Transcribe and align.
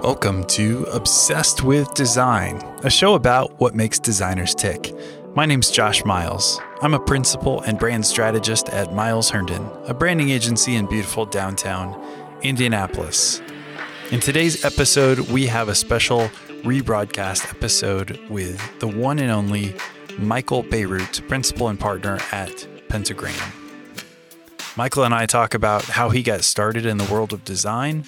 Welcome 0.00 0.44
to 0.48 0.84
Obsessed 0.92 1.62
with 1.64 1.92
Design, 1.94 2.56
a 2.84 2.90
show 2.90 3.14
about 3.14 3.58
what 3.58 3.74
makes 3.74 3.98
designers 3.98 4.54
tick. 4.54 4.94
My 5.34 5.46
name's 5.46 5.70
Josh 5.70 6.04
Miles. 6.04 6.60
I'm 6.82 6.92
a 6.92 7.00
principal 7.00 7.62
and 7.62 7.78
brand 7.78 8.04
strategist 8.04 8.68
at 8.68 8.92
Miles 8.92 9.30
Herndon, 9.30 9.66
a 9.86 9.94
branding 9.94 10.28
agency 10.28 10.76
in 10.76 10.84
beautiful 10.84 11.24
downtown 11.24 11.98
Indianapolis. 12.42 13.40
In 14.10 14.20
today's 14.20 14.66
episode, 14.66 15.18
we 15.30 15.46
have 15.46 15.70
a 15.70 15.74
special 15.74 16.28
rebroadcast 16.62 17.48
episode 17.48 18.20
with 18.28 18.60
the 18.80 18.88
one 18.88 19.18
and 19.18 19.30
only 19.30 19.74
Michael 20.18 20.62
Bierut, 20.62 21.26
principal 21.26 21.68
and 21.68 21.80
partner 21.80 22.18
at 22.32 22.68
Pentagram. 22.88 23.34
Michael 24.76 25.04
and 25.04 25.14
I 25.14 25.24
talk 25.24 25.54
about 25.54 25.84
how 25.84 26.10
he 26.10 26.22
got 26.22 26.44
started 26.44 26.84
in 26.84 26.98
the 26.98 27.10
world 27.10 27.32
of 27.32 27.44
design, 27.44 28.04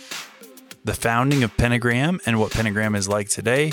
the 0.88 0.95
founding 0.95 1.42
of 1.42 1.55
Pentagram 1.59 2.19
and 2.24 2.41
what 2.41 2.51
Pentagram 2.51 2.95
is 2.95 3.10
like 3.10 3.28
today, 3.28 3.73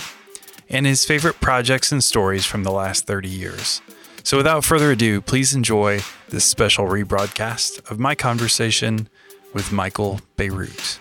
and 0.68 0.86
his 0.86 1.06
favorite 1.06 1.40
projects 1.40 1.94
and 1.94 2.04
stories 2.04 2.46
from 2.46 2.64
the 2.64 2.74
last 2.74 3.08
30 3.08 3.30
years. 3.30 3.82
So, 4.24 4.36
without 4.36 4.66
further 4.66 4.92
ado, 4.92 5.22
please 5.22 5.56
enjoy 5.56 6.02
this 6.28 6.44
special 6.44 6.88
rebroadcast 6.88 7.90
of 7.90 8.00
my 8.00 8.16
conversation 8.16 9.08
with 9.54 9.72
Michael 9.72 10.20
Bierut. 10.36 11.00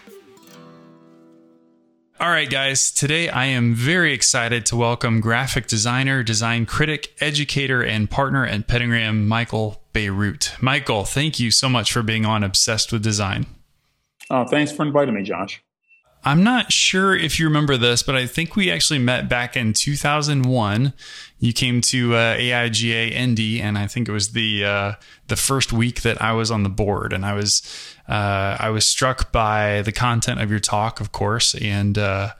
All 2.21 2.31
right, 2.31 2.49
guys, 2.49 2.93
today 2.93 3.29
I 3.29 3.47
am 3.47 3.75
very 3.75 4.13
excited 4.13 4.65
to 4.67 4.77
welcome 4.77 5.21
graphic 5.21 5.67
designer, 5.67 6.23
design 6.23 6.65
critic, 6.65 7.13
educator, 7.21 7.83
and 7.83 8.09
partner 8.09 8.47
at 8.47 8.69
Pentagram, 8.69 9.27
Michael 9.27 9.83
Bierut. 9.93 10.63
Michael, 10.63 11.05
thank 11.05 11.41
you 11.41 11.51
so 11.51 11.69
much 11.69 11.93
for 11.93 12.05
being 12.05 12.25
on 12.25 12.45
Obsessed 12.45 12.93
with 12.93 13.03
Design. 13.03 13.47
Uh, 14.31 14.45
thanks 14.45 14.71
for 14.71 14.85
inviting 14.85 15.15
me, 15.15 15.25
Josh. 15.25 15.61
I'm 16.25 16.43
not 16.43 16.73
sure 16.73 17.15
if 17.15 17.39
you 17.39 17.47
remember 17.47 17.77
this, 17.77 18.03
but 18.03 18.15
I 18.17 18.27
think 18.27 18.57
we 18.57 18.71
actually 18.71 18.99
met 18.99 19.29
back 19.29 19.57
in 19.57 19.75
2001. 19.75 20.95
You 21.39 21.53
came 21.53 21.83
to 21.83 22.15
uh, 22.15 22.37
AIGA 22.37 23.13
Indy, 23.13 23.61
and 23.61 23.77
I 23.77 23.87
think 23.87 24.09
it 24.09 24.13
was 24.13 24.33
the 24.33 24.65
uh, 24.65 24.93
the 25.29 25.37
first 25.37 25.73
week 25.73 26.01
that 26.03 26.21
I 26.23 26.33
was 26.33 26.51
on 26.51 26.63
the 26.63 26.71
board, 26.71 27.13
and 27.13 27.27
I 27.27 27.35
was 27.35 27.63
uh, 28.09 28.57
I 28.59 28.71
was 28.71 28.87
struck 28.87 29.33
by 29.33 29.83
the 29.83 29.93
content 29.93 30.41
of 30.41 30.51
your 30.51 30.61
talk, 30.61 31.01
of 31.01 31.13
course, 31.13 31.55
and 31.57 31.99
uh, 31.99 32.31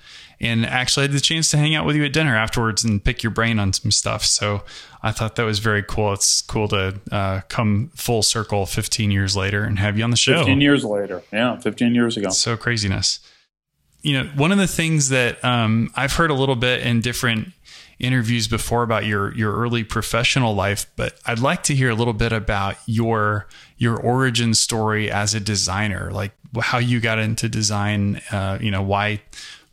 and 0.41 0.65
actually 0.65 1.03
had 1.03 1.13
the 1.13 1.21
chance 1.21 1.51
to 1.51 1.59
hang 1.59 1.75
out 1.75 1.85
with 1.85 1.95
you 1.95 2.05
at 2.05 2.15
dinner 2.15 2.35
afterwards 2.35 2.85
and 2.85 3.05
pick 3.05 3.23
your 3.23 3.33
brain 3.33 3.59
on 3.59 3.75
some 3.75 3.91
stuff. 3.91 4.25
So 4.25 4.63
I 5.03 5.13
thought 5.13 5.37
that 5.37 5.45
was 5.45 5.59
very 5.59 5.83
cool. 5.83 6.15
It's 6.15 6.41
cool 6.41 6.69
to 6.69 6.99
uh, 7.13 7.43
come 7.49 7.91
full 7.95 8.23
circle 8.23 8.65
15 8.65 9.11
years 9.11 9.37
later 9.37 9.65
and 9.65 9.79
have 9.79 9.99
you 9.99 10.05
on 10.05 10.11
the 10.11 10.17
show. 10.17 10.39
15 10.39 10.63
years 10.63 10.85
later, 10.85 11.23
yeah, 11.31 11.59
15 11.59 11.95
years 11.95 12.17
ago. 12.17 12.31
So 12.31 12.57
craziness 12.57 13.21
you 14.05 14.13
know, 14.13 14.31
one 14.37 14.53
of 14.53 14.59
the 14.59 14.67
things 14.67 15.09
that 15.09 15.43
um, 15.43 15.91
I've 15.97 16.13
heard 16.13 16.31
a 16.31 16.35
little 16.35 16.57
bit 16.57 16.87
in 16.87 17.01
different 17.01 17.53
interviews 17.99 18.47
before 18.47 18.83
about 18.83 19.07
your 19.07 19.35
your 19.35 19.57
early 19.57 19.83
professional 19.83 20.55
life, 20.55 20.87
but 20.95 21.19
I'd 21.25 21.39
like 21.39 21.63
to 21.65 21.75
hear 21.75 21.89
a 21.89 21.95
little 21.95 22.13
bit 22.13 22.31
about 22.31 22.77
your 22.87 23.47
your 23.79 23.97
origin 23.97 24.53
story 24.53 25.11
as 25.11 25.35
a 25.35 25.41
designer, 25.41 26.11
like 26.13 26.33
how 26.61 26.79
you 26.79 27.01
got 27.01 27.19
into 27.19 27.49
design. 27.49 28.21
Uh, 28.31 28.59
you 28.61 28.71
know, 28.71 28.83
why 28.83 29.23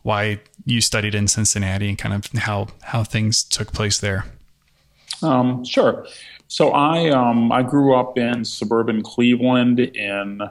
why 0.03 0.39
you 0.65 0.79
studied 0.79 1.13
in 1.13 1.27
Cincinnati 1.27 1.89
and 1.89 1.97
kind 1.97 2.15
of 2.15 2.25
how 2.41 2.69
how 2.83 3.03
things 3.03 3.43
took 3.43 3.73
place 3.73 3.99
there. 3.99 4.25
Um, 5.21 5.65
sure. 5.65 6.07
So 6.47 6.71
I 6.71 7.09
um, 7.09 7.51
I 7.51 7.63
grew 7.63 7.95
up 7.95 8.17
in 8.17 8.45
suburban 8.45 9.03
Cleveland 9.03 9.81
in 9.81 10.41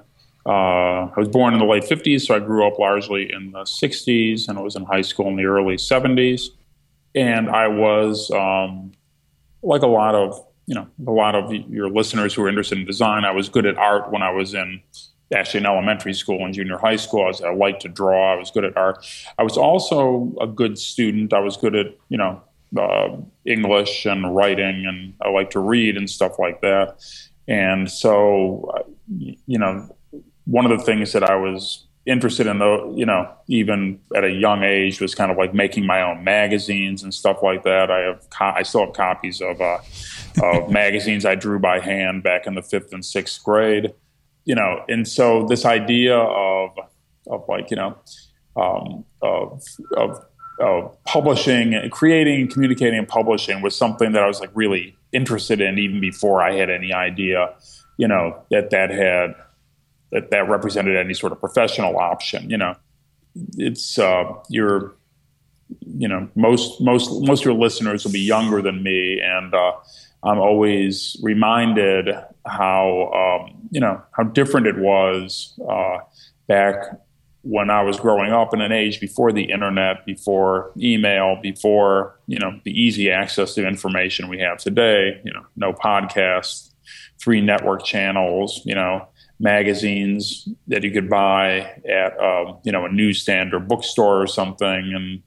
I 0.47 1.13
was 1.17 1.29
born 1.29 1.53
in 1.55 1.61
the 1.61 1.67
late 1.67 1.85
50s, 1.85 2.23
so 2.23 2.35
I 2.35 2.39
grew 2.39 2.67
up 2.67 2.79
largely 2.79 3.31
in 3.33 3.53
the 3.53 3.61
60s, 3.61 4.49
and 4.49 4.59
I 4.59 4.63
was 4.63 4.77
in 4.77 4.85
high 4.85 5.03
school 5.03 5.29
in 5.29 5.37
the 5.37 5.45
early 5.45 5.77
70s. 5.77 6.49
And 7.15 7.51
I 7.51 7.69
was, 7.69 8.31
um, 8.31 8.93
like 9.63 9.83
a 9.83 9.87
lot 9.87 10.15
of, 10.15 10.45
you 10.67 10.75
know, 10.75 10.87
a 11.07 11.11
lot 11.11 11.35
of 11.35 11.53
your 11.53 11.91
listeners 11.91 12.35
who 12.35 12.43
are 12.45 12.49
interested 12.49 12.79
in 12.79 12.87
design, 12.87 13.25
I 13.25 13.33
was 13.33 13.49
good 13.49 13.67
at 13.67 13.77
art 13.77 14.11
when 14.11 14.23
I 14.23 14.31
was 14.31 14.55
in 14.55 14.81
actually 15.35 15.61
in 15.61 15.67
elementary 15.67 16.15
school 16.15 16.45
and 16.45 16.55
junior 16.55 16.79
high 16.79 16.97
school. 16.97 17.25
I, 17.25 17.29
was, 17.29 17.43
I 17.43 17.53
liked 17.53 17.83
to 17.83 17.89
draw. 17.89 18.35
I 18.35 18.37
was 18.37 18.51
good 18.51 18.65
at 18.65 18.77
art. 18.77 19.07
I 19.39 19.43
was 19.43 19.57
also 19.57 20.33
a 20.41 20.47
good 20.47 20.79
student. 20.79 21.33
I 21.33 21.41
was 21.41 21.57
good 21.57 21.77
at, 21.77 21.87
you 22.09 22.19
know, 22.19 22.43
uh, 22.77 23.17
English 23.45 24.07
and 24.07 24.35
writing, 24.35 24.87
and 24.87 25.15
I 25.23 25.31
like 25.31 25.51
to 25.51 25.61
read 25.61 25.97
and 25.97 26.09
stuff 26.09 26.39
like 26.39 26.61
that. 26.63 26.97
And 27.49 27.91
so, 27.91 28.73
uh, 28.77 28.83
you 29.47 29.59
know, 29.59 29.95
one 30.51 30.71
of 30.71 30.79
the 30.79 30.85
things 30.85 31.13
that 31.13 31.23
I 31.23 31.37
was 31.37 31.87
interested 32.07 32.47
in 32.47 32.59
though 32.59 32.95
you 32.97 33.05
know 33.05 33.31
even 33.47 34.01
at 34.17 34.25
a 34.25 34.31
young 34.31 34.63
age 34.65 35.03
was 35.03 35.15
kind 35.15 35.31
of 35.31 35.37
like 35.37 35.53
making 35.53 35.85
my 35.87 36.01
own 36.01 36.25
magazines 36.25 37.03
and 37.03 37.13
stuff 37.13 37.43
like 37.43 37.63
that. 37.65 37.91
I 37.91 38.01
have 38.01 38.29
co- 38.31 38.55
i 38.57 38.63
still 38.63 38.87
have 38.87 38.95
copies 38.95 39.41
of 39.41 39.61
uh, 39.61 39.79
of 40.43 40.71
magazines 40.83 41.25
i 41.25 41.35
drew 41.35 41.59
by 41.59 41.79
hand 41.79 42.23
back 42.23 42.47
in 42.47 42.55
the 42.55 42.63
fifth 42.63 42.93
and 42.93 43.05
sixth 43.05 43.43
grade 43.45 43.93
you 44.45 44.55
know. 44.55 44.85
And 44.89 45.07
so 45.07 45.47
this 45.47 45.65
idea 45.65 46.17
of 46.17 46.71
of 47.29 47.45
like 47.49 47.71
you 47.71 47.77
know 47.77 47.97
um, 48.57 49.05
of 49.23 49.63
of 49.97 50.25
of 50.59 51.05
publishing 51.05 51.89
creating 51.91 52.49
communicating 52.49 52.99
and 52.99 53.09
publishing 53.09 53.63
was 53.63 53.75
something 53.75 54.13
that 54.13 54.23
i 54.23 54.27
was 54.27 54.41
like 54.41 54.51
really 54.53 54.95
interested 55.11 55.59
in 55.59 55.79
even 55.79 56.03
before 56.03 56.43
i 56.43 56.53
had 56.53 56.69
any 56.69 56.93
idea 56.93 57.55
you 57.97 58.07
know 58.07 58.43
that 58.51 58.69
that 58.69 58.91
had 58.91 59.35
that 60.13 60.31
that 60.31 60.49
represented 60.49 60.97
any 60.97 61.15
sort 61.15 61.33
of 61.33 61.41
professional 61.41 61.99
option. 61.99 62.51
You 62.51 62.59
know, 62.59 62.75
it's 63.57 63.99
uh, 63.99 64.25
you're, 64.49 64.95
you 65.87 66.09
know, 66.09 66.29
most 66.35 66.81
most 66.81 67.11
most 67.23 67.41
of 67.41 67.47
your 67.47 67.55
listeners 67.55 68.05
will 68.05 68.13
be 68.13 68.21
younger 68.21 68.63
than 68.63 68.83
me, 68.83 69.21
and 69.23 69.55
uh, 69.55 69.73
I'm 70.23 70.39
always 70.39 71.17
reminded 71.23 72.09
how 72.47 73.47
um, 73.47 73.69
you 73.71 73.81
know 73.81 74.03
how 74.13 74.25
different 74.25 74.67
it 74.67 74.79
was 74.79 75.59
uh, 75.69 75.99
back 76.47 76.75
when 77.43 77.71
I 77.71 77.83
was 77.83 77.99
growing 77.99 78.33
up 78.33 78.53
in 78.53 78.61
an 78.61 78.71
age 78.71 79.01
before 79.01 79.33
the 79.33 79.45
internet, 79.45 80.05
before 80.05 80.73
email, 80.77 81.39
before 81.41 82.19
you 82.27 82.39
know 82.39 82.61
the 82.65 82.73
easy 82.73 83.11
access 83.11 83.55
to 83.55 83.67
information 83.67 84.29
we 84.29 84.41
have 84.41 84.59
today. 84.59 85.21
You 85.25 85.33
know, 85.33 85.47
no 85.57 85.73
podcasts, 85.73 86.73
three 87.19 87.41
network 87.41 87.85
channels. 87.85 88.61
You 88.65 88.75
know, 88.75 89.09
magazines 89.41 90.47
that 90.69 90.85
you 90.85 90.91
could 90.93 91.09
buy 91.09 91.61
at 91.89 92.21
um, 92.21 92.59
you 92.63 92.71
know 92.71 92.85
a 92.85 92.93
newsstand 92.93 93.53
or 93.55 93.59
bookstore 93.59 94.23
or 94.23 94.27
something, 94.27 94.93
and 94.95 95.23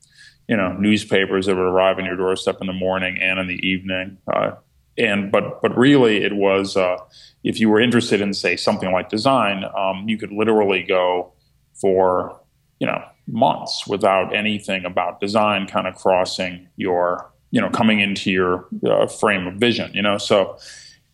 you 0.47 0.55
know 0.55 0.73
newspapers 0.73 1.47
that 1.47 1.55
would 1.55 1.61
arrive 1.61 1.97
on 1.97 2.05
your 2.05 2.15
doorstep 2.15 2.57
in 2.61 2.67
the 2.67 2.73
morning 2.73 3.17
and 3.19 3.39
in 3.39 3.47
the 3.47 3.67
evening. 3.67 4.17
Uh, 4.31 4.51
and 4.97 5.31
but 5.31 5.61
but 5.61 5.75
really, 5.75 6.23
it 6.23 6.33
was 6.33 6.77
uh, 6.77 6.97
if 7.43 7.59
you 7.59 7.69
were 7.69 7.81
interested 7.81 8.21
in 8.21 8.33
say 8.33 8.55
something 8.55 8.91
like 8.91 9.09
design, 9.09 9.65
um, 9.75 10.07
you 10.07 10.17
could 10.17 10.31
literally 10.31 10.83
go 10.83 11.33
for 11.81 12.39
you 12.79 12.85
know 12.85 13.03
months 13.27 13.87
without 13.87 14.35
anything 14.35 14.85
about 14.85 15.19
design 15.19 15.65
kind 15.65 15.87
of 15.87 15.95
crossing 15.95 16.67
your 16.75 17.31
you 17.49 17.59
know 17.59 17.69
coming 17.69 17.99
into 17.99 18.29
your 18.29 18.67
uh, 18.87 19.07
frame 19.07 19.47
of 19.47 19.55
vision. 19.55 19.91
You 19.95 20.03
know 20.03 20.19
so 20.19 20.57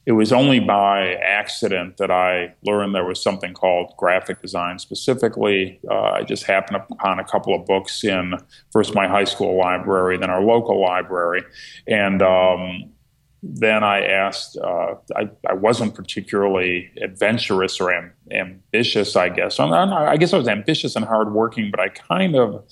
it 0.05 0.13
was 0.13 0.31
only 0.31 0.59
by 0.59 1.13
accident 1.15 1.97
that 1.97 2.09
I 2.09 2.55
learned 2.63 2.95
there 2.95 3.05
was 3.05 3.21
something 3.21 3.53
called 3.53 3.93
graphic 3.97 4.41
design 4.41 4.79
specifically. 4.79 5.79
Uh, 5.89 5.99
I 5.99 6.23
just 6.23 6.43
happened 6.43 6.81
upon 6.89 7.19
a 7.19 7.23
couple 7.23 7.53
of 7.53 7.65
books 7.65 8.03
in 8.03 8.33
first 8.71 8.95
my 8.95 9.07
high 9.07 9.25
school 9.25 9.57
library, 9.57 10.17
then 10.17 10.29
our 10.29 10.41
local 10.41 10.81
library. 10.81 11.43
And 11.85 12.21
um, 12.21 12.91
then 13.43 13.83
I 13.83 14.01
asked, 14.01 14.57
uh, 14.57 14.95
I, 15.15 15.29
I, 15.47 15.53
wasn't 15.53 15.95
particularly 15.95 16.91
adventurous 17.01 17.79
or 17.79 17.93
am, 17.93 18.11
ambitious, 18.31 19.15
I 19.15 19.29
guess. 19.29 19.59
I 19.59 20.17
guess 20.17 20.33
I 20.33 20.37
was 20.37 20.47
ambitious 20.47 20.95
and 20.95 21.05
hardworking, 21.05 21.71
but 21.71 21.79
I 21.79 21.89
kind 21.89 22.35
of 22.35 22.65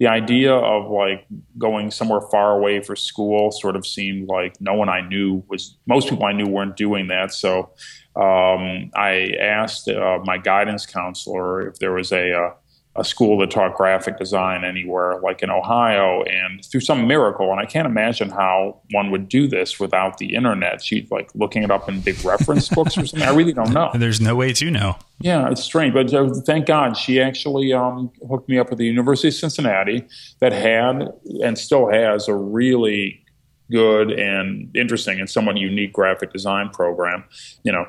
the 0.00 0.06
idea 0.06 0.54
of 0.54 0.90
like 0.90 1.26
going 1.58 1.90
somewhere 1.90 2.22
far 2.32 2.58
away 2.58 2.82
for 2.82 2.96
school 2.96 3.52
sort 3.52 3.76
of 3.76 3.86
seemed 3.86 4.28
like 4.28 4.58
no 4.58 4.72
one 4.72 4.88
I 4.88 5.02
knew 5.02 5.44
was 5.46 5.76
most 5.86 6.08
people 6.08 6.24
I 6.24 6.32
knew 6.32 6.46
weren't 6.46 6.74
doing 6.74 7.08
that. 7.08 7.34
So 7.34 7.70
um, 8.16 8.90
I 8.96 9.34
asked 9.38 9.88
uh, 9.88 10.18
my 10.24 10.38
guidance 10.38 10.86
counselor 10.86 11.68
if 11.68 11.78
there 11.80 11.92
was 11.92 12.12
a, 12.12 12.32
uh, 12.32 12.50
a 12.96 13.04
school 13.04 13.38
that 13.38 13.50
taught 13.52 13.76
graphic 13.76 14.18
design 14.18 14.64
anywhere, 14.64 15.20
like 15.20 15.42
in 15.42 15.50
Ohio, 15.50 16.22
and 16.24 16.64
through 16.64 16.80
some 16.80 17.06
miracle, 17.06 17.50
and 17.52 17.60
I 17.60 17.64
can't 17.64 17.86
imagine 17.86 18.30
how 18.30 18.80
one 18.90 19.12
would 19.12 19.28
do 19.28 19.46
this 19.46 19.78
without 19.78 20.18
the 20.18 20.34
internet. 20.34 20.82
She's 20.82 21.08
like 21.08 21.30
looking 21.34 21.62
it 21.62 21.70
up 21.70 21.88
in 21.88 22.00
big 22.00 22.22
reference 22.24 22.68
books 22.74 22.98
or 22.98 23.06
something. 23.06 23.28
I 23.28 23.32
really 23.32 23.52
don't 23.52 23.72
know. 23.72 23.90
There's 23.94 24.20
no 24.20 24.34
way 24.34 24.52
to 24.54 24.70
know. 24.70 24.96
Yeah, 25.20 25.50
it's 25.50 25.62
strange, 25.62 25.94
but 25.94 26.12
uh, 26.12 26.34
thank 26.44 26.66
God 26.66 26.96
she 26.96 27.20
actually 27.20 27.72
um, 27.72 28.10
hooked 28.28 28.48
me 28.48 28.58
up 28.58 28.70
with 28.70 28.78
the 28.78 28.86
University 28.86 29.28
of 29.28 29.34
Cincinnati 29.34 30.06
that 30.40 30.52
had 30.52 31.12
and 31.42 31.56
still 31.56 31.88
has 31.90 32.26
a 32.26 32.34
really 32.34 33.24
good 33.70 34.10
and 34.10 34.74
interesting 34.74 35.20
and 35.20 35.30
somewhat 35.30 35.56
unique 35.56 35.92
graphic 35.92 36.32
design 36.32 36.70
program. 36.70 37.22
You 37.62 37.70
know, 37.70 37.86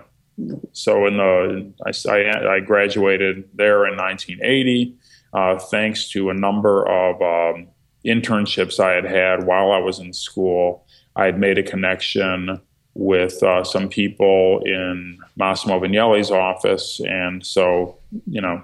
so 0.71 1.05
in 1.05 1.17
the 1.17 1.71
I, 1.85 2.55
I, 2.55 2.59
graduated 2.59 3.49
there 3.53 3.85
in 3.85 3.97
1980. 3.97 4.95
uh, 5.33 5.59
thanks 5.59 6.09
to 6.09 6.29
a 6.29 6.33
number 6.33 6.87
of 6.87 7.21
um, 7.21 7.67
internships 8.05 8.79
I 8.79 8.93
had 8.93 9.05
had 9.05 9.45
while 9.45 9.71
I 9.71 9.77
was 9.77 9.99
in 9.99 10.13
school. 10.13 10.85
I 11.15 11.25
had 11.25 11.39
made 11.39 11.57
a 11.57 11.63
connection 11.63 12.59
with 12.93 13.41
uh, 13.43 13.63
some 13.63 13.87
people 13.87 14.61
in 14.65 15.17
Massimo 15.35 15.79
Vignelli's 15.79 16.31
office, 16.31 16.99
and 17.01 17.45
so 17.45 17.97
you 18.27 18.41
know, 18.41 18.63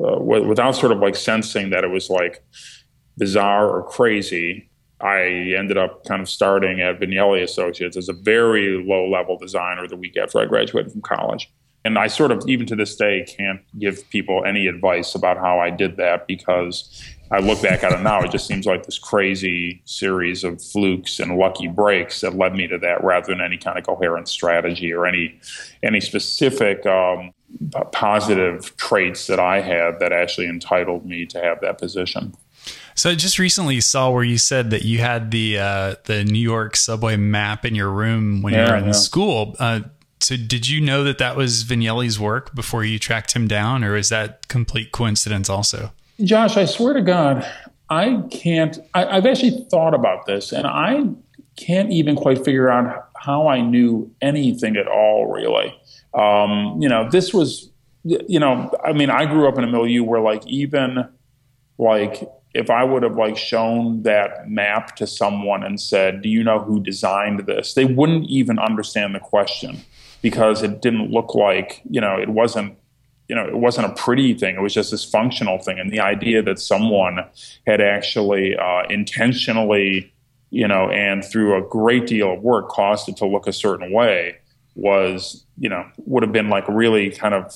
uh, 0.00 0.16
w- 0.16 0.46
without 0.46 0.72
sort 0.72 0.92
of 0.92 0.98
like 0.98 1.16
sensing 1.16 1.70
that 1.70 1.84
it 1.84 1.90
was 1.90 2.10
like 2.10 2.44
bizarre 3.16 3.68
or 3.68 3.82
crazy, 3.82 4.68
I 5.04 5.54
ended 5.56 5.76
up 5.76 6.04
kind 6.06 6.22
of 6.22 6.30
starting 6.30 6.80
at 6.80 6.98
Vignelli 6.98 7.42
Associates 7.42 7.96
as 7.96 8.08
a 8.08 8.14
very 8.14 8.82
low 8.82 9.06
level 9.08 9.36
designer 9.36 9.86
the 9.86 9.96
week 9.96 10.16
after 10.16 10.40
I 10.40 10.46
graduated 10.46 10.92
from 10.92 11.02
college. 11.02 11.52
And 11.84 11.98
I 11.98 12.06
sort 12.06 12.32
of, 12.32 12.42
even 12.48 12.66
to 12.68 12.76
this 12.76 12.96
day, 12.96 13.26
can't 13.28 13.60
give 13.78 14.08
people 14.08 14.42
any 14.46 14.66
advice 14.66 15.14
about 15.14 15.36
how 15.36 15.58
I 15.58 15.68
did 15.68 15.98
that 15.98 16.26
because 16.26 17.04
I 17.30 17.40
look 17.40 17.60
back 17.60 17.84
at 17.84 17.92
it 17.92 18.00
now, 18.00 18.22
it 18.22 18.30
just 18.30 18.46
seems 18.46 18.64
like 18.64 18.86
this 18.86 18.98
crazy 18.98 19.82
series 19.84 20.42
of 20.44 20.62
flukes 20.62 21.20
and 21.20 21.36
lucky 21.36 21.68
breaks 21.68 22.22
that 22.22 22.34
led 22.34 22.54
me 22.54 22.66
to 22.68 22.78
that 22.78 23.04
rather 23.04 23.26
than 23.26 23.42
any 23.42 23.58
kind 23.58 23.78
of 23.78 23.84
coherent 23.84 24.28
strategy 24.28 24.90
or 24.92 25.04
any 25.04 25.38
any 25.82 26.00
specific 26.00 26.86
um, 26.86 27.32
positive 27.92 28.74
traits 28.78 29.26
that 29.26 29.40
I 29.40 29.60
had 29.60 29.98
that 30.00 30.12
actually 30.12 30.46
entitled 30.46 31.04
me 31.04 31.26
to 31.26 31.40
have 31.40 31.60
that 31.60 31.76
position. 31.76 32.34
So 32.94 33.10
I 33.10 33.14
just 33.14 33.38
recently 33.38 33.80
saw 33.80 34.10
where 34.10 34.22
you 34.22 34.38
said 34.38 34.70
that 34.70 34.82
you 34.82 34.98
had 34.98 35.30
the 35.30 35.58
uh, 35.58 35.94
the 36.04 36.24
New 36.24 36.38
York 36.38 36.76
subway 36.76 37.16
map 37.16 37.64
in 37.64 37.74
your 37.74 37.90
room 37.90 38.40
when 38.42 38.54
yeah, 38.54 38.66
you 38.66 38.72
were 38.72 38.78
in 38.78 38.84
yeah. 38.86 38.92
school. 38.92 39.56
Uh, 39.58 39.80
so 40.20 40.36
did 40.36 40.68
you 40.68 40.80
know 40.80 41.04
that 41.04 41.18
that 41.18 41.36
was 41.36 41.64
Vignelli's 41.64 42.18
work 42.18 42.54
before 42.54 42.84
you 42.84 42.98
tracked 42.98 43.32
him 43.32 43.46
down, 43.48 43.84
or 43.84 43.96
is 43.96 44.08
that 44.08 44.48
complete 44.48 44.92
coincidence 44.92 45.50
also? 45.50 45.92
Josh, 46.22 46.56
I 46.56 46.64
swear 46.64 46.94
to 46.94 47.02
God, 47.02 47.46
I 47.90 48.22
can't. 48.30 48.78
I, 48.94 49.04
I've 49.06 49.26
actually 49.26 49.66
thought 49.70 49.94
about 49.94 50.26
this, 50.26 50.52
and 50.52 50.66
I 50.66 51.08
can't 51.56 51.90
even 51.90 52.14
quite 52.16 52.44
figure 52.44 52.70
out 52.70 53.08
how 53.16 53.48
I 53.48 53.60
knew 53.60 54.10
anything 54.22 54.76
at 54.76 54.86
all. 54.86 55.32
Really, 55.32 55.76
um, 56.14 56.80
you 56.80 56.88
know, 56.88 57.10
this 57.10 57.34
was, 57.34 57.70
you 58.04 58.38
know, 58.38 58.70
I 58.84 58.92
mean, 58.92 59.10
I 59.10 59.26
grew 59.26 59.48
up 59.48 59.58
in 59.58 59.64
a 59.64 59.68
milieu 59.68 60.04
where, 60.04 60.20
like, 60.20 60.46
even 60.46 61.08
like 61.76 62.22
if 62.54 62.70
I 62.70 62.84
would 62.84 63.02
have 63.02 63.16
like 63.16 63.36
shown 63.36 64.02
that 64.04 64.48
map 64.48 64.94
to 64.96 65.06
someone 65.06 65.64
and 65.64 65.80
said, 65.80 66.22
"Do 66.22 66.28
you 66.28 66.44
know 66.44 66.60
who 66.60 66.80
designed 66.80 67.40
this?" 67.40 67.74
they 67.74 67.84
wouldn't 67.84 68.30
even 68.30 68.58
understand 68.58 69.14
the 69.14 69.20
question 69.20 69.82
because 70.22 70.62
it 70.62 70.80
didn't 70.80 71.10
look 71.10 71.34
like 71.34 71.82
you 71.90 72.00
know 72.00 72.16
it 72.16 72.28
wasn't 72.28 72.76
you 73.28 73.34
know 73.34 73.44
it 73.44 73.56
wasn't 73.56 73.86
a 73.86 73.94
pretty 73.94 74.34
thing. 74.34 74.54
It 74.54 74.62
was 74.62 74.72
just 74.72 74.92
this 74.92 75.04
functional 75.04 75.58
thing, 75.58 75.78
and 75.78 75.90
the 75.90 76.00
idea 76.00 76.42
that 76.42 76.58
someone 76.60 77.24
had 77.66 77.80
actually 77.80 78.56
uh, 78.56 78.84
intentionally 78.88 80.12
you 80.50 80.68
know 80.68 80.88
and 80.90 81.24
through 81.24 81.56
a 81.56 81.68
great 81.68 82.06
deal 82.06 82.32
of 82.32 82.40
work 82.40 82.68
caused 82.68 83.08
it 83.08 83.16
to 83.16 83.26
look 83.26 83.48
a 83.48 83.52
certain 83.52 83.92
way 83.92 84.36
was 84.76 85.44
you 85.58 85.68
know 85.68 85.84
would 85.98 86.22
have 86.22 86.32
been 86.32 86.48
like 86.48 86.64
really 86.68 87.10
kind 87.10 87.34
of 87.34 87.52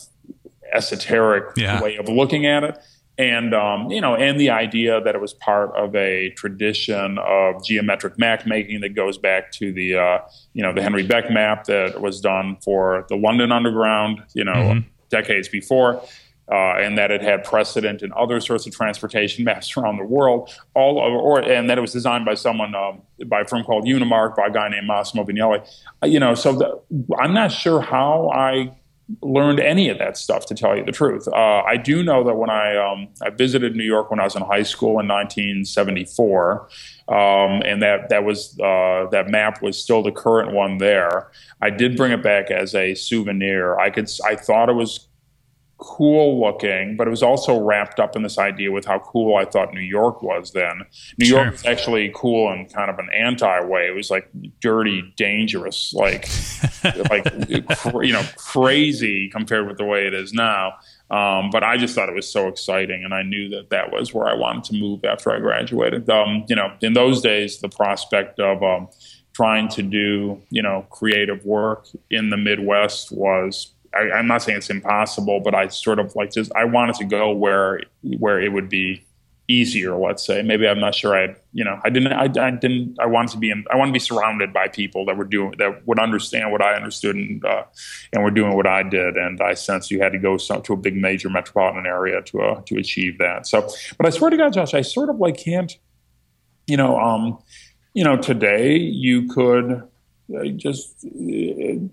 esoteric 0.73 1.57
yeah. 1.57 1.81
way 1.81 1.97
of 1.97 2.09
looking 2.09 2.45
at 2.45 2.65
it 2.65 2.79
and 3.19 3.53
um, 3.53 3.91
you 3.91 4.01
know, 4.01 4.15
and 4.15 4.41
the 4.41 4.51
idea 4.51 5.01
that 5.01 5.17
it 5.17 5.21
was 5.21 5.35
part 5.35 5.75
of 5.77 5.95
a 5.97 6.31
tradition 6.31 7.19
of 7.19 7.65
geometric 7.65 8.17
map 8.17 8.47
making 8.47 8.81
that 8.83 8.95
goes 8.95 9.19
back 9.19 9.51
to 9.53 9.73
the 9.73 9.97
uh, 9.97 10.19
you 10.55 10.63
know 10.63 10.73
the 10.73 10.81
Henry 10.81 11.03
Beck 11.03 11.29
map 11.29 11.65
that 11.65 12.01
was 12.01 12.21
done 12.21 12.57
for 12.63 13.07
the 13.09 13.17
London 13.17 13.51
Underground, 13.51 14.23
you 14.35 14.45
know, 14.45 14.53
mm-hmm. 14.53 14.89
decades 15.11 15.49
before. 15.49 16.03
Uh, 16.51 16.79
and 16.79 16.97
that 16.97 17.11
it 17.11 17.21
had 17.21 17.45
precedent 17.45 18.01
in 18.01 18.11
other 18.17 18.41
sorts 18.41 18.67
of 18.67 18.75
transportation 18.75 19.45
maps 19.45 19.77
around 19.77 19.99
the 19.99 20.05
world. 20.05 20.49
All 20.75 20.99
over, 20.99 21.17
or 21.17 21.41
and 21.41 21.69
that 21.69 21.77
it 21.77 21.81
was 21.83 21.93
designed 21.93 22.25
by 22.25 22.35
someone 22.35 22.75
um, 22.75 23.03
by 23.27 23.43
a 23.43 23.45
firm 23.45 23.65
called 23.65 23.85
Unimark 23.85 24.35
by 24.35 24.47
a 24.47 24.51
guy 24.51 24.69
named 24.71 24.87
Massimo 24.87 25.25
Vignelli. 25.25 25.69
Uh, 26.03 26.07
you 26.07 26.19
know, 26.19 26.35
so 26.35 26.55
the, 26.55 26.81
I'm 27.19 27.35
not 27.35 27.53
sure 27.53 27.83
how 27.83 28.31
I 28.31 28.78
learned 29.23 29.59
any 29.61 29.89
of 29.89 29.99
that 29.99 30.17
stuff, 30.17 30.47
to 30.47 30.55
tell 30.55 30.77
you 30.77 30.85
the 30.85 30.93
truth. 30.93 31.27
Uh, 31.29 31.63
I 31.63 31.77
do 31.77 32.03
know 32.03 32.23
that 32.25 32.35
when 32.35 32.51
I 32.51 32.77
um, 32.77 33.09
I 33.23 33.31
visited 33.31 33.75
New 33.75 33.85
York 33.85 34.11
when 34.11 34.21
I 34.21 34.25
was 34.25 34.37
in 34.37 34.43
high 34.43 34.63
school 34.63 35.01
in 35.01 35.09
1974, 35.09 36.69
um, 37.09 37.17
and 37.65 37.83
that 37.83 38.11
that 38.11 38.25
was 38.25 38.59
uh, 38.61 39.07
that 39.11 39.29
map 39.29 39.63
was 39.63 39.83
still 39.83 40.03
the 40.03 40.13
current 40.13 40.53
one 40.53 40.79
there. 40.79 41.31
I 41.61 41.71
did 41.71 41.97
bring 41.97 42.13
it 42.13 42.23
back 42.23 42.51
as 42.51 42.75
a 42.75 42.95
souvenir. 42.95 43.79
I 43.79 43.91
could 43.91 44.11
I 44.25 44.37
thought 44.37 44.69
it 44.69 44.75
was 44.75 45.08
cool 45.79 46.41
looking, 46.41 46.97
but 46.97 47.07
it 47.07 47.11
was 47.11 47.23
also 47.23 47.61
wrapped 47.61 48.01
up 48.01 48.17
in 48.17 48.23
this 48.23 48.37
idea 48.37 48.71
with 48.71 48.85
how 48.85 48.99
cool 48.99 49.37
I 49.37 49.45
thought 49.45 49.73
New 49.73 49.81
York 49.81 50.23
was 50.23 50.53
then. 50.53 50.83
New 51.19 51.27
sure. 51.27 51.43
York 51.43 51.53
was 51.53 51.65
actually 51.65 52.13
cool 52.15 52.53
in 52.53 52.67
kind 52.67 52.91
of 52.91 52.99
an 52.99 53.09
anti 53.15 53.61
way. 53.65 53.87
It 53.87 53.95
was 53.95 54.11
like 54.11 54.29
dirty, 54.61 55.15
dangerous, 55.17 55.95
like 55.95 56.29
like 57.11 57.33
you 57.49 58.13
know, 58.13 58.25
crazy 58.37 59.29
compared 59.31 59.69
with 59.69 59.79
the 59.79 59.85
way 59.85 60.07
it 60.07 60.15
is 60.15 60.33
now. 60.33 60.75
Um, 61.11 61.49
but 61.51 61.63
I 61.63 61.79
just 61.79 61.95
thought 61.95 62.09
it 62.09 62.15
was 62.15 62.31
so 62.31 62.49
exciting, 62.49 63.05
and 63.05 63.15
I 63.15 63.23
knew 63.23 63.49
that 63.51 63.71
that 63.71 63.93
was 63.93 64.13
where 64.13 64.29
I 64.29 64.35
wanted 64.35 64.65
to 64.65 64.75
move 64.75 65.05
after 65.05 65.31
I 65.33 65.39
graduated. 65.39 66.11
Um, 66.11 66.45
you 66.49 66.57
know, 66.57 66.73
in 66.83 66.93
those 66.93 67.23
days, 67.23 67.61
the 67.61 67.69
prospect 67.69 68.41
of 68.41 68.63
um, 68.63 68.89
trying 69.33 69.69
to 69.69 69.83
do 69.83 70.43
you 70.51 70.63
know 70.63 70.85
creative 70.91 71.45
work 71.45 71.87
in 72.11 72.31
the 72.31 72.37
Midwest 72.37 73.13
was 73.13 73.75
I, 73.95 74.19
am 74.19 74.27
not 74.27 74.43
saying 74.43 74.59
it's 74.59 74.71
impossible, 74.71 75.41
but 75.41 75.55
I 75.55 75.69
sort 75.69 75.99
of 75.99 76.15
like 76.15 76.33
just 76.33 76.53
I 76.55 76.65
wanted 76.65 76.97
to 76.97 77.05
go 77.05 77.33
where 77.33 77.81
where 78.19 78.41
it 78.41 78.53
would 78.53 78.69
be 78.69 79.05
easier. 79.49 79.97
Let's 79.97 80.25
say 80.25 80.43
maybe 80.43 80.69
I'm 80.69 80.79
not 80.79 80.95
sure. 80.95 81.17
I 81.17 81.35
you 81.53 81.65
know 81.65 81.81
I 81.83 81.91
didn't 81.91 82.13
I, 82.13 82.25
I 82.25 82.51
didn't 82.51 82.97
I 83.01 83.07
wanted 83.07 83.33
to 83.33 83.39
be 83.39 83.51
in 83.51 83.65
I 83.71 83.77
want 83.77 83.89
to 83.89 83.93
be 83.93 83.99
surrounded 83.99 84.53
by 84.53 84.69
people 84.69 85.07
that 85.07 85.17
were 85.17 85.25
doing 85.25 85.55
that 85.59 85.87
would 85.87 85.99
understand 85.99 86.53
what 86.53 86.63
I 86.63 86.75
understood 86.75 87.17
and 87.17 87.45
uh, 87.45 87.65
and 88.13 88.23
were 88.23 88.31
doing 88.31 88.55
what 88.55 88.67
I 88.67 88.83
did. 88.83 89.17
And 89.17 89.41
I 89.41 89.55
sensed 89.55 89.91
you 89.91 90.01
had 90.01 90.13
to 90.13 90.19
go 90.19 90.37
some, 90.37 90.63
to 90.63 90.75
a 90.75 90.77
big 90.77 90.95
major 90.95 91.31
metropolitan 91.31 91.87
area 91.87 92.21
to 92.23 92.43
uh, 92.43 92.61
to 92.67 92.77
achieve 92.77 93.19
that. 93.19 93.47
So, 93.47 93.69
but 93.97 94.07
I 94.07 94.11
swear 94.11 94.31
to 94.31 94.37
God, 94.37 94.53
Josh, 94.53 94.75
I 94.75 94.83
sort 94.83 95.09
of 95.09 95.17
like 95.17 95.39
can't. 95.39 95.77
You 96.67 96.77
know, 96.77 96.99
um, 96.99 97.39
you 97.95 98.05
know, 98.05 98.19
today 98.19 98.77
you 98.77 99.27
could 99.29 99.88
just 100.57 101.07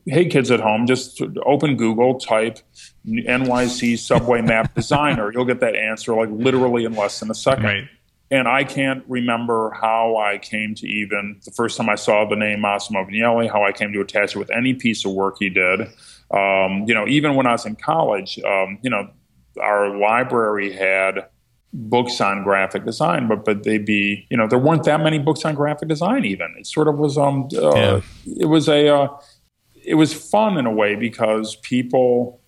hey 0.06 0.26
kids 0.26 0.52
at 0.52 0.60
home 0.60 0.86
just 0.86 1.22
open 1.46 1.78
google 1.78 2.20
type 2.20 2.60
nyc 3.08 3.98
subway 3.98 4.42
map 4.52 4.74
designer. 4.74 5.32
You'll 5.32 5.46
get 5.46 5.62
that 5.62 5.76
answer 5.76 6.14
like 6.14 6.30
literally 6.32 6.84
in 6.84 6.96
less 6.96 7.20
than 7.20 7.32
a 7.32 7.36
second. 7.36 7.64
Right. 7.64 7.88
and 8.32 8.48
i 8.48 8.64
can't 8.64 9.04
remember 9.08 9.72
how 9.72 10.18
i 10.18 10.38
came 10.38 10.76
to 10.76 10.88
even 10.88 11.40
the 11.46 11.52
first 11.52 11.78
time 11.78 11.90
i 11.90 11.96
saw 11.96 12.28
the 12.28 12.36
name 12.36 12.62
massimo 12.62 13.06
vignelli 13.06 13.50
how 13.50 13.64
i 13.64 13.72
came 13.72 13.94
to 13.94 14.02
attach 14.02 14.36
it 14.36 14.40
with 14.40 14.52
any 14.52 14.74
piece 14.74 15.06
of 15.06 15.12
work 15.14 15.38
he 15.40 15.50
did. 15.50 15.82
Um, 16.32 16.86
you 16.88 16.94
know 16.94 17.08
even 17.08 17.36
when 17.36 17.48
i 17.48 17.52
was 17.52 17.66
in 17.66 17.76
college 17.76 18.40
um, 18.40 18.80
you 18.82 18.90
know 18.90 19.10
our 19.62 19.96
library 19.96 20.74
had 20.74 21.28
books 21.76 22.22
on 22.22 22.44
graphic 22.44 22.86
design, 22.86 23.28
but 23.28 23.44
but 23.44 23.64
they'd 23.64 23.86
be 23.86 24.26
you 24.30 24.38
know 24.38 24.48
there 24.48 24.60
weren't 24.60 24.84
that 24.86 25.02
many 25.02 25.20
books 25.20 25.44
on 25.46 25.56
graphic 25.56 25.90
design 25.90 26.26
even. 26.26 26.54
It 26.58 26.66
sort 26.66 26.88
of 26.88 26.98
was 26.98 27.18
um 27.18 27.50
uh, 27.56 27.76
yeah. 27.76 28.02
it 28.40 28.46
was 28.46 28.70
a 28.70 28.88
uh, 28.88 29.08
it 29.84 29.96
was 29.96 30.14
fun 30.14 30.58
in 30.58 30.66
a 30.66 30.72
way 30.72 30.96
because 30.96 31.58
people 31.58 32.42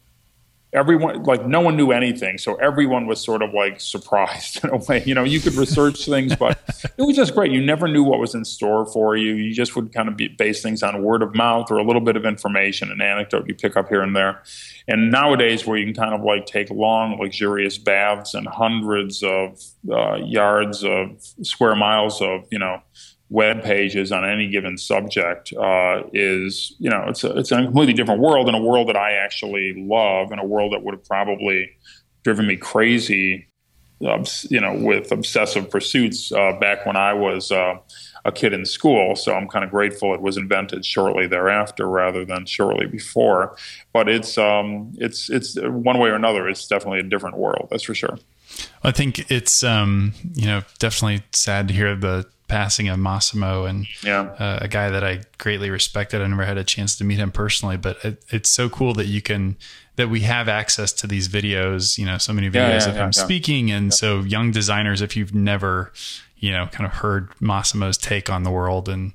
everyone 0.73 1.23
like 1.23 1.45
no 1.45 1.61
one 1.61 1.77
knew 1.77 1.91
anything 1.91 2.37
so 2.37 2.55
everyone 2.55 3.07
was 3.07 3.23
sort 3.23 3.41
of 3.41 3.53
like 3.53 3.79
surprised 3.79 4.61
in 4.63 4.69
a 4.69 4.77
way 4.77 5.03
you 5.05 5.13
know? 5.13 5.23
You 5.23 5.39
could 5.39 5.55
research 5.55 6.05
things 6.05 6.35
but 6.35 6.59
it 6.97 7.01
was 7.01 7.15
just 7.15 7.33
great. 7.33 7.51
You 7.51 7.63
never 7.63 7.87
knew 7.87 8.03
what 8.03 8.19
was 8.19 8.35
in 8.35 8.45
store 8.45 8.85
for 8.85 9.15
you. 9.15 9.33
You 9.35 9.53
just 9.53 9.75
would 9.75 9.93
kind 9.93 10.07
of 10.07 10.17
be, 10.17 10.27
base 10.27 10.61
things 10.61 10.83
on 10.83 11.01
word 11.01 11.21
of 11.21 11.35
mouth 11.35 11.71
or 11.71 11.77
a 11.77 11.83
little 11.83 12.01
bit 12.01 12.15
of 12.15 12.25
information 12.25 12.91
an 12.91 13.01
anecdote 13.01 13.47
you 13.47 13.55
pick 13.55 13.75
up 13.77 13.89
here 13.89 14.01
and 14.01 14.15
there. 14.15 14.43
And 14.87 15.11
nowadays 15.11 15.65
where 15.65 15.77
you 15.77 15.85
can 15.85 15.93
kind 15.93 16.13
of 16.13 16.21
like 16.23 16.45
take 16.45 16.69
long 16.69 17.17
luxurious 17.19 17.77
baths 17.77 18.33
and 18.33 18.47
hundreds 18.47 19.23
of 19.23 19.61
uh, 19.91 20.15
yards 20.15 20.83
of 20.83 21.21
square 21.41 21.75
miles 21.75 22.21
of 22.21 22.45
you 22.51 22.59
know 22.59 22.81
web 23.29 23.63
pages 23.63 24.11
on 24.11 24.27
any 24.27 24.47
given 24.47 24.77
subject 24.77 25.53
uh, 25.53 26.03
is, 26.13 26.75
you 26.79 26.89
know, 26.89 27.05
it's 27.07 27.23
a, 27.23 27.37
it's 27.37 27.51
a 27.51 27.55
completely 27.63 27.93
different 27.93 28.21
world 28.21 28.47
and 28.47 28.55
a 28.55 28.61
world 28.61 28.87
that 28.87 28.95
I 28.95 29.13
actually 29.13 29.73
love 29.75 30.31
and 30.31 30.39
a 30.39 30.45
world 30.45 30.73
that 30.73 30.83
would 30.83 30.93
have 30.93 31.03
probably 31.03 31.71
driven 32.23 32.47
me 32.47 32.55
crazy, 32.55 33.47
uh, 34.05 34.23
you 34.49 34.61
know, 34.61 34.73
with 34.73 35.11
obsessive 35.11 35.69
pursuits 35.69 36.31
uh, 36.31 36.53
back 36.59 36.85
when 36.85 36.95
I 36.95 37.13
was 37.13 37.51
uh, 37.51 37.75
a 38.23 38.31
kid 38.31 38.53
in 38.53 38.65
school. 38.65 39.15
So 39.17 39.33
I'm 39.33 39.49
kind 39.49 39.65
of 39.65 39.71
grateful 39.71 40.13
it 40.13 40.21
was 40.21 40.37
invented 40.37 40.85
shortly 40.85 41.27
thereafter 41.27 41.87
rather 41.87 42.23
than 42.23 42.45
shortly 42.45 42.85
before. 42.85 43.57
But 43.91 44.07
it's 44.07 44.37
um, 44.37 44.93
it's 44.97 45.29
it's 45.29 45.57
one 45.59 45.99
way 45.99 46.09
or 46.09 46.15
another. 46.15 46.47
It's 46.47 46.67
definitely 46.67 46.99
a 46.99 47.03
different 47.03 47.37
world. 47.37 47.67
That's 47.71 47.83
for 47.83 47.95
sure. 47.95 48.19
I 48.83 48.91
think 48.91 49.29
it's 49.29 49.63
um, 49.63 50.13
you 50.33 50.45
know 50.45 50.61
definitely 50.79 51.23
sad 51.33 51.67
to 51.67 51.73
hear 51.73 51.95
the 51.95 52.25
passing 52.47 52.87
of 52.87 52.97
Massimo 52.99 53.65
and 53.65 53.87
Yeah. 54.03 54.21
uh, 54.39 54.59
a 54.61 54.67
guy 54.67 54.89
that 54.89 55.03
I 55.03 55.23
greatly 55.37 55.69
respected. 55.69 56.21
I 56.21 56.27
never 56.27 56.45
had 56.45 56.57
a 56.57 56.63
chance 56.63 56.95
to 56.97 57.03
meet 57.03 57.19
him 57.19 57.31
personally, 57.31 57.77
but 57.77 58.03
it, 58.05 58.23
it's 58.29 58.49
so 58.49 58.69
cool 58.69 58.93
that 58.93 59.07
you 59.07 59.21
can 59.21 59.57
that 59.97 60.09
we 60.09 60.21
have 60.21 60.47
access 60.47 60.93
to 60.93 61.07
these 61.07 61.27
videos. 61.27 61.97
You 61.97 62.05
know, 62.05 62.17
so 62.17 62.31
many 62.33 62.49
videos 62.49 62.53
Yeah, 62.53 62.69
yeah, 62.85 62.89
of 62.89 62.95
him 62.95 63.13
speaking, 63.13 63.71
and 63.71 63.93
so 63.93 64.21
young 64.21 64.51
designers, 64.51 65.01
if 65.01 65.15
you've 65.17 65.33
never, 65.33 65.91
you 66.37 66.51
know, 66.51 66.67
kind 66.67 66.85
of 66.85 66.93
heard 66.97 67.29
Massimo's 67.41 67.97
take 67.97 68.29
on 68.29 68.43
the 68.43 68.51
world 68.51 68.87
and 68.87 69.13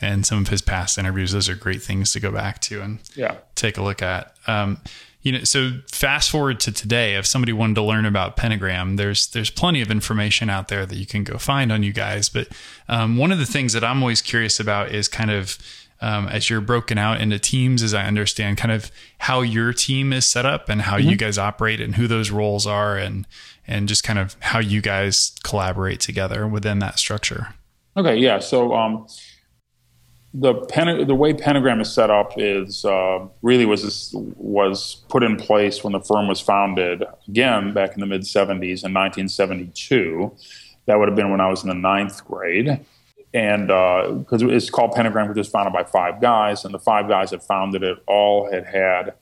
and 0.00 0.26
some 0.26 0.38
of 0.42 0.48
his 0.48 0.60
past 0.60 0.98
interviews, 0.98 1.32
those 1.32 1.48
are 1.48 1.54
great 1.54 1.82
things 1.82 2.12
to 2.12 2.20
go 2.20 2.30
back 2.30 2.60
to 2.60 2.82
and 2.82 2.98
Yeah. 3.14 3.36
take 3.54 3.78
a 3.78 3.82
look 3.82 4.02
at. 4.02 4.34
Um, 4.46 4.78
you 5.26 5.32
know, 5.32 5.42
so 5.42 5.72
fast 5.90 6.30
forward 6.30 6.60
to 6.60 6.70
today, 6.70 7.16
if 7.16 7.26
somebody 7.26 7.52
wanted 7.52 7.74
to 7.74 7.82
learn 7.82 8.06
about 8.06 8.36
Pentagram, 8.36 8.94
there's 8.94 9.26
there's 9.26 9.50
plenty 9.50 9.82
of 9.82 9.90
information 9.90 10.48
out 10.48 10.68
there 10.68 10.86
that 10.86 10.94
you 10.94 11.04
can 11.04 11.24
go 11.24 11.36
find 11.36 11.72
on 11.72 11.82
you 11.82 11.92
guys. 11.92 12.28
But 12.28 12.46
um, 12.88 13.16
one 13.16 13.32
of 13.32 13.40
the 13.40 13.44
things 13.44 13.72
that 13.72 13.82
I'm 13.82 14.04
always 14.04 14.22
curious 14.22 14.60
about 14.60 14.92
is 14.92 15.08
kind 15.08 15.32
of 15.32 15.58
um, 16.00 16.28
as 16.28 16.48
you're 16.48 16.60
broken 16.60 16.96
out 16.96 17.20
into 17.20 17.40
teams, 17.40 17.82
as 17.82 17.92
I 17.92 18.04
understand, 18.04 18.56
kind 18.56 18.70
of 18.70 18.92
how 19.18 19.40
your 19.40 19.72
team 19.72 20.12
is 20.12 20.26
set 20.26 20.46
up 20.46 20.68
and 20.68 20.82
how 20.82 20.96
you 20.96 21.16
guys 21.16 21.38
operate 21.38 21.80
and 21.80 21.96
who 21.96 22.06
those 22.06 22.30
roles 22.30 22.64
are, 22.64 22.96
and 22.96 23.26
and 23.66 23.88
just 23.88 24.04
kind 24.04 24.20
of 24.20 24.36
how 24.38 24.60
you 24.60 24.80
guys 24.80 25.32
collaborate 25.42 25.98
together 25.98 26.46
within 26.46 26.78
that 26.78 27.00
structure. 27.00 27.48
Okay, 27.96 28.14
yeah. 28.14 28.38
So 28.38 28.74
um, 28.74 29.08
the 30.38 30.54
pen, 30.54 31.06
the 31.06 31.14
way 31.14 31.32
Pentagram 31.32 31.80
is 31.80 31.92
set 31.92 32.10
up 32.10 32.32
is 32.36 32.84
uh, 32.84 33.26
really 33.40 33.64
was 33.64 34.10
was 34.14 35.02
put 35.08 35.22
in 35.22 35.36
place 35.36 35.82
when 35.82 35.94
the 35.94 36.00
firm 36.00 36.28
was 36.28 36.40
founded 36.40 37.04
again 37.26 37.72
back 37.72 37.94
in 37.94 38.00
the 38.00 38.06
mid 38.06 38.22
'70s 38.22 38.84
in 38.84 38.92
1972. 38.92 40.30
That 40.86 40.98
would 40.98 41.08
have 41.08 41.16
been 41.16 41.30
when 41.30 41.40
I 41.40 41.48
was 41.48 41.62
in 41.62 41.68
the 41.68 41.74
ninth 41.74 42.24
grade, 42.26 42.80
and 43.32 43.66
because 44.18 44.42
it's 44.42 44.68
called 44.68 44.92
Pentagram, 44.92 45.30
it 45.30 45.36
was 45.36 45.48
founded 45.48 45.72
by 45.72 45.84
five 45.84 46.20
guys, 46.20 46.64
and 46.64 46.74
the 46.74 46.78
five 46.78 47.08
guys 47.08 47.30
that 47.30 47.42
founded 47.42 47.82
it 47.82 47.98
all 48.06 48.50
had 48.52 48.66
had 48.66 49.14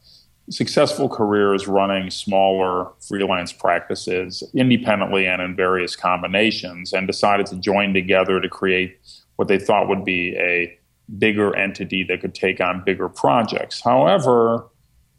successful 0.51 1.09
careers 1.09 1.67
running 1.67 2.11
smaller 2.11 2.91
freelance 3.01 3.51
practices 3.51 4.43
independently 4.53 5.27
and 5.27 5.41
in 5.41 5.55
various 5.55 5.95
combinations, 5.95 6.93
and 6.93 7.07
decided 7.07 7.47
to 7.47 7.57
join 7.57 7.95
together 7.95 8.41
to 8.41 8.49
create 8.49 8.99
what 9.37 9.47
they 9.47 9.59
thought 9.59 9.89
would 9.89 10.05
be 10.05 10.37
a 10.37 10.77
bigger 11.19 11.55
entity 11.57 12.05
that 12.05 12.21
could 12.21 12.35
take 12.35 12.61
on 12.61 12.83
bigger 12.85 13.09
projects. 13.09 13.81
However, 13.81 14.67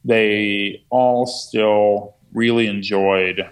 they 0.04 0.84
all 0.90 1.26
still 1.26 2.16
really 2.34 2.68
enjoyed 2.68 3.50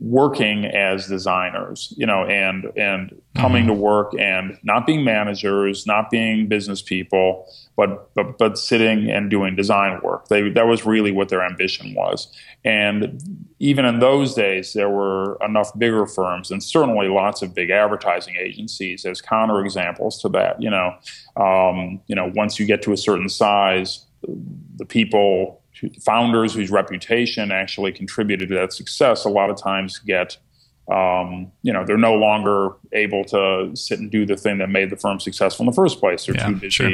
working 0.00 0.64
as 0.64 1.08
designers, 1.08 1.92
you 1.96 2.06
know, 2.06 2.24
and 2.24 2.66
and 2.76 3.20
coming 3.38 3.66
to 3.66 3.72
work 3.72 4.12
and 4.18 4.58
not 4.62 4.86
being 4.86 5.04
managers, 5.04 5.86
not 5.86 6.10
being 6.10 6.48
business 6.48 6.82
people, 6.82 7.46
but 7.76 8.12
but 8.14 8.36
but 8.36 8.58
sitting 8.58 9.10
and 9.10 9.30
doing 9.30 9.54
design 9.54 10.00
work. 10.02 10.28
They 10.28 10.50
that 10.50 10.66
was 10.66 10.84
really 10.84 11.12
what 11.12 11.28
their 11.28 11.42
ambition 11.42 11.94
was. 11.94 12.28
And 12.64 13.22
even 13.60 13.84
in 13.84 14.00
those 14.00 14.34
days, 14.34 14.72
there 14.72 14.90
were 14.90 15.38
enough 15.42 15.76
bigger 15.78 16.06
firms 16.06 16.50
and 16.50 16.62
certainly 16.62 17.08
lots 17.08 17.40
of 17.40 17.54
big 17.54 17.70
advertising 17.70 18.34
agencies 18.36 19.04
as 19.04 19.22
counterexamples 19.22 20.20
to 20.22 20.28
that. 20.30 20.60
You 20.60 20.70
know, 20.70 20.94
um, 21.36 22.00
you 22.08 22.16
know, 22.16 22.32
once 22.34 22.58
you 22.58 22.66
get 22.66 22.82
to 22.82 22.92
a 22.92 22.96
certain 22.96 23.28
size, 23.28 24.04
the 24.76 24.84
people 24.84 25.62
founders 26.00 26.52
whose 26.54 26.70
reputation 26.70 27.52
actually 27.52 27.92
contributed 27.92 28.48
to 28.48 28.54
that 28.56 28.72
success 28.72 29.24
a 29.24 29.28
lot 29.28 29.48
of 29.48 29.56
times 29.56 29.98
get 29.98 30.36
um, 30.90 31.50
you 31.62 31.72
know 31.72 31.84
they're 31.84 31.98
no 31.98 32.14
longer 32.14 32.70
able 32.92 33.24
to 33.24 33.70
sit 33.74 33.98
and 33.98 34.10
do 34.10 34.24
the 34.26 34.36
thing 34.36 34.58
that 34.58 34.68
made 34.68 34.90
the 34.90 34.96
firm 34.96 35.20
successful 35.20 35.64
in 35.64 35.66
the 35.70 35.74
first 35.76 36.00
place. 36.00 36.26
They're 36.26 36.34
Yeah, 36.36 36.46
too 36.46 36.54
busy 36.54 36.70
sure. 36.70 36.90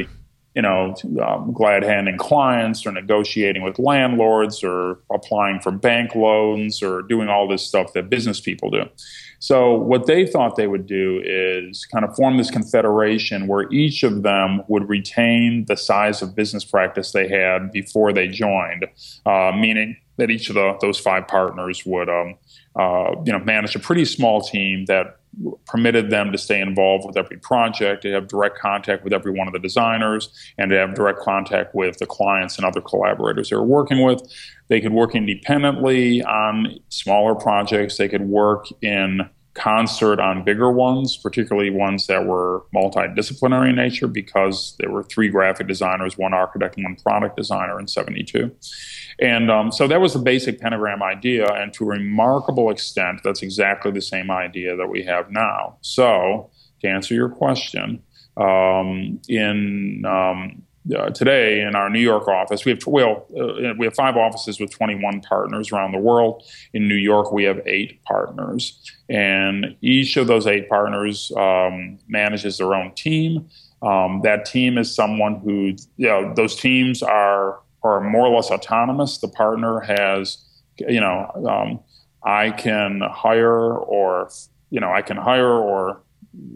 you 0.55 0.61
know 0.61 0.95
um, 1.25 1.53
glad 1.53 1.83
handing 1.83 2.17
clients 2.17 2.85
or 2.85 2.91
negotiating 2.91 3.63
with 3.63 3.79
landlords 3.79 4.63
or 4.63 4.99
applying 5.13 5.59
for 5.59 5.71
bank 5.71 6.15
loans 6.15 6.83
or 6.83 7.01
doing 7.03 7.29
all 7.29 7.47
this 7.47 7.65
stuff 7.65 7.93
that 7.93 8.09
business 8.09 8.39
people 8.39 8.69
do. 8.69 8.83
So 9.39 9.75
what 9.75 10.07
they 10.07 10.25
thought 10.25 10.55
they 10.55 10.67
would 10.67 10.87
do 10.87 11.21
is 11.23 11.85
kind 11.85 12.03
of 12.05 12.15
form 12.15 12.37
this 12.37 12.49
confederation 12.49 13.47
where 13.47 13.71
each 13.71 14.01
of 14.01 14.23
them 14.23 14.63
would 14.69 14.89
retain 14.89 15.65
the 15.67 15.77
size 15.77 16.21
of 16.21 16.35
business 16.35 16.63
practice 16.65 17.11
they 17.11 17.27
had 17.27 17.71
before 17.71 18.11
they 18.11 18.27
joined, 18.27 18.85
uh, 19.25 19.51
meaning 19.55 19.97
that 20.17 20.29
each 20.29 20.49
of 20.49 20.55
the, 20.55 20.77
those 20.81 20.99
five 20.99 21.27
partners 21.27 21.85
would, 21.85 22.09
um, 22.09 22.35
uh, 22.75 23.11
you 23.25 23.31
know, 23.31 23.39
manage 23.39 23.75
a 23.75 23.79
pretty 23.79 24.05
small 24.05 24.41
team 24.41 24.85
that 24.85 25.17
permitted 25.65 26.09
them 26.09 26.31
to 26.31 26.37
stay 26.37 26.61
involved 26.61 27.05
with 27.05 27.17
every 27.17 27.37
project, 27.37 28.03
to 28.03 28.11
have 28.11 28.27
direct 28.27 28.57
contact 28.57 29.03
with 29.03 29.11
every 29.11 29.31
one 29.31 29.47
of 29.47 29.53
the 29.53 29.59
designers, 29.59 30.29
and 30.57 30.69
to 30.71 30.77
have 30.77 30.95
direct 30.95 31.19
contact 31.19 31.75
with 31.75 31.97
the 31.97 32.05
clients 32.05 32.57
and 32.57 32.65
other 32.65 32.81
collaborators 32.81 33.49
they 33.49 33.55
were 33.55 33.63
working 33.63 34.01
with. 34.01 34.21
They 34.67 34.79
could 34.79 34.93
work 34.93 35.13
independently 35.13 36.23
on 36.23 36.79
smaller 36.89 37.35
projects. 37.35 37.97
They 37.97 38.07
could 38.07 38.27
work 38.27 38.67
in 38.81 39.29
concert 39.55 40.19
on 40.19 40.43
bigger 40.43 40.69
ones, 40.69 41.17
particularly 41.17 41.69
ones 41.69 42.07
that 42.07 42.25
were 42.25 42.63
multidisciplinary 42.75 43.69
in 43.69 43.77
nature, 43.77 44.07
because 44.07 44.75
there 44.79 44.91
were 44.91 45.03
three 45.03 45.29
graphic 45.29 45.67
designers, 45.67 46.17
one 46.17 46.33
architect, 46.33 46.75
and 46.77 46.83
one 46.85 46.95
product 46.97 47.37
designer 47.37 47.79
in 47.79 47.87
72. 47.87 48.53
And 49.19 49.49
um, 49.49 49.71
so 49.71 49.87
that 49.87 50.01
was 50.01 50.13
the 50.13 50.19
basic 50.19 50.59
pentagram 50.59 51.01
idea. 51.01 51.47
And 51.53 51.73
to 51.73 51.85
a 51.85 51.87
remarkable 51.87 52.69
extent, 52.69 53.21
that's 53.23 53.41
exactly 53.41 53.91
the 53.91 54.01
same 54.01 54.29
idea 54.29 54.75
that 54.75 54.87
we 54.87 55.03
have 55.03 55.31
now. 55.31 55.77
So, 55.81 56.51
to 56.81 56.87
answer 56.89 57.13
your 57.13 57.29
question, 57.29 58.03
um, 58.37 59.21
in 59.29 60.03
um, 60.05 60.63
uh, 60.93 61.09
today 61.09 61.61
in 61.61 61.75
our 61.75 61.89
New 61.89 61.99
York 61.99 62.27
office, 62.27 62.65
we 62.65 62.71
have 62.71 62.85
well, 62.85 63.25
uh, 63.39 63.73
we 63.77 63.85
have 63.85 63.95
five 63.95 64.17
offices 64.17 64.59
with 64.59 64.71
21 64.71 65.21
partners 65.21 65.71
around 65.71 65.91
the 65.91 65.99
world. 65.99 66.43
In 66.73 66.87
New 66.87 66.95
York, 66.95 67.31
we 67.31 67.43
have 67.43 67.59
eight 67.65 68.03
partners, 68.03 68.79
and 69.09 69.75
each 69.81 70.17
of 70.17 70.27
those 70.27 70.45
eight 70.47 70.69
partners 70.69 71.31
um, 71.37 71.97
manages 72.07 72.57
their 72.57 72.75
own 72.75 72.93
team. 72.93 73.47
Um, 73.81 74.21
that 74.23 74.45
team 74.45 74.77
is 74.77 74.93
someone 74.93 75.39
who, 75.39 75.75
you 75.97 76.07
know, 76.07 76.33
those 76.35 76.55
teams 76.55 77.01
are 77.01 77.59
are 77.83 78.01
more 78.01 78.27
or 78.27 78.35
less 78.35 78.49
autonomous. 78.49 79.19
The 79.19 79.27
partner 79.27 79.79
has, 79.81 80.43
you 80.77 80.99
know, 80.99 81.31
um, 81.47 81.79
I 82.23 82.51
can 82.51 83.01
hire 83.01 83.75
or, 83.77 84.29
you 84.71 84.79
know, 84.79 84.91
I 84.91 85.03
can 85.03 85.17
hire 85.17 85.47
or 85.47 86.01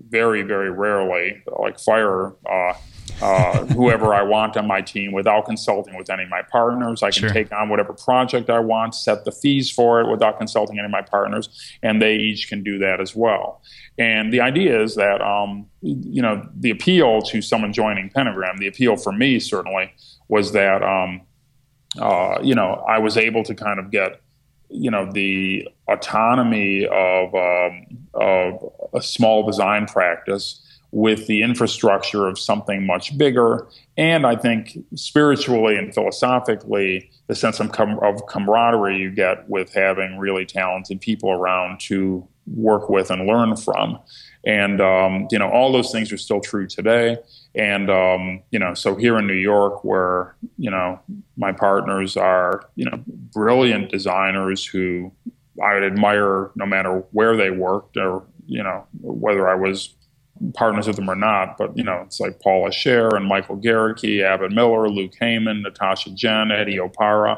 very, 0.10 0.42
very 0.42 0.72
rarely, 0.72 1.42
like 1.60 1.80
fire 1.80 2.34
uh, 2.50 2.74
uh, 3.22 3.66
whoever 3.66 4.14
I 4.14 4.22
want 4.22 4.58
on 4.58 4.68
my 4.68 4.82
team 4.82 5.12
without 5.12 5.46
consulting 5.46 5.96
with 5.98 6.10
any 6.10 6.24
of 6.24 6.30
my 6.30 6.42
partners. 6.42 7.04
I 7.04 7.12
can 7.12 7.22
Sure. 7.22 7.30
take 7.30 7.52
on 7.52 7.70
whatever 7.70 7.94
project 7.94 8.50
I 8.50 8.60
want, 8.60 8.96
set 8.96 9.26
the 9.26 9.32
fees 9.32 9.70
for 9.72 10.02
it 10.02 10.10
without 10.10 10.38
consulting 10.38 10.78
any 10.80 10.86
of 10.86 10.92
my 10.92 11.02
partners, 11.02 11.50
and 11.84 12.02
they 12.02 12.16
each 12.16 12.50
can 12.50 12.64
do 12.64 12.78
that 12.80 13.02
as 13.02 13.16
well. 13.16 13.62
And 13.98 14.32
the 14.32 14.42
idea 14.42 14.82
is 14.82 14.96
that, 14.96 15.22
um, 15.22 15.66
you 15.82 16.22
know, 16.22 16.48
the 16.56 16.72
appeal 16.72 17.22
to 17.24 17.42
someone 17.42 17.74
joining 17.74 18.10
Pentagram, 18.10 18.58
the 18.58 18.68
appeal 18.68 18.96
for 18.96 19.12
me 19.12 19.40
certainly 19.40 19.94
was 20.28 20.52
that, 20.54 20.82
um, 20.84 21.22
uh, 22.00 22.40
you 22.42 22.56
know, 22.56 22.84
I 22.88 23.00
was 23.00 23.18
able 23.18 23.44
to 23.44 23.56
kind 23.56 23.80
of 23.80 23.92
get, 23.92 24.22
you 24.70 24.92
know, 24.92 25.12
the 25.12 25.68
autonomy 25.88 26.86
of, 26.86 27.34
um, 27.34 27.86
of 28.14 28.72
a 28.94 29.02
small 29.02 29.46
design 29.46 29.88
practice 29.88 30.66
with 30.92 31.28
the 31.28 31.44
infrastructure 31.44 32.28
of 32.28 32.40
something 32.40 32.86
much 32.86 33.18
bigger. 33.18 33.68
And 33.98 34.26
I 34.26 34.36
think 34.36 34.78
spiritually 34.96 35.76
and 35.76 35.94
philosophically, 35.94 37.12
the 37.28 37.36
sense 37.36 37.60
of, 37.60 37.72
com- 37.72 38.00
of 38.00 38.26
camaraderie 38.28 38.98
you 38.98 39.12
get 39.12 39.48
with 39.48 39.74
having 39.74 40.18
really 40.18 40.46
talented 40.46 41.00
people 41.00 41.32
around 41.32 41.80
to 41.82 42.28
work 42.48 42.90
with 42.90 43.12
and 43.12 43.28
learn 43.28 43.56
from. 43.56 44.00
And, 44.46 44.82
um, 44.82 45.28
you 45.32 45.38
know, 45.38 45.50
all 45.50 45.72
those 45.72 45.92
things 45.92 46.12
are 46.12 46.18
still 46.18 46.40
true 46.40 46.66
today. 46.66 47.18
And, 47.54 47.90
um, 47.92 48.42
you 48.52 48.58
know, 48.58 48.74
so 48.74 48.96
here 48.96 49.20
in 49.20 49.28
New 49.28 49.34
York, 49.34 49.84
where, 49.84 50.36
you 50.58 50.72
know, 50.72 51.00
my 51.38 51.52
partners 51.52 52.18
are, 52.18 52.68
you 52.76 52.86
know, 52.86 53.04
brilliant 53.06 53.92
designers 53.92 54.66
who 54.66 55.12
I 55.64 55.74
would 55.74 55.84
admire 55.84 56.52
no 56.56 56.66
matter 56.66 57.04
where 57.12 57.36
they 57.36 57.52
worked 57.52 57.98
or, 57.98 58.26
you 58.48 58.64
know, 58.64 58.88
whether 59.02 59.48
I 59.48 59.56
was 59.56 59.94
partners 60.54 60.88
with 60.88 60.96
them 60.96 61.10
or 61.10 61.16
not. 61.16 61.58
But, 61.58 61.78
you 61.78 61.84
know, 61.84 62.02
it's 62.06 62.20
like 62.20 62.40
Paula 62.40 62.70
Scher 62.70 63.16
and 63.16 63.26
Michael 63.26 63.58
Gericke, 63.58 64.24
Abbott 64.24 64.52
Miller, 64.52 64.90
Luke 64.90 65.14
Hayman, 65.20 65.62
Natasha 65.62 66.12
Jen, 66.12 66.52
Eddie 66.52 66.78
Opara, 66.78 67.38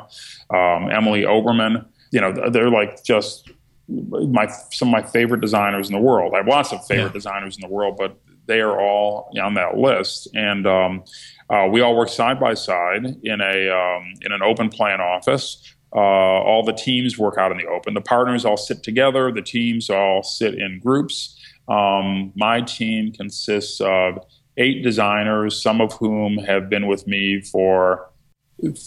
um, 0.53 0.89
Emily 0.91 1.21
Oberman. 1.23 1.85
You 2.11 2.21
know, 2.21 2.49
they're 2.49 2.69
like 2.69 3.03
just 3.03 3.49
my 3.87 4.47
some 4.71 4.89
of 4.89 4.91
my 4.91 5.03
favorite 5.03 5.41
designers 5.41 5.89
in 5.89 5.93
the 5.93 6.01
world. 6.01 6.33
I 6.33 6.37
have 6.37 6.47
lots 6.47 6.71
of 6.71 6.85
favorite 6.85 7.07
Yeah. 7.07 7.13
designers 7.13 7.55
in 7.57 7.61
the 7.61 7.73
world, 7.73 7.95
but 7.97 8.17
they 8.47 8.59
are 8.61 8.79
all 8.79 9.31
on 9.41 9.53
that 9.55 9.77
list. 9.77 10.27
And 10.33 10.65
um, 10.67 11.03
uh, 11.49 11.67
we 11.71 11.81
all 11.81 11.95
work 11.95 12.09
side 12.09 12.39
by 12.39 12.53
side 12.53 13.05
in 13.23 13.41
a 13.41 13.69
um, 13.69 14.13
in 14.21 14.31
an 14.31 14.41
open 14.41 14.69
plan 14.69 14.99
office. 15.01 15.75
Uh, 15.93 15.99
all 15.99 16.63
the 16.63 16.71
teams 16.73 17.17
work 17.17 17.37
out 17.37 17.51
in 17.51 17.57
the 17.57 17.67
open. 17.67 17.93
The 17.93 18.01
partners 18.01 18.45
all 18.45 18.55
sit 18.57 18.81
together. 18.81 19.31
The 19.31 19.41
teams 19.41 19.89
all 19.89 20.23
sit 20.23 20.55
in 20.55 20.79
groups. 20.79 21.37
Um, 21.67 22.31
my 22.35 22.61
team 22.61 23.11
consists 23.11 23.79
of 23.81 24.19
eight 24.57 24.83
designers, 24.83 25.61
some 25.61 25.81
of 25.81 25.93
whom 25.93 26.37
have 26.39 26.69
been 26.69 26.87
with 26.87 27.07
me 27.07 27.41
for 27.41 28.09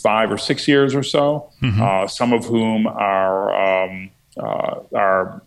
five 0.02 0.30
or 0.30 0.38
six 0.38 0.68
years 0.68 0.94
or 0.94 1.02
so, 1.02 1.50
mm-hmm. 1.62 1.82
uh, 1.82 2.06
some 2.06 2.32
of 2.32 2.44
whom 2.44 2.86
are 2.86 3.84
um, 3.84 4.10
uh, 4.36 4.80
are 4.94 5.42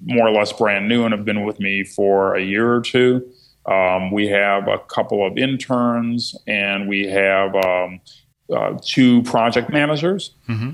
more 0.00 0.28
or 0.28 0.30
less 0.30 0.52
brand 0.52 0.88
new 0.88 1.04
and 1.04 1.12
have 1.12 1.24
been 1.24 1.44
with 1.44 1.58
me 1.60 1.84
for 1.84 2.36
a 2.36 2.42
year 2.42 2.72
or 2.72 2.80
two. 2.80 3.28
Um, 3.66 4.10
we 4.10 4.28
have 4.28 4.68
a 4.68 4.78
couple 4.78 5.26
of 5.26 5.36
interns, 5.36 6.34
and 6.46 6.88
we 6.88 7.06
have 7.08 7.54
um, 7.54 8.00
uh, 8.54 8.78
two 8.82 9.22
project 9.22 9.70
managers 9.70 10.34
mm-hmm. 10.48 10.70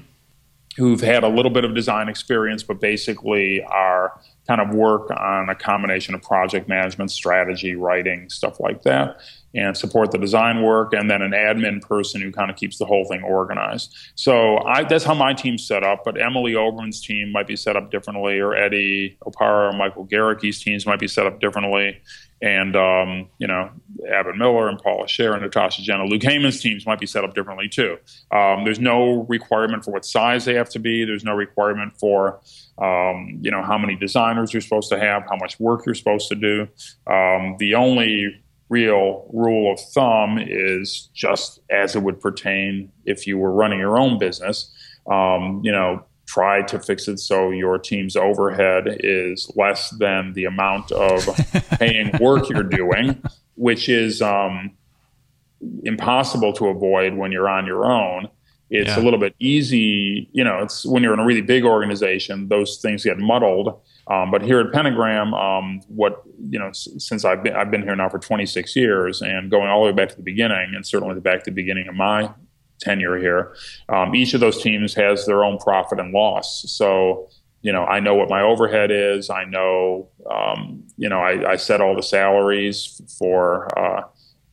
who've 0.76 1.00
had 1.00 1.24
a 1.24 1.28
little 1.28 1.50
bit 1.50 1.64
of 1.64 1.74
design 1.74 2.08
experience, 2.08 2.62
but 2.62 2.80
basically 2.80 3.64
are 3.64 4.20
kind 4.46 4.60
of 4.60 4.74
work 4.74 5.10
on 5.10 5.48
a 5.48 5.54
combination 5.54 6.14
of 6.14 6.22
project 6.22 6.68
management, 6.68 7.10
strategy, 7.10 7.74
writing, 7.74 8.28
stuff 8.28 8.60
like 8.60 8.82
that, 8.82 9.16
and 9.54 9.76
support 9.76 10.10
the 10.10 10.18
design 10.18 10.62
work, 10.62 10.92
and 10.92 11.10
then 11.10 11.22
an 11.22 11.30
admin 11.30 11.80
person 11.80 12.20
who 12.20 12.30
kind 12.30 12.50
of 12.50 12.56
keeps 12.56 12.78
the 12.78 12.84
whole 12.84 13.06
thing 13.06 13.22
organized. 13.22 13.94
So 14.14 14.58
I, 14.58 14.84
that's 14.84 15.04
how 15.04 15.14
my 15.14 15.32
team's 15.32 15.66
set 15.66 15.82
up. 15.82 16.02
But 16.04 16.20
Emily 16.20 16.52
Oberman's 16.52 17.00
team 17.00 17.32
might 17.32 17.46
be 17.46 17.56
set 17.56 17.76
up 17.76 17.90
differently, 17.90 18.38
or 18.38 18.54
Eddie 18.54 19.16
Opara 19.24 19.72
or 19.72 19.76
Michael 19.76 20.06
Gericke's 20.06 20.62
teams 20.62 20.86
might 20.86 20.98
be 20.98 21.08
set 21.08 21.26
up 21.26 21.40
differently 21.40 22.00
and 22.42 22.76
um, 22.76 23.28
you 23.38 23.46
know 23.46 23.70
Abbott 24.12 24.36
Miller 24.36 24.68
and 24.68 24.78
Paula 24.78 25.06
Scher 25.06 25.32
and 25.32 25.42
Natasha 25.42 25.82
Jenna. 25.82 26.04
Luke 26.04 26.22
Hayman's 26.22 26.60
teams 26.60 26.86
might 26.86 27.00
be 27.00 27.06
set 27.06 27.24
up 27.24 27.34
differently 27.34 27.68
too. 27.68 27.98
Um, 28.30 28.64
there's 28.64 28.80
no 28.80 29.26
requirement 29.28 29.84
for 29.84 29.92
what 29.92 30.04
size 30.04 30.44
they 30.44 30.54
have 30.54 30.68
to 30.70 30.78
be. 30.78 31.04
There's 31.04 31.24
no 31.24 31.34
requirement 31.34 31.96
for 31.98 32.40
um, 32.78 33.38
you 33.40 33.50
know 33.50 33.62
how 33.62 33.78
many 33.78 33.96
designers 33.96 34.52
you're 34.52 34.62
supposed 34.62 34.90
to 34.90 34.98
have, 34.98 35.22
how 35.28 35.36
much 35.36 35.58
work 35.60 35.86
you're 35.86 35.94
supposed 35.94 36.28
to 36.28 36.34
do. 36.34 36.68
Um, 37.06 37.56
the 37.58 37.74
only 37.74 38.40
real 38.68 39.28
rule 39.32 39.72
of 39.72 39.80
thumb 39.80 40.38
is 40.40 41.10
just 41.14 41.60
as 41.70 41.94
it 41.94 42.02
would 42.02 42.20
pertain 42.20 42.90
if 43.04 43.26
you 43.26 43.38
were 43.38 43.52
running 43.52 43.78
your 43.78 43.98
own 43.98 44.18
business. 44.18 44.72
Um, 45.10 45.60
you 45.62 45.70
know, 45.70 46.04
try 46.34 46.62
to 46.62 46.80
fix 46.80 47.06
it 47.06 47.18
so 47.20 47.50
your 47.50 47.78
team's 47.78 48.16
overhead 48.16 48.96
is 49.00 49.50
less 49.54 49.90
than 49.90 50.32
the 50.32 50.44
amount 50.46 50.90
of 50.90 51.24
paying 51.78 52.10
work 52.20 52.48
you're 52.48 52.64
doing, 52.64 53.22
which 53.54 53.88
is 53.88 54.20
um, 54.20 54.72
impossible 55.84 56.52
to 56.52 56.66
avoid 56.66 57.14
when 57.14 57.30
you're 57.30 57.48
on 57.48 57.66
your 57.66 57.86
own. 57.86 58.28
It's 58.68 58.88
yeah. 58.88 59.00
a 59.00 59.02
little 59.02 59.20
bit 59.20 59.36
easy, 59.38 60.28
you 60.32 60.42
know. 60.42 60.58
It's 60.58 60.84
when 60.84 61.04
you're 61.04 61.14
in 61.14 61.20
a 61.20 61.24
really 61.24 61.42
big 61.42 61.64
organization, 61.64 62.48
those 62.48 62.78
things 62.78 63.04
get 63.04 63.18
muddled. 63.18 63.80
Um, 64.08 64.32
but 64.32 64.42
here 64.42 64.58
at 64.58 64.72
Pentagram, 64.72 65.34
um, 65.34 65.82
what 65.86 66.22
you 66.50 66.58
know, 66.58 66.68
s- 66.68 66.88
since 66.98 67.24
I've 67.24 67.44
been 67.44 67.54
I've 67.54 67.70
been 67.70 67.82
here 67.82 67.94
now 67.94 68.08
for 68.08 68.18
26 68.18 68.74
years, 68.74 69.22
and 69.22 69.50
going 69.50 69.68
all 69.68 69.84
the 69.84 69.92
way 69.92 69.92
back 69.92 70.08
to 70.08 70.16
the 70.16 70.22
beginning, 70.22 70.72
and 70.74 70.84
certainly 70.84 71.20
back 71.20 71.44
to 71.44 71.50
the 71.50 71.54
beginning 71.54 71.86
of 71.86 71.94
my 71.94 72.30
tenure 72.80 73.18
here. 73.18 73.54
Um, 73.88 74.14
each 74.14 74.34
of 74.34 74.40
those 74.40 74.62
teams 74.62 74.94
has 74.94 75.26
their 75.26 75.44
own 75.44 75.58
profit 75.58 76.00
and 76.00 76.12
loss. 76.12 76.64
So, 76.70 77.28
you 77.62 77.72
know, 77.72 77.84
I 77.84 78.00
know 78.00 78.14
what 78.14 78.28
my 78.28 78.42
overhead 78.42 78.90
is. 78.90 79.30
I 79.30 79.44
know, 79.44 80.08
um, 80.30 80.84
you 80.96 81.08
know, 81.08 81.18
I, 81.18 81.52
I, 81.52 81.56
set 81.56 81.80
all 81.80 81.96
the 81.96 82.02
salaries 82.02 83.00
for 83.18 83.78
uh, 83.78 84.02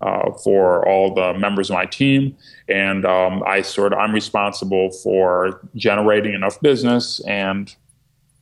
uh, 0.01 0.31
for 0.43 0.87
all 0.87 1.13
the 1.13 1.33
members 1.37 1.69
of 1.69 1.75
my 1.75 1.85
team, 1.85 2.35
and 2.67 3.05
um, 3.05 3.43
I 3.45 3.61
sort 3.61 3.93
of 3.93 3.99
I'm 3.99 4.13
responsible 4.13 4.91
for 4.91 5.67
generating 5.75 6.33
enough 6.33 6.59
business 6.61 7.19
and 7.27 7.75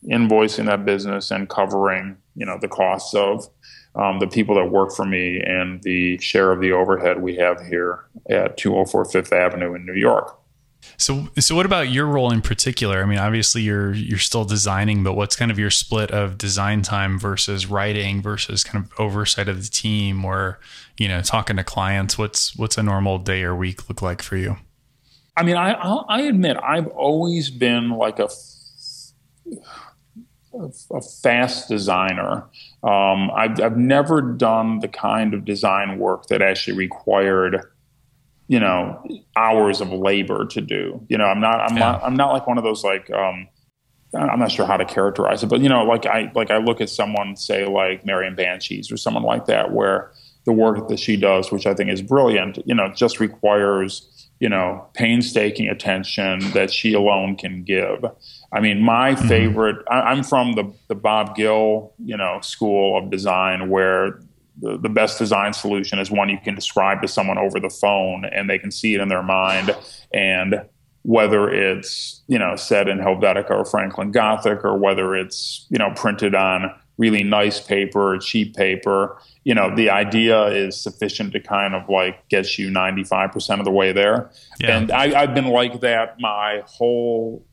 invoicing 0.05 0.65
that 0.67 0.85
business 0.85 1.31
and 1.31 1.49
covering, 1.49 2.15
you 2.35 2.45
know, 2.45 2.57
the 2.59 2.69
costs 2.69 3.13
of 3.13 3.49
um, 3.95 4.19
the 4.19 4.27
people 4.27 4.55
that 4.55 4.65
work 4.65 4.91
for 4.91 5.05
me 5.05 5.41
and 5.41 5.81
the 5.83 6.17
share 6.19 6.51
of 6.51 6.61
the 6.61 6.71
overhead 6.71 7.21
we 7.21 7.35
have 7.35 7.59
here 7.65 8.05
at 8.29 8.57
204 8.57 9.05
Fifth 9.05 9.33
Avenue 9.33 9.73
in 9.73 9.85
New 9.85 9.95
York. 9.95 10.39
So, 10.97 11.27
so 11.37 11.55
what 11.55 11.65
about 11.65 11.89
your 11.89 12.05
role 12.05 12.31
in 12.31 12.41
particular? 12.41 13.01
I 13.01 13.05
mean, 13.05 13.19
obviously 13.19 13.61
you're 13.61 13.93
you're 13.93 14.17
still 14.17 14.45
designing, 14.45 15.03
but 15.03 15.13
what's 15.13 15.35
kind 15.35 15.51
of 15.51 15.59
your 15.59 15.71
split 15.71 16.11
of 16.11 16.37
design 16.37 16.81
time 16.81 17.19
versus 17.19 17.65
writing 17.65 18.21
versus 18.21 18.63
kind 18.63 18.85
of 18.85 18.91
oversight 18.99 19.47
of 19.49 19.63
the 19.63 19.69
team, 19.69 20.23
or 20.23 20.59
you 20.97 21.07
know, 21.07 21.21
talking 21.21 21.57
to 21.57 21.63
clients? 21.63 22.17
What's 22.17 22.55
what's 22.55 22.77
a 22.77 22.83
normal 22.83 23.17
day 23.17 23.43
or 23.43 23.55
week 23.55 23.89
look 23.89 24.01
like 24.01 24.21
for 24.21 24.37
you? 24.37 24.57
I 25.35 25.43
mean, 25.43 25.57
I 25.57 25.73
I 25.73 26.21
admit 26.21 26.57
I've 26.61 26.87
always 26.87 27.49
been 27.49 27.91
like 27.91 28.19
a 28.19 28.29
a 30.53 31.01
fast 31.01 31.69
designer. 31.69 32.45
Um, 32.83 33.31
I've, 33.31 33.59
I've 33.61 33.77
never 33.77 34.21
done 34.21 34.79
the 34.79 34.87
kind 34.87 35.33
of 35.33 35.45
design 35.45 35.99
work 35.99 36.27
that 36.27 36.41
actually 36.41 36.77
required, 36.77 37.61
you 38.47 38.59
know, 38.59 39.03
hours 39.35 39.81
of 39.81 39.91
labor 39.91 40.45
to 40.47 40.61
do. 40.61 41.05
You 41.07 41.17
know, 41.17 41.25
I'm 41.25 41.39
not, 41.39 41.59
I'm 41.61 41.77
yeah. 41.77 41.79
not, 41.79 42.03
I'm 42.03 42.15
not 42.15 42.31
like 42.31 42.47
one 42.47 42.57
of 42.57 42.63
those 42.63 42.83
like, 42.83 43.09
um, 43.11 43.47
I'm 44.13 44.39
not 44.39 44.51
sure 44.51 44.65
how 44.65 44.77
to 44.77 44.85
characterize 44.85 45.43
it, 45.43 45.47
but 45.47 45.61
you 45.61 45.69
know, 45.69 45.83
like 45.83 46.05
I, 46.07 46.31
like 46.33 46.49
I 46.49 46.57
look 46.57 46.81
at 46.81 46.89
someone 46.89 47.35
say 47.35 47.65
like 47.65 48.05
Marian 48.05 48.35
Bantjes 48.35 48.91
or 48.91 48.97
someone 48.97 49.23
like 49.23 49.45
that, 49.45 49.71
where 49.71 50.11
the 50.45 50.51
work 50.51 50.87
that 50.87 50.99
she 50.99 51.15
does, 51.15 51.51
which 51.51 51.67
I 51.67 51.75
think 51.75 51.91
is 51.91 52.01
brilliant, 52.01 52.57
you 52.65 52.73
know, 52.73 52.91
just 52.95 53.19
requires 53.19 54.19
you 54.39 54.47
know, 54.47 54.87
painstaking 54.93 55.67
attention 55.67 56.39
that 56.51 56.71
she 56.71 56.93
alone 56.93 57.35
can 57.35 57.63
give. 57.63 58.05
I 58.51 58.59
mean, 58.61 58.81
my 58.81 59.13
mm-hmm. 59.13 59.27
favorite, 59.27 59.85
I, 59.89 60.11
am 60.11 60.23
from 60.23 60.53
the, 60.53 60.73
the 60.87 60.95
Bob 60.95 61.35
Gill, 61.35 61.93
you 62.03 62.17
know, 62.17 62.39
school 62.41 62.97
of 62.97 63.11
design 63.11 63.69
where 63.69 64.21
the, 64.59 64.77
the 64.77 64.89
best 64.89 65.19
design 65.19 65.53
solution 65.53 65.99
is 65.99 66.09
one 66.09 66.29
you 66.29 66.39
can 66.43 66.55
describe 66.55 67.01
to 67.01 67.07
someone 67.07 67.37
over 67.37 67.59
the 67.59 67.69
phone 67.69 68.25
and 68.25 68.49
they 68.49 68.57
can 68.57 68.71
see 68.71 68.95
it 68.95 69.01
in 69.01 69.07
their 69.07 69.23
mind. 69.23 69.75
And 70.13 70.63
whether 71.03 71.49
it's, 71.49 72.23
you 72.27 72.37
know, 72.37 72.55
set 72.55 72.87
in 72.87 72.97
Helvetica 72.99 73.51
or 73.51 73.65
Franklin 73.65 74.11
Gothic 74.11 74.65
or 74.65 74.77
whether 74.77 75.15
it's, 75.15 75.65
you 75.69 75.77
know, 75.77 75.91
printed 75.95 76.35
on 76.35 76.73
really 76.97 77.23
nice 77.23 77.61
paper 77.61 78.15
or 78.15 78.19
cheap 78.19 78.55
paper, 78.55 79.17
you 79.45 79.55
know, 79.55 79.73
the 79.73 79.89
idea 79.89 80.47
is 80.47 80.79
sufficient 80.79 81.31
to 81.31 81.39
kind 81.39 81.73
of 81.73 81.87
like 81.87 82.27
get 82.27 82.57
you 82.57 82.69
95% 82.69 83.59
of 83.59 83.65
the 83.65 83.71
way 83.71 83.93
there. 83.93 84.29
Yeah. 84.59 84.77
And 84.77 84.91
I, 84.91 85.21
I've 85.21 85.33
been 85.33 85.47
like 85.47 85.79
that 85.79 86.17
my 86.19 86.61
whole, 86.65 87.45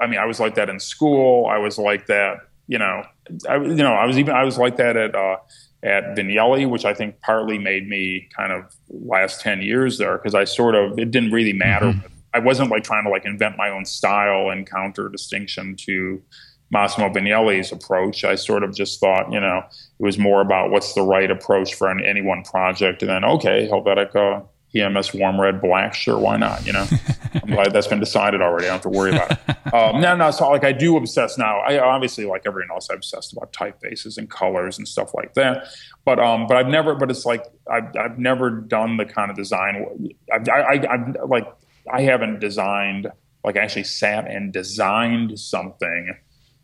I 0.00 0.06
mean, 0.06 0.18
I 0.18 0.26
was 0.26 0.40
like 0.40 0.54
that 0.56 0.68
in 0.68 0.80
school. 0.80 1.46
I 1.46 1.58
was 1.58 1.78
like 1.78 2.06
that, 2.06 2.38
you 2.66 2.78
know, 2.78 3.02
I, 3.48 3.56
you 3.56 3.74
know, 3.74 3.94
I 3.94 4.06
was 4.06 4.18
even, 4.18 4.34
I 4.34 4.44
was 4.44 4.58
like 4.58 4.76
that 4.76 4.96
at, 4.96 5.14
uh, 5.14 5.36
at 5.82 6.16
Vignelli, 6.16 6.68
which 6.68 6.84
I 6.84 6.94
think 6.94 7.20
partly 7.20 7.58
made 7.58 7.88
me 7.88 8.28
kind 8.36 8.52
of 8.52 8.64
last 8.88 9.40
10 9.40 9.62
years 9.62 9.98
there 9.98 10.18
because 10.18 10.34
I 10.34 10.44
sort 10.44 10.74
of, 10.74 10.98
it 10.98 11.10
didn't 11.10 11.32
really 11.32 11.52
matter. 11.52 11.86
Mm-hmm. 11.86 12.06
I 12.34 12.40
wasn't 12.40 12.70
like 12.70 12.84
trying 12.84 13.04
to 13.04 13.10
like 13.10 13.24
invent 13.24 13.56
my 13.56 13.70
own 13.70 13.84
style 13.84 14.50
and 14.50 14.68
counter 14.68 15.08
distinction 15.08 15.76
to 15.86 16.22
Massimo 16.70 17.08
Vignelli's 17.08 17.72
approach. 17.72 18.24
I 18.24 18.34
sort 18.34 18.62
of 18.62 18.74
just 18.74 19.00
thought, 19.00 19.32
you 19.32 19.40
know, 19.40 19.58
it 19.58 20.02
was 20.02 20.18
more 20.18 20.40
about 20.40 20.70
what's 20.70 20.92
the 20.94 21.02
right 21.02 21.30
approach 21.30 21.74
for 21.74 21.88
an, 21.88 22.04
any 22.04 22.20
one 22.20 22.42
project. 22.42 23.02
And 23.02 23.10
then, 23.10 23.24
okay, 23.24 23.68
Helvetica, 23.70 24.44
PMS 24.74 25.18
warm 25.18 25.40
red 25.40 25.60
black, 25.60 25.94
sure, 25.94 26.18
why 26.18 26.36
not? 26.36 26.66
You 26.66 26.74
know, 26.74 26.86
I'm 27.34 27.50
glad 27.50 27.72
that's 27.72 27.86
been 27.86 28.00
decided 28.00 28.42
already. 28.42 28.66
I 28.66 28.68
don't 28.68 28.82
have 28.84 28.92
to 28.92 28.98
worry 28.98 29.10
about 29.10 29.32
it. 29.32 29.74
Um, 29.74 30.00
no, 30.00 30.16
no, 30.16 30.30
so 30.30 30.48
like 30.50 30.64
I 30.64 30.72
do 30.72 30.96
obsess 30.96 31.38
now. 31.38 31.58
I 31.60 31.78
obviously, 31.78 32.24
like 32.24 32.42
everyone 32.46 32.70
else, 32.70 32.88
I'm 32.90 32.96
obsessed 32.96 33.32
about 33.32 33.52
typefaces 33.52 34.18
and 34.18 34.30
colors 34.30 34.78
and 34.78 34.86
stuff 34.86 35.14
like 35.14 35.34
that. 35.34 35.68
But 36.04 36.18
um, 36.18 36.46
but 36.46 36.56
I've 36.56 36.68
never, 36.68 36.94
but 36.94 37.10
it's 37.10 37.26
like 37.26 37.44
I've, 37.70 37.94
I've 37.96 38.18
never 38.18 38.50
done 38.50 38.96
the 38.96 39.04
kind 39.04 39.30
of 39.30 39.36
design. 39.36 40.14
I've, 40.32 40.48
I, 40.48 40.60
I, 40.60 40.94
I've 40.94 41.28
like 41.28 41.46
I 41.90 42.02
haven't 42.02 42.40
designed 42.40 43.10
like 43.44 43.56
actually 43.56 43.84
sat 43.84 44.26
and 44.30 44.52
designed 44.52 45.38
something 45.38 46.16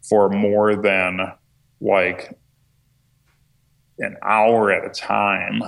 for 0.02 0.28
more 0.28 0.76
than 0.76 1.32
like 1.80 2.38
an 3.98 4.16
hour 4.22 4.70
at 4.70 4.84
a 4.84 4.90
time 4.90 5.62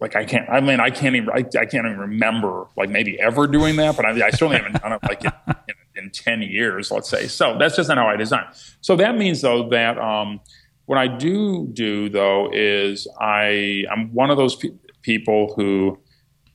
like 0.00 0.16
I 0.16 0.24
can't. 0.24 0.48
I 0.48 0.60
mean, 0.60 0.80
I 0.80 0.90
can't 0.90 1.16
even. 1.16 1.30
I, 1.30 1.38
I, 1.58 1.66
can't 1.66 1.86
even 1.86 1.98
remember 1.98 2.66
like 2.76 2.90
maybe 2.90 3.20
ever 3.20 3.46
doing 3.46 3.76
that. 3.76 3.96
But 3.96 4.06
I, 4.06 4.26
I 4.26 4.30
certainly 4.30 4.56
haven't 4.56 4.80
done 4.82 4.92
it 4.92 5.00
like 5.02 5.24
in, 5.24 5.32
in, 5.68 6.04
in, 6.04 6.10
ten 6.10 6.42
years, 6.42 6.90
let's 6.90 7.08
say. 7.08 7.26
So 7.28 7.56
that's 7.58 7.76
just 7.76 7.88
not 7.88 7.98
how 7.98 8.08
I 8.08 8.16
design. 8.16 8.44
So 8.80 8.96
that 8.96 9.16
means 9.16 9.42
though 9.42 9.68
that 9.70 9.98
um, 9.98 10.40
what 10.86 10.98
I 10.98 11.08
do 11.08 11.68
do 11.72 12.08
though 12.08 12.50
is 12.52 13.06
I 13.20 13.84
I'm 13.90 14.12
one 14.12 14.30
of 14.30 14.36
those 14.36 14.56
pe- 14.56 14.70
people 15.02 15.54
who 15.56 15.98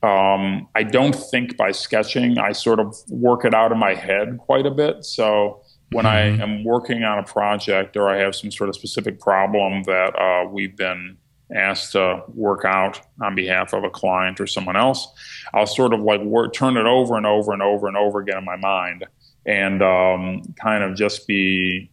um, 0.02 0.68
I 0.74 0.82
don't 0.82 1.14
think 1.14 1.56
by 1.56 1.70
sketching. 1.70 2.38
I 2.38 2.52
sort 2.52 2.80
of 2.80 2.96
work 3.08 3.44
it 3.44 3.54
out 3.54 3.72
in 3.72 3.78
my 3.78 3.94
head 3.94 4.38
quite 4.38 4.66
a 4.66 4.70
bit. 4.70 5.04
So 5.04 5.62
when 5.92 6.04
mm-hmm. 6.04 6.40
I 6.40 6.42
am 6.42 6.64
working 6.64 7.04
on 7.04 7.18
a 7.18 7.22
project 7.22 7.96
or 7.96 8.08
I 8.08 8.18
have 8.18 8.34
some 8.34 8.50
sort 8.50 8.68
of 8.68 8.74
specific 8.74 9.20
problem 9.20 9.84
that 9.84 10.18
uh, 10.18 10.48
we've 10.50 10.76
been 10.76 11.18
asked 11.54 11.92
to 11.92 12.22
work 12.28 12.64
out 12.64 13.00
on 13.20 13.34
behalf 13.34 13.72
of 13.72 13.84
a 13.84 13.90
client 13.90 14.40
or 14.40 14.46
someone 14.46 14.76
else, 14.76 15.06
I'll 15.52 15.66
sort 15.66 15.92
of 15.92 16.00
like 16.00 16.20
work, 16.22 16.52
turn 16.54 16.76
it 16.76 16.86
over 16.86 17.16
and 17.16 17.26
over 17.26 17.52
and 17.52 17.62
over 17.62 17.88
and 17.88 17.96
over 17.96 18.20
again 18.20 18.38
in 18.38 18.44
my 18.44 18.56
mind 18.56 19.06
and 19.44 19.82
um, 19.82 20.54
kind 20.60 20.84
of 20.84 20.96
just 20.96 21.26
be 21.26 21.90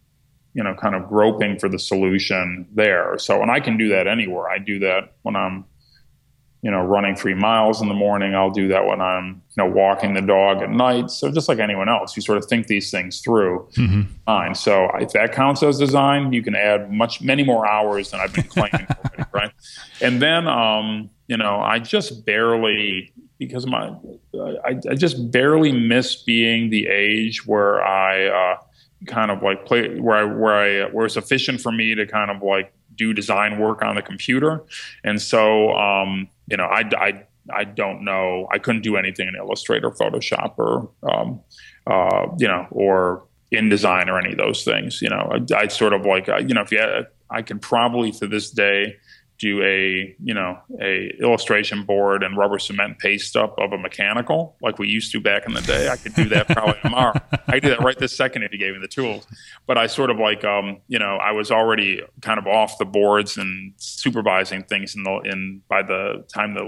you 0.54 0.64
know, 0.64 0.74
kind 0.74 0.94
of 0.94 1.08
groping 1.08 1.58
for 1.58 1.68
the 1.68 1.78
solution 1.78 2.66
there. 2.74 3.16
So, 3.18 3.40
and 3.40 3.50
I 3.50 3.60
can 3.60 3.76
do 3.76 3.88
that 3.90 4.06
anywhere. 4.06 4.48
I 4.48 4.58
do 4.58 4.80
that 4.80 5.12
when 5.22 5.36
I'm, 5.36 5.64
you 6.62 6.70
know, 6.70 6.80
running 6.80 7.16
three 7.16 7.34
miles 7.34 7.80
in 7.80 7.88
the 7.88 7.94
morning. 7.94 8.34
I'll 8.34 8.50
do 8.50 8.68
that 8.68 8.84
when 8.84 9.00
I'm, 9.00 9.42
you 9.56 9.64
know, 9.64 9.70
walking 9.70 10.14
the 10.14 10.20
dog 10.20 10.62
at 10.62 10.70
night. 10.70 11.10
So 11.10 11.30
just 11.30 11.48
like 11.48 11.58
anyone 11.58 11.88
else, 11.88 12.14
you 12.16 12.22
sort 12.22 12.36
of 12.38 12.44
think 12.44 12.66
these 12.66 12.90
things 12.90 13.20
through. 13.20 13.66
Mm-hmm. 13.76 14.52
So 14.54 14.90
if 14.96 15.12
that 15.12 15.32
counts 15.32 15.62
as 15.62 15.78
design, 15.78 16.32
you 16.32 16.42
can 16.42 16.54
add 16.54 16.92
much, 16.92 17.22
many 17.22 17.44
more 17.44 17.66
hours 17.66 18.10
than 18.10 18.20
I've 18.20 18.34
been 18.34 18.44
claiming 18.44 18.86
already, 18.90 19.30
right? 19.32 19.52
And 20.02 20.20
then, 20.20 20.46
um, 20.46 21.10
you 21.28 21.36
know, 21.36 21.60
I 21.60 21.78
just 21.78 22.26
barely 22.26 23.12
because 23.40 23.66
my 23.66 23.90
I, 24.34 24.76
I, 24.88 24.94
just 24.94 25.30
barely 25.30 25.72
miss 25.72 26.14
being 26.14 26.68
the 26.68 26.86
age 26.86 27.46
where 27.46 27.82
I 27.82 28.26
uh, 28.26 28.56
kind 29.06 29.30
of 29.30 29.42
like 29.42 29.64
play 29.64 29.98
where 29.98 30.16
I 30.16 30.24
where 30.24 30.54
I 30.54 30.90
where 30.90 31.06
it's 31.06 31.16
efficient 31.16 31.60
for 31.60 31.72
me 31.72 31.94
to 31.94 32.06
kind 32.06 32.30
of 32.30 32.42
like 32.42 32.72
do 32.94 33.14
design 33.14 33.58
work 33.58 33.82
on 33.82 33.96
the 33.96 34.02
computer, 34.02 34.62
and 35.02 35.20
so 35.20 35.72
um, 35.72 36.28
you 36.50 36.56
know 36.56 36.64
I, 36.64 36.84
I 36.96 37.24
I 37.52 37.64
don't 37.64 38.04
know 38.04 38.48
I 38.52 38.58
couldn't 38.58 38.82
do 38.82 38.96
anything 38.96 39.28
in 39.28 39.34
Illustrator, 39.36 39.90
Photoshop, 39.90 40.54
or 40.58 40.90
um, 41.10 41.40
uh, 41.86 42.26
you 42.38 42.48
know 42.48 42.66
or 42.70 43.26
InDesign 43.52 44.08
or 44.08 44.18
any 44.18 44.32
of 44.32 44.38
those 44.38 44.64
things. 44.64 45.00
You 45.00 45.10
know 45.10 45.30
I, 45.32 45.56
I 45.56 45.66
sort 45.68 45.92
of 45.92 46.04
like 46.04 46.26
you 46.26 46.54
know 46.54 46.62
if 46.62 46.72
you 46.72 47.06
I 47.30 47.42
can 47.42 47.58
probably 47.58 48.12
to 48.12 48.26
this 48.26 48.50
day 48.50 48.96
do 49.40 49.62
a 49.62 50.14
you 50.22 50.34
know 50.34 50.58
a 50.80 51.10
illustration 51.18 51.82
board 51.84 52.22
and 52.22 52.36
rubber 52.36 52.58
cement 52.58 52.98
paste 52.98 53.36
up 53.36 53.58
of 53.58 53.72
a 53.72 53.78
mechanical 53.78 54.54
like 54.60 54.78
we 54.78 54.86
used 54.86 55.10
to 55.12 55.20
back 55.20 55.46
in 55.46 55.54
the 55.54 55.62
day. 55.62 55.88
I 55.88 55.96
could 55.96 56.14
do 56.14 56.28
that 56.28 56.46
probably 56.48 56.78
tomorrow. 56.82 57.14
I 57.48 57.52
could 57.52 57.62
do 57.62 57.68
that 57.70 57.80
right 57.80 57.98
this 57.98 58.14
second 58.14 58.42
if 58.42 58.52
you 58.52 58.58
gave 58.58 58.74
me 58.74 58.80
the 58.80 58.88
tools. 58.88 59.26
But 59.66 59.78
i 59.78 59.86
sort 59.86 60.10
of 60.10 60.18
like 60.18 60.44
um 60.44 60.80
you 60.88 60.98
know 60.98 61.16
i 61.16 61.32
was 61.32 61.50
already 61.50 62.02
kind 62.20 62.38
of 62.38 62.46
off 62.46 62.76
the 62.78 62.84
boards 62.84 63.38
and 63.38 63.72
supervising 63.78 64.62
things 64.64 64.94
in 64.94 65.04
the 65.04 65.20
in 65.24 65.62
by 65.68 65.82
the 65.82 66.24
time 66.32 66.54
the 66.54 66.64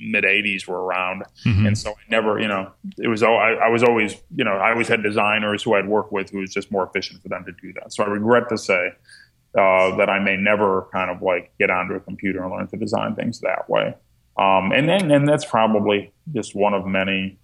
mid 0.00 0.24
80s 0.24 0.66
were 0.66 0.82
around. 0.82 1.22
Mm-hmm. 1.44 1.66
and 1.66 1.78
so 1.78 1.90
i 1.90 2.10
never 2.10 2.40
you 2.40 2.48
know 2.48 2.72
it 2.98 3.08
was 3.08 3.22
I, 3.22 3.28
I 3.28 3.68
was 3.68 3.82
always 3.82 4.16
you 4.34 4.44
know 4.44 4.52
i 4.52 4.70
always 4.70 4.88
had 4.88 5.02
designers 5.02 5.62
who 5.62 5.74
i'd 5.74 5.86
work 5.86 6.10
with 6.12 6.30
who 6.30 6.38
was 6.38 6.50
just 6.50 6.72
more 6.72 6.86
efficient 6.86 7.22
for 7.22 7.28
them 7.28 7.44
to 7.44 7.52
do 7.60 7.74
that. 7.74 7.92
So 7.92 8.04
i 8.04 8.06
regret 8.06 8.48
to 8.48 8.56
say 8.56 8.92
uh, 9.56 9.96
that 9.96 10.08
I 10.08 10.20
may 10.20 10.36
never 10.36 10.88
kind 10.92 11.10
of 11.10 11.22
like 11.22 11.52
get 11.58 11.70
onto 11.70 11.94
a 11.94 12.00
computer 12.00 12.42
and 12.42 12.52
learn 12.52 12.68
to 12.68 12.76
design 12.76 13.14
things 13.14 13.40
that 13.40 13.68
way. 13.68 13.94
Um, 14.36 14.72
and 14.72 14.88
then, 14.88 15.10
and 15.10 15.28
that's 15.28 15.44
probably 15.44 16.12
just 16.32 16.54
one 16.54 16.72
of 16.72 16.86
many 16.86 17.38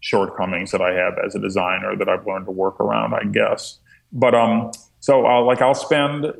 shortcomings 0.00 0.70
that 0.72 0.82
I 0.82 0.92
have 0.92 1.14
as 1.24 1.34
a 1.34 1.38
designer 1.38 1.96
that 1.96 2.08
I've 2.08 2.26
learned 2.26 2.46
to 2.46 2.52
work 2.52 2.80
around, 2.80 3.14
I 3.14 3.24
guess. 3.24 3.78
But 4.12 4.34
um, 4.34 4.70
so 5.00 5.26
uh, 5.26 5.42
like 5.42 5.62
I'll 5.62 5.74
spend 5.74 6.32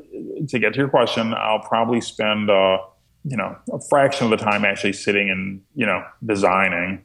to 0.47 0.59
get 0.59 0.73
to 0.73 0.77
your 0.77 0.89
question, 0.89 1.33
I'll 1.33 1.59
probably 1.59 2.01
spend 2.01 2.49
uh, 2.49 2.77
you 3.23 3.37
know 3.37 3.55
a 3.71 3.79
fraction 3.89 4.31
of 4.31 4.37
the 4.37 4.43
time 4.43 4.63
actually 4.65 4.93
sitting 4.93 5.29
and 5.29 5.61
you 5.75 5.85
know 5.85 6.03
designing. 6.25 7.03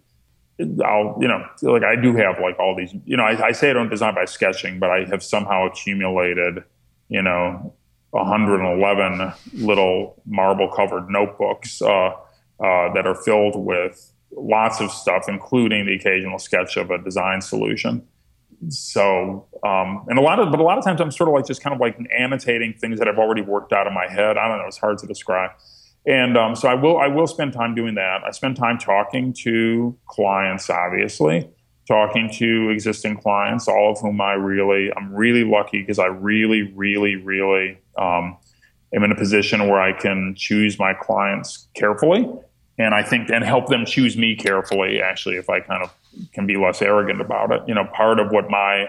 I'll, 0.84 1.16
you 1.18 1.26
know, 1.26 1.42
like 1.62 1.84
I 1.84 1.96
do 1.96 2.14
have 2.16 2.38
like 2.38 2.58
all 2.58 2.76
these, 2.76 2.94
you 3.06 3.16
know, 3.16 3.22
I, 3.22 3.46
I 3.46 3.52
say 3.52 3.70
I 3.70 3.72
don't 3.72 3.88
design 3.88 4.14
by 4.14 4.26
sketching, 4.26 4.78
but 4.78 4.90
I 4.90 5.06
have 5.06 5.22
somehow 5.22 5.66
accumulated, 5.66 6.64
you 7.08 7.22
know, 7.22 7.74
111 8.10 9.32
little 9.54 10.20
marble 10.26 10.68
covered 10.68 11.08
notebooks 11.08 11.80
uh, 11.80 11.86
uh, 11.86 12.92
that 12.92 13.06
are 13.06 13.14
filled 13.14 13.56
with 13.56 14.12
lots 14.32 14.80
of 14.80 14.90
stuff, 14.90 15.24
including 15.28 15.86
the 15.86 15.94
occasional 15.94 16.38
sketch 16.38 16.76
of 16.76 16.90
a 16.90 16.98
design 16.98 17.40
solution. 17.40 18.06
So, 18.68 19.46
um, 19.64 20.04
and 20.08 20.18
a 20.18 20.22
lot 20.22 20.38
of, 20.38 20.50
but 20.50 20.60
a 20.60 20.62
lot 20.62 20.76
of 20.76 20.84
times 20.84 21.00
I'm 21.00 21.10
sort 21.10 21.28
of 21.28 21.34
like 21.34 21.46
just 21.46 21.62
kind 21.62 21.74
of 21.74 21.80
like 21.80 21.98
annotating 22.16 22.74
things 22.74 22.98
that 22.98 23.08
I've 23.08 23.18
already 23.18 23.42
worked 23.42 23.72
out 23.72 23.86
in 23.86 23.94
my 23.94 24.06
head. 24.06 24.36
I 24.36 24.48
don't 24.48 24.58
know; 24.58 24.66
it's 24.66 24.78
hard 24.78 24.98
to 24.98 25.06
describe. 25.06 25.52
And 26.06 26.36
um, 26.36 26.54
so 26.54 26.68
I 26.68 26.74
will, 26.74 26.98
I 26.98 27.06
will 27.08 27.26
spend 27.26 27.52
time 27.52 27.74
doing 27.74 27.94
that. 27.94 28.22
I 28.26 28.30
spend 28.32 28.56
time 28.56 28.78
talking 28.78 29.34
to 29.44 29.96
clients, 30.06 30.68
obviously 30.68 31.48
talking 31.86 32.30
to 32.34 32.70
existing 32.70 33.16
clients, 33.16 33.66
all 33.68 33.92
of 33.92 34.00
whom 34.00 34.20
I 34.20 34.34
really, 34.34 34.92
I'm 34.96 35.12
really 35.12 35.44
lucky 35.44 35.80
because 35.80 35.98
I 35.98 36.06
really, 36.06 36.72
really, 36.74 37.16
really 37.16 37.78
um, 37.98 38.36
am 38.94 39.04
in 39.04 39.12
a 39.12 39.16
position 39.16 39.68
where 39.68 39.80
I 39.80 39.92
can 39.92 40.34
choose 40.36 40.78
my 40.78 40.94
clients 40.94 41.68
carefully. 41.74 42.28
And 42.78 42.94
I 42.94 43.02
think, 43.02 43.28
and 43.28 43.44
help 43.44 43.66
them 43.66 43.84
choose 43.84 44.16
me 44.16 44.36
carefully, 44.36 45.02
actually, 45.02 45.36
if 45.36 45.50
I 45.50 45.60
kind 45.60 45.82
of 45.82 45.92
can 46.32 46.46
be 46.46 46.56
less 46.56 46.80
arrogant 46.80 47.20
about 47.20 47.52
it. 47.52 47.62
You 47.66 47.74
know, 47.74 47.84
part 47.84 48.18
of 48.18 48.30
what 48.30 48.48
my, 48.48 48.86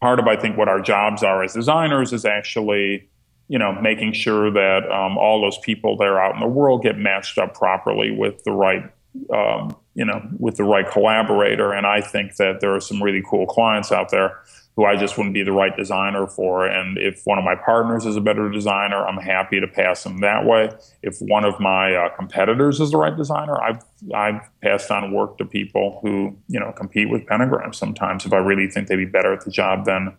part 0.00 0.18
of, 0.18 0.26
I 0.26 0.36
think, 0.36 0.56
what 0.56 0.68
our 0.68 0.80
jobs 0.80 1.22
are 1.22 1.42
as 1.42 1.52
designers 1.52 2.12
is 2.12 2.24
actually, 2.24 3.08
you 3.48 3.58
know, 3.58 3.72
making 3.72 4.14
sure 4.14 4.50
that 4.50 4.90
um, 4.90 5.18
all 5.18 5.40
those 5.40 5.58
people 5.58 5.96
that 5.98 6.04
are 6.04 6.18
out 6.18 6.34
in 6.34 6.40
the 6.40 6.46
world 6.46 6.82
get 6.82 6.96
matched 6.96 7.38
up 7.38 7.54
properly 7.54 8.10
with 8.10 8.42
the 8.44 8.52
right 8.52 8.90
um, 9.32 9.76
you 9.94 10.04
know, 10.04 10.20
with 10.38 10.56
the 10.56 10.64
right 10.64 10.88
collaborator. 10.90 11.72
And 11.72 11.86
I 11.86 12.00
think 12.00 12.36
that 12.36 12.60
there 12.60 12.74
are 12.74 12.80
some 12.80 13.02
really 13.02 13.22
cool 13.28 13.46
clients 13.46 13.92
out 13.92 14.10
there 14.10 14.38
who 14.76 14.84
I 14.84 14.94
just 14.94 15.16
wouldn't 15.16 15.32
be 15.32 15.42
the 15.42 15.52
right 15.52 15.74
designer 15.74 16.26
for. 16.26 16.66
And 16.66 16.98
if 16.98 17.22
one 17.24 17.38
of 17.38 17.44
my 17.44 17.54
partners 17.54 18.04
is 18.04 18.14
a 18.14 18.20
better 18.20 18.50
designer, 18.50 19.06
I'm 19.06 19.16
happy 19.16 19.58
to 19.58 19.66
pass 19.66 20.04
them 20.04 20.18
that 20.18 20.44
way. 20.44 20.68
If 21.02 21.16
one 21.20 21.44
of 21.44 21.58
my 21.58 21.94
uh, 21.94 22.10
competitors 22.10 22.78
is 22.78 22.90
the 22.90 22.98
right 22.98 23.16
designer, 23.16 23.60
I've 23.60 23.82
I've 24.14 24.42
passed 24.62 24.90
on 24.90 25.12
work 25.12 25.38
to 25.38 25.46
people 25.46 25.98
who 26.02 26.36
you 26.48 26.60
know 26.60 26.72
compete 26.72 27.08
with 27.08 27.26
Pentagram 27.26 27.72
sometimes 27.72 28.26
if 28.26 28.34
I 28.34 28.38
really 28.38 28.68
think 28.68 28.88
they'd 28.88 28.96
be 28.96 29.06
better 29.06 29.32
at 29.32 29.44
the 29.46 29.50
job 29.50 29.86
than 29.86 30.14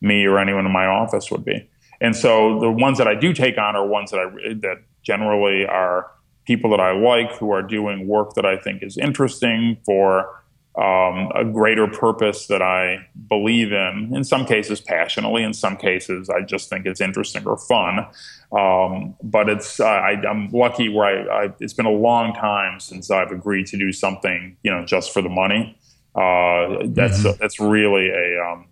me 0.00 0.26
or 0.26 0.38
anyone 0.40 0.66
in 0.66 0.72
my 0.72 0.86
office 0.86 1.30
would 1.30 1.44
be. 1.44 1.68
And 2.00 2.16
so 2.16 2.58
the 2.58 2.70
ones 2.70 2.98
that 2.98 3.06
I 3.06 3.14
do 3.14 3.32
take 3.32 3.58
on 3.58 3.76
are 3.76 3.86
ones 3.86 4.10
that 4.10 4.18
I 4.18 4.54
that 4.54 4.82
generally 5.02 5.66
are 5.66 6.10
people 6.50 6.68
that 6.68 6.80
I 6.80 6.90
like 6.90 7.30
who 7.36 7.52
are 7.52 7.62
doing 7.62 8.08
work 8.08 8.34
that 8.34 8.44
I 8.44 8.56
think 8.56 8.82
is 8.82 8.98
interesting 8.98 9.78
for 9.86 10.42
um, 10.76 11.30
a 11.32 11.44
greater 11.44 11.86
purpose 11.86 12.48
that 12.48 12.60
I 12.60 13.06
believe 13.28 13.70
in. 13.70 14.10
In 14.12 14.24
some 14.24 14.44
cases, 14.44 14.80
passionately. 14.80 15.44
In 15.44 15.54
some 15.54 15.76
cases, 15.76 16.28
I 16.28 16.40
just 16.42 16.68
think 16.68 16.86
it's 16.86 17.00
interesting 17.00 17.46
or 17.46 17.56
fun. 17.56 18.04
Um, 18.50 19.14
but 19.22 19.48
it's 19.48 19.78
uh, 19.78 19.84
I, 19.84 20.20
am 20.28 20.50
lucky 20.50 20.88
where 20.88 21.30
I, 21.30 21.44
I, 21.44 21.52
it's 21.60 21.72
been 21.72 21.86
a 21.86 21.98
long 22.08 22.34
time 22.34 22.80
since 22.80 23.12
I've 23.12 23.30
agreed 23.30 23.66
to 23.68 23.78
do 23.78 23.92
something 23.92 24.56
you 24.64 24.72
know 24.72 24.84
just 24.84 25.14
for 25.14 25.22
the 25.22 25.28
money. 25.28 25.78
Uh, 26.16 26.82
that's 26.86 27.22
mm-hmm. 27.22 27.38
that's 27.38 27.60
really 27.60 28.08
a 28.08 28.42
um, 28.44 28.66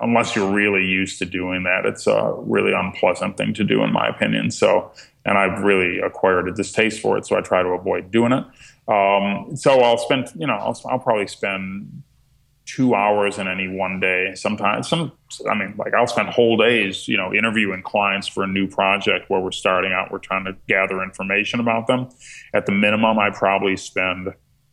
unless 0.00 0.34
you're 0.34 0.50
really 0.50 0.84
used 0.84 1.18
to 1.18 1.26
doing 1.26 1.64
that, 1.64 1.84
it's 1.84 2.06
a 2.06 2.34
really 2.38 2.72
unpleasant 2.72 3.36
thing 3.36 3.52
to 3.54 3.64
do, 3.64 3.82
in 3.82 3.92
my 3.92 4.08
opinion. 4.08 4.50
So 4.50 4.90
and 5.28 5.36
I've 5.36 5.62
really 5.62 6.00
acquired 6.00 6.48
a 6.48 6.52
distaste 6.52 7.02
for 7.02 7.18
it, 7.18 7.26
so 7.26 7.36
I 7.36 7.42
try 7.42 7.62
to 7.62 7.68
avoid 7.68 8.10
doing 8.10 8.32
it. 8.32 8.44
Um, 8.90 9.54
so 9.54 9.78
I'll 9.80 9.98
spend, 9.98 10.28
you 10.34 10.46
know, 10.46 10.54
I'll, 10.54 10.80
I'll, 10.88 10.98
probably 10.98 11.26
spend 11.26 12.02
two 12.64 12.94
hours 12.94 13.38
in 13.38 13.46
any 13.46 13.68
one 13.68 14.00
day. 14.00 14.32
Sometimes, 14.34 14.88
some, 14.88 15.12
I 15.48 15.54
mean, 15.54 15.74
like 15.76 15.92
I'll 15.92 16.06
spend 16.06 16.30
whole 16.30 16.56
days, 16.56 17.06
you 17.06 17.18
know, 17.18 17.34
interviewing 17.34 17.82
clients 17.82 18.26
for 18.26 18.42
a 18.42 18.46
new 18.46 18.66
project 18.66 19.28
where 19.28 19.40
we're 19.40 19.52
starting 19.52 19.92
out. 19.92 20.10
We're 20.10 20.18
trying 20.18 20.46
to 20.46 20.56
gather 20.66 21.02
information 21.02 21.60
about 21.60 21.86
them. 21.86 22.08
At 22.54 22.64
the 22.64 22.72
minimum, 22.72 23.18
I 23.18 23.28
probably 23.28 23.76
spend, 23.76 24.28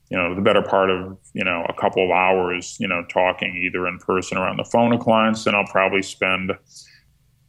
you 0.10 0.18
know, 0.18 0.34
the 0.34 0.42
better 0.42 0.62
part 0.62 0.90
of, 0.90 1.18
you 1.34 1.44
know, 1.44 1.66
a 1.68 1.74
couple 1.74 2.06
of 2.06 2.12
hours, 2.12 2.78
you 2.80 2.88
know, 2.88 3.04
talking 3.10 3.58
either 3.58 3.86
in 3.88 4.00
person 4.00 4.38
or 4.38 4.48
on 4.48 4.56
the 4.56 4.64
phone 4.64 4.92
to 4.92 4.98
clients. 4.98 5.46
And 5.48 5.54
I'll 5.54 5.66
probably 5.66 6.02
spend 6.02 6.54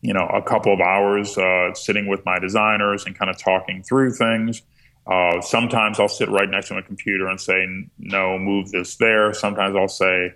you 0.06 0.12
know 0.12 0.26
a 0.26 0.40
couple 0.40 0.72
of 0.72 0.80
hours 0.80 1.36
uh, 1.36 1.74
sitting 1.74 2.06
with 2.06 2.24
my 2.24 2.38
designers 2.38 3.04
and 3.04 3.18
kind 3.18 3.28
of 3.28 3.36
talking 3.36 3.82
through 3.82 4.12
things. 4.12 4.62
Uh, 5.04 5.40
sometimes 5.40 5.98
I'll 5.98 6.08
sit 6.08 6.28
right 6.28 6.48
next 6.48 6.68
to 6.68 6.74
my 6.74 6.80
computer 6.80 7.26
and 7.26 7.40
say, 7.40 7.66
"No, 7.98 8.38
move 8.38 8.70
this 8.70 8.96
there." 8.96 9.32
Sometimes 9.32 9.74
I'll 9.74 9.88
say, 9.88 10.32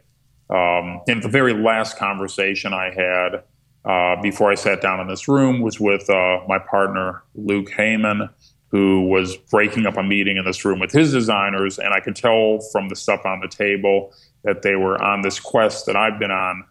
um, 0.50 1.02
"In 1.06 1.20
the 1.20 1.28
very 1.28 1.54
last 1.54 1.96
conversation 1.96 2.72
I 2.72 2.90
had 2.90 3.44
uh, 3.84 4.20
before 4.20 4.50
I 4.50 4.56
sat 4.56 4.80
down 4.80 4.98
in 4.98 5.06
this 5.06 5.28
room 5.28 5.60
was 5.60 5.78
with 5.78 6.10
uh, 6.10 6.40
my 6.48 6.58
partner 6.58 7.22
Luke 7.34 7.70
Hayman." 7.70 8.28
Who 8.72 9.08
was 9.08 9.36
breaking 9.36 9.84
up 9.84 9.96
a 9.96 10.02
meeting 10.04 10.36
in 10.36 10.44
this 10.44 10.64
room 10.64 10.78
with 10.78 10.92
his 10.92 11.10
designers, 11.10 11.80
and 11.80 11.92
I 11.92 11.98
could 11.98 12.14
tell 12.14 12.60
from 12.70 12.88
the 12.88 12.94
stuff 12.94 13.26
on 13.26 13.40
the 13.40 13.48
table 13.48 14.14
that 14.44 14.62
they 14.62 14.76
were 14.76 14.96
on 15.02 15.22
this 15.22 15.40
quest 15.40 15.86
that 15.86 15.96
I've 15.96 16.20
been 16.20 16.30
on 16.30 16.62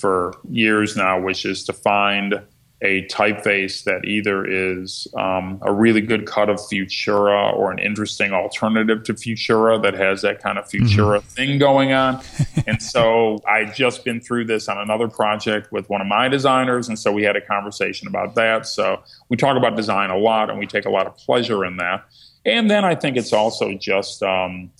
for 0.00 0.34
years 0.50 0.96
now, 0.96 1.20
which 1.20 1.44
is 1.44 1.64
to 1.64 1.72
find 1.72 2.42
a 2.82 3.06
typeface 3.06 3.84
that 3.84 4.04
either 4.04 4.44
is 4.46 5.08
um, 5.16 5.58
a 5.62 5.72
really 5.72 6.02
good 6.02 6.26
cut 6.26 6.50
of 6.50 6.58
Futura 6.58 7.54
or 7.54 7.72
an 7.72 7.78
interesting 7.78 8.32
alternative 8.32 9.02
to 9.04 9.14
Futura 9.14 9.82
that 9.82 9.94
has 9.94 10.20
that 10.22 10.42
kind 10.42 10.58
of 10.58 10.66
Futura 10.66 11.18
mm-hmm. 11.18 11.28
thing 11.28 11.58
going 11.58 11.92
on. 11.92 12.20
and 12.66 12.82
so 12.82 13.38
I 13.48 13.64
just 13.64 14.04
been 14.04 14.20
through 14.20 14.44
this 14.44 14.68
on 14.68 14.76
another 14.76 15.08
project 15.08 15.72
with 15.72 15.88
one 15.88 16.02
of 16.02 16.06
my 16.06 16.28
designers, 16.28 16.88
and 16.88 16.98
so 16.98 17.12
we 17.12 17.22
had 17.22 17.34
a 17.34 17.40
conversation 17.40 18.08
about 18.08 18.34
that. 18.34 18.66
So 18.66 19.02
we 19.30 19.38
talk 19.38 19.56
about 19.56 19.74
design 19.74 20.10
a 20.10 20.18
lot, 20.18 20.50
and 20.50 20.58
we 20.58 20.66
take 20.66 20.84
a 20.84 20.90
lot 20.90 21.06
of 21.06 21.16
pleasure 21.16 21.64
in 21.64 21.78
that. 21.78 22.04
And 22.44 22.70
then 22.70 22.84
I 22.84 22.94
think 22.94 23.16
it's 23.16 23.32
also 23.32 23.72
just 23.74 24.22
um, 24.22 24.70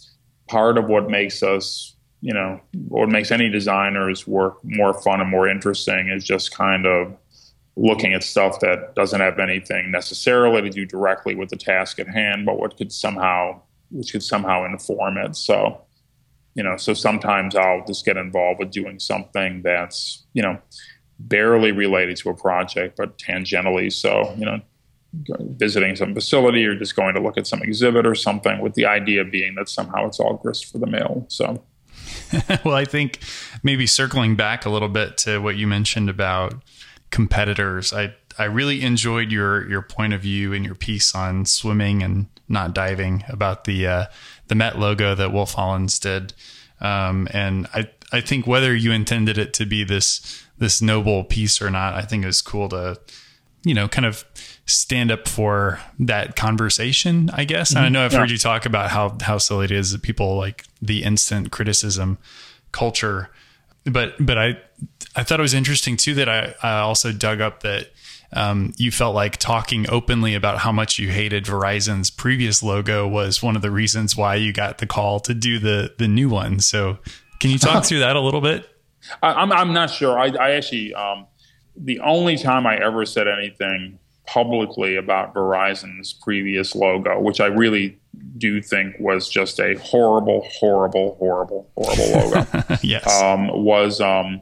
part 0.49 0.77
of 0.77 0.85
what 0.85 1.09
makes 1.09 1.43
us 1.43 1.96
you 2.21 2.33
know, 2.33 2.61
what 2.89 3.09
makes 3.09 3.31
any 3.31 3.49
designer's 3.51 4.27
work 4.27 4.59
more 4.65 4.95
fun 4.95 5.21
and 5.21 5.31
more 5.31 5.49
interesting 5.49 6.09
is 6.09 6.25
just 6.25 6.57
kind 6.57 6.87
of 6.87 7.17
looking 7.77 8.15
at 8.15 8.25
stuff 8.25 8.61
that 8.61 8.95
doesn't 8.95 9.21
have 9.21 9.39
anything 9.39 9.91
necessarily 9.91 10.63
to 10.63 10.71
do 10.71 10.87
directly 10.87 11.35
with 11.35 11.51
the 11.51 11.57
task 11.57 11.99
at 11.99 12.09
hand, 12.09 12.47
but 12.47 12.59
what 12.59 12.77
could 12.77 12.91
somehow, 12.91 13.61
which 13.91 14.13
could 14.13 14.23
somehow 14.23 14.65
inform 14.65 15.19
it. 15.19 15.37
So, 15.37 15.81
you 16.55 16.63
know, 16.63 16.79
so 16.79 16.95
sometimes 16.95 17.55
I'll 17.55 17.85
just 17.87 18.07
get 18.07 18.17
involved 18.17 18.61
with 18.61 18.71
doing 18.71 18.99
something 18.99 19.61
that's, 19.63 20.25
you 20.33 20.43
know, 20.43 20.59
barely 21.19 21.71
related 21.71 22.17
to 22.19 22.31
a 22.31 22.35
project, 22.35 22.97
but 22.97 23.19
tangentially. 23.19 23.93
So, 23.93 24.35
you 24.39 24.47
know, 24.47 24.61
visiting 25.39 25.97
some 25.97 26.15
facility 26.15 26.65
or 26.65 26.75
just 26.77 26.97
going 26.97 27.15
to 27.15 27.21
look 27.21 27.37
at 27.37 27.47
some 27.47 27.63
exhibit 27.63 28.07
or 28.07 28.15
something 28.15 28.61
with 28.61 28.75
the 28.75 28.87
idea 28.87 29.25
being 29.25 29.55
that 29.57 29.69
somehow 29.69 30.07
it's 30.07 30.19
all 30.19 30.35
grist 30.35 30.73
for 30.73 30.79
the 30.79 30.87
mill. 30.87 31.27
So, 31.29 31.63
well, 32.65 32.75
I 32.75 32.85
think 32.85 33.21
maybe 33.63 33.87
circling 33.87 34.37
back 34.37 34.65
a 34.67 34.71
little 34.71 34.89
bit 34.89 35.17
to 35.19 35.39
what 35.39 35.57
you 35.57 35.67
mentioned 35.67 36.11
about 36.11 36.55
competitors, 37.11 37.93
I 37.93 38.15
I 38.39 38.45
really 38.45 38.83
enjoyed 38.83 39.33
your 39.33 39.69
your 39.69 39.83
point 39.83 40.13
of 40.13 40.21
view 40.21 40.53
and 40.53 40.65
your 40.65 40.75
piece 40.75 41.15
on 41.15 41.45
swimming 41.47 42.03
and 42.03 42.27
not 42.49 42.75
diving 42.75 43.25
about 43.29 43.65
the 43.65 43.87
uh, 43.87 44.07
the 44.49 44.55
Met 44.55 44.79
logo 44.79 45.15
that 45.15 45.33
Wolff 45.33 45.55
Olins 45.55 46.01
did, 46.01 46.35
um, 46.81 47.29
and 47.33 47.67
I 47.75 47.89
I 48.13 48.21
think 48.21 48.47
whether 48.47 48.75
you 48.75 48.93
intended 48.93 49.39
it 49.39 49.53
to 49.55 49.67
be 49.67 49.85
this 49.85 50.45
this 50.59 50.81
noble 50.83 51.25
piece 51.25 51.61
or 51.61 51.71
not, 51.71 51.95
I 51.95 52.03
think 52.03 52.25
it 52.25 52.27
was 52.27 52.43
cool 52.43 52.69
to 52.71 53.01
you 53.65 53.75
know 53.75 53.89
kind 53.89 54.07
of 54.07 54.25
stand 54.67 55.11
up 55.11 55.27
for 55.27 55.81
that 55.99 56.37
conversation, 56.37 57.31
I 57.33 57.45
guess. 57.45 57.71
Mm-hmm. 57.71 57.79
And 57.79 57.87
I 57.87 57.89
know 57.89 58.05
I've 58.05 58.13
yeah. 58.13 58.21
heard 58.21 58.31
you 58.31 58.39
talk 58.39 58.67
about 58.67 58.91
how 58.91 59.17
how 59.23 59.39
silly 59.39 59.65
it 59.65 59.71
is 59.71 59.93
that 59.93 60.03
people 60.03 60.37
like 60.37 60.66
the 60.81 61.03
instant 61.03 61.51
criticism 61.51 62.19
culture. 62.73 63.31
But 63.85 64.15
but 64.19 64.39
I 64.39 64.59
I 65.15 65.23
thought 65.23 65.39
it 65.39 65.43
was 65.43 65.55
interesting 65.55 65.97
too 65.97 66.15
that 66.15 66.29
I, 66.29 66.55
I 66.63 66.79
also 66.81 67.13
dug 67.13 67.41
up 67.41 67.63
that 67.63 67.91
um, 68.33 68.73
you 68.77 68.91
felt 68.91 69.15
like 69.15 69.37
talking 69.37 69.89
openly 69.89 70.35
about 70.35 70.59
how 70.59 70.73
much 70.73 70.99
you 70.99 71.09
hated 71.09 71.45
Verizon's 71.45 72.11
previous 72.11 72.63
logo 72.63 73.07
was 73.07 73.43
one 73.43 73.57
of 73.57 73.63
the 73.63 73.71
reasons 73.71 74.17
why 74.17 74.35
you 74.35 74.53
got 74.53 74.79
the 74.79 74.87
call 74.87 75.21
to 75.21 75.35
do 75.35 75.59
the 75.59 75.95
the 75.99 76.09
new 76.09 76.29
one. 76.29 76.61
So 76.61 76.99
can 77.41 77.51
you 77.51 77.59
talk 77.59 77.85
through 77.87 78.01
that 78.01 78.17
a 78.17 78.21
little 78.21 78.41
bit? 78.41 78.69
I'm 79.23 79.53
I'm 79.53 79.73
not 79.73 79.91
sure. 79.91 80.19
I, 80.19 80.27
I 80.29 80.51
actually 80.53 80.95
um, 80.95 81.27
the 81.77 82.01
only 82.01 82.37
time 82.37 82.67
I 82.67 82.77
ever 82.77 83.07
said 83.07 83.29
anything 83.29 83.99
publicly 84.27 84.97
about 84.97 85.35
Verizon's 85.35 86.13
previous 86.13 86.75
logo, 86.75 87.21
which 87.21 87.41
I 87.41 87.47
really 87.47 87.99
do 88.39 88.61
think 88.61 88.97
was 88.99 89.29
just 89.29 89.59
a 89.61 89.75
horrible, 89.79 90.47
horrible, 90.51 91.17
horrible, 91.19 91.71
horrible 91.77 92.31
logo. 92.31 92.79
yes, 92.83 93.23
um, 93.23 93.49
was 93.65 94.01
um, 94.01 94.41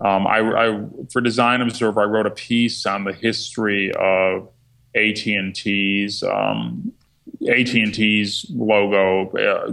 um, 0.00 0.26
I, 0.26 0.40
I, 0.40 0.84
for 1.12 1.20
Design 1.20 1.60
Observer, 1.60 2.00
I 2.00 2.04
wrote 2.04 2.26
a 2.26 2.30
piece 2.30 2.86
on 2.86 3.04
the 3.04 3.12
history 3.12 3.92
of 3.92 4.48
AT 4.94 5.26
and 5.26 5.54
T's 5.54 6.22
um, 6.22 6.92
AT 7.48 7.74
and 7.74 7.94
T's 7.94 8.46
logo, 8.50 9.30
uh, 9.30 9.72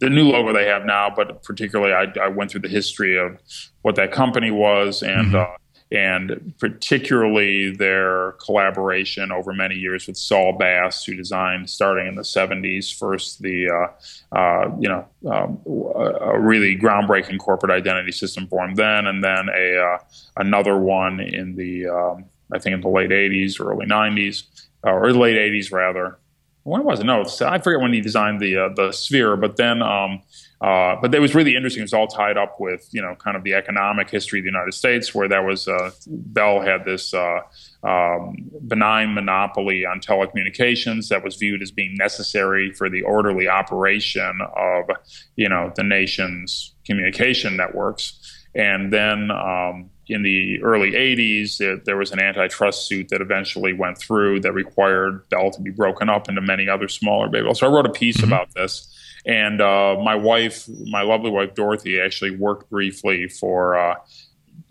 the 0.00 0.10
new 0.10 0.24
logo 0.24 0.52
they 0.52 0.66
have 0.66 0.84
now, 0.84 1.12
but 1.14 1.42
particularly 1.42 1.92
I, 1.92 2.12
I, 2.20 2.28
went 2.28 2.50
through 2.50 2.62
the 2.62 2.68
history 2.68 3.18
of 3.18 3.38
what 3.82 3.96
that 3.96 4.12
company 4.12 4.50
was 4.50 5.02
and 5.02 5.28
mm-hmm. 5.28 5.36
uh, 5.36 5.56
and 5.92 6.54
particularly 6.58 7.70
their 7.70 8.32
collaboration 8.32 9.30
over 9.30 9.52
many 9.52 9.74
years 9.74 10.06
with 10.06 10.16
Saul 10.16 10.54
Bass, 10.54 11.04
who 11.04 11.14
designed 11.14 11.68
starting 11.68 12.06
in 12.06 12.14
the 12.14 12.22
70s 12.22 12.96
first 12.96 13.42
the 13.42 13.68
uh, 13.68 14.36
uh, 14.36 14.70
you 14.80 14.88
know 14.88 15.06
um, 15.30 15.60
a 15.66 16.38
really 16.38 16.76
groundbreaking 16.76 17.38
corporate 17.38 17.70
identity 17.70 18.12
system 18.12 18.46
for 18.46 18.64
him 18.64 18.74
then, 18.74 19.06
and 19.06 19.22
then 19.22 19.48
a 19.54 19.76
uh, 19.76 19.98
another 20.36 20.78
one 20.78 21.20
in 21.20 21.56
the 21.56 21.88
um, 21.88 22.24
I 22.52 22.58
think 22.58 22.74
in 22.74 22.80
the 22.80 22.88
late 22.88 23.10
80s, 23.10 23.60
early 23.60 23.86
90s, 23.86 24.44
or 24.82 25.12
late 25.12 25.36
80s 25.36 25.72
rather. 25.72 26.18
When 26.64 26.84
was 26.84 27.00
it? 27.00 27.04
No, 27.04 27.24
I 27.40 27.58
forget 27.58 27.80
when 27.80 27.92
he 27.92 28.00
designed 28.00 28.40
the 28.40 28.56
uh, 28.56 28.68
the 28.74 28.92
sphere, 28.92 29.36
but 29.36 29.56
then. 29.56 29.82
Um, 29.82 30.22
uh, 30.62 30.94
but 31.02 31.10
that 31.10 31.20
was 31.20 31.34
really 31.34 31.56
interesting. 31.56 31.80
It 31.80 31.90
was 31.90 31.92
all 31.92 32.06
tied 32.06 32.36
up 32.36 32.60
with, 32.60 32.88
you 32.92 33.02
know, 33.02 33.16
kind 33.16 33.36
of 33.36 33.42
the 33.42 33.52
economic 33.54 34.08
history 34.08 34.38
of 34.38 34.44
the 34.44 34.48
United 34.48 34.74
States, 34.74 35.12
where 35.12 35.26
that 35.26 35.44
was 35.44 35.66
uh, 35.66 35.90
Bell 36.06 36.60
had 36.60 36.84
this 36.84 37.12
uh, 37.12 37.40
um, 37.82 38.36
benign 38.68 39.12
monopoly 39.12 39.84
on 39.84 39.98
telecommunications 39.98 41.08
that 41.08 41.24
was 41.24 41.34
viewed 41.34 41.62
as 41.62 41.72
being 41.72 41.96
necessary 41.96 42.70
for 42.70 42.88
the 42.88 43.02
orderly 43.02 43.48
operation 43.48 44.38
of, 44.54 44.88
you 45.34 45.48
know, 45.48 45.72
the 45.74 45.82
nation's 45.82 46.74
communication 46.86 47.56
networks. 47.56 48.46
And 48.54 48.92
then 48.92 49.32
um, 49.32 49.90
in 50.08 50.22
the 50.22 50.62
early 50.62 50.92
80s, 50.92 51.58
there, 51.58 51.76
there, 51.76 51.96
was 51.96 52.10
an 52.10 52.20
antitrust 52.20 52.86
suit 52.86 53.08
that 53.10 53.20
eventually 53.20 53.72
went 53.72 53.98
through 53.98 54.40
that 54.40 54.52
required 54.52 55.28
Bell 55.28 55.50
to 55.50 55.60
be 55.60 55.70
broken 55.70 56.08
up 56.08 56.28
into 56.28 56.40
many 56.40 56.68
other 56.68 56.88
smaller 56.88 57.28
Babel. 57.28 57.54
So 57.54 57.66
I 57.66 57.70
wrote 57.70 57.86
a 57.86 57.92
piece 57.92 58.16
mm-hmm. 58.16 58.32
about 58.32 58.52
this. 58.54 58.88
And 59.24 59.60
uh, 59.60 59.96
my 60.02 60.16
wife, 60.16 60.68
my 60.86 61.02
lovely 61.02 61.30
wife 61.30 61.54
Dorothy, 61.54 62.00
actually 62.00 62.36
worked 62.36 62.68
briefly 62.70 63.28
for 63.28 63.78
uh, 63.78 63.94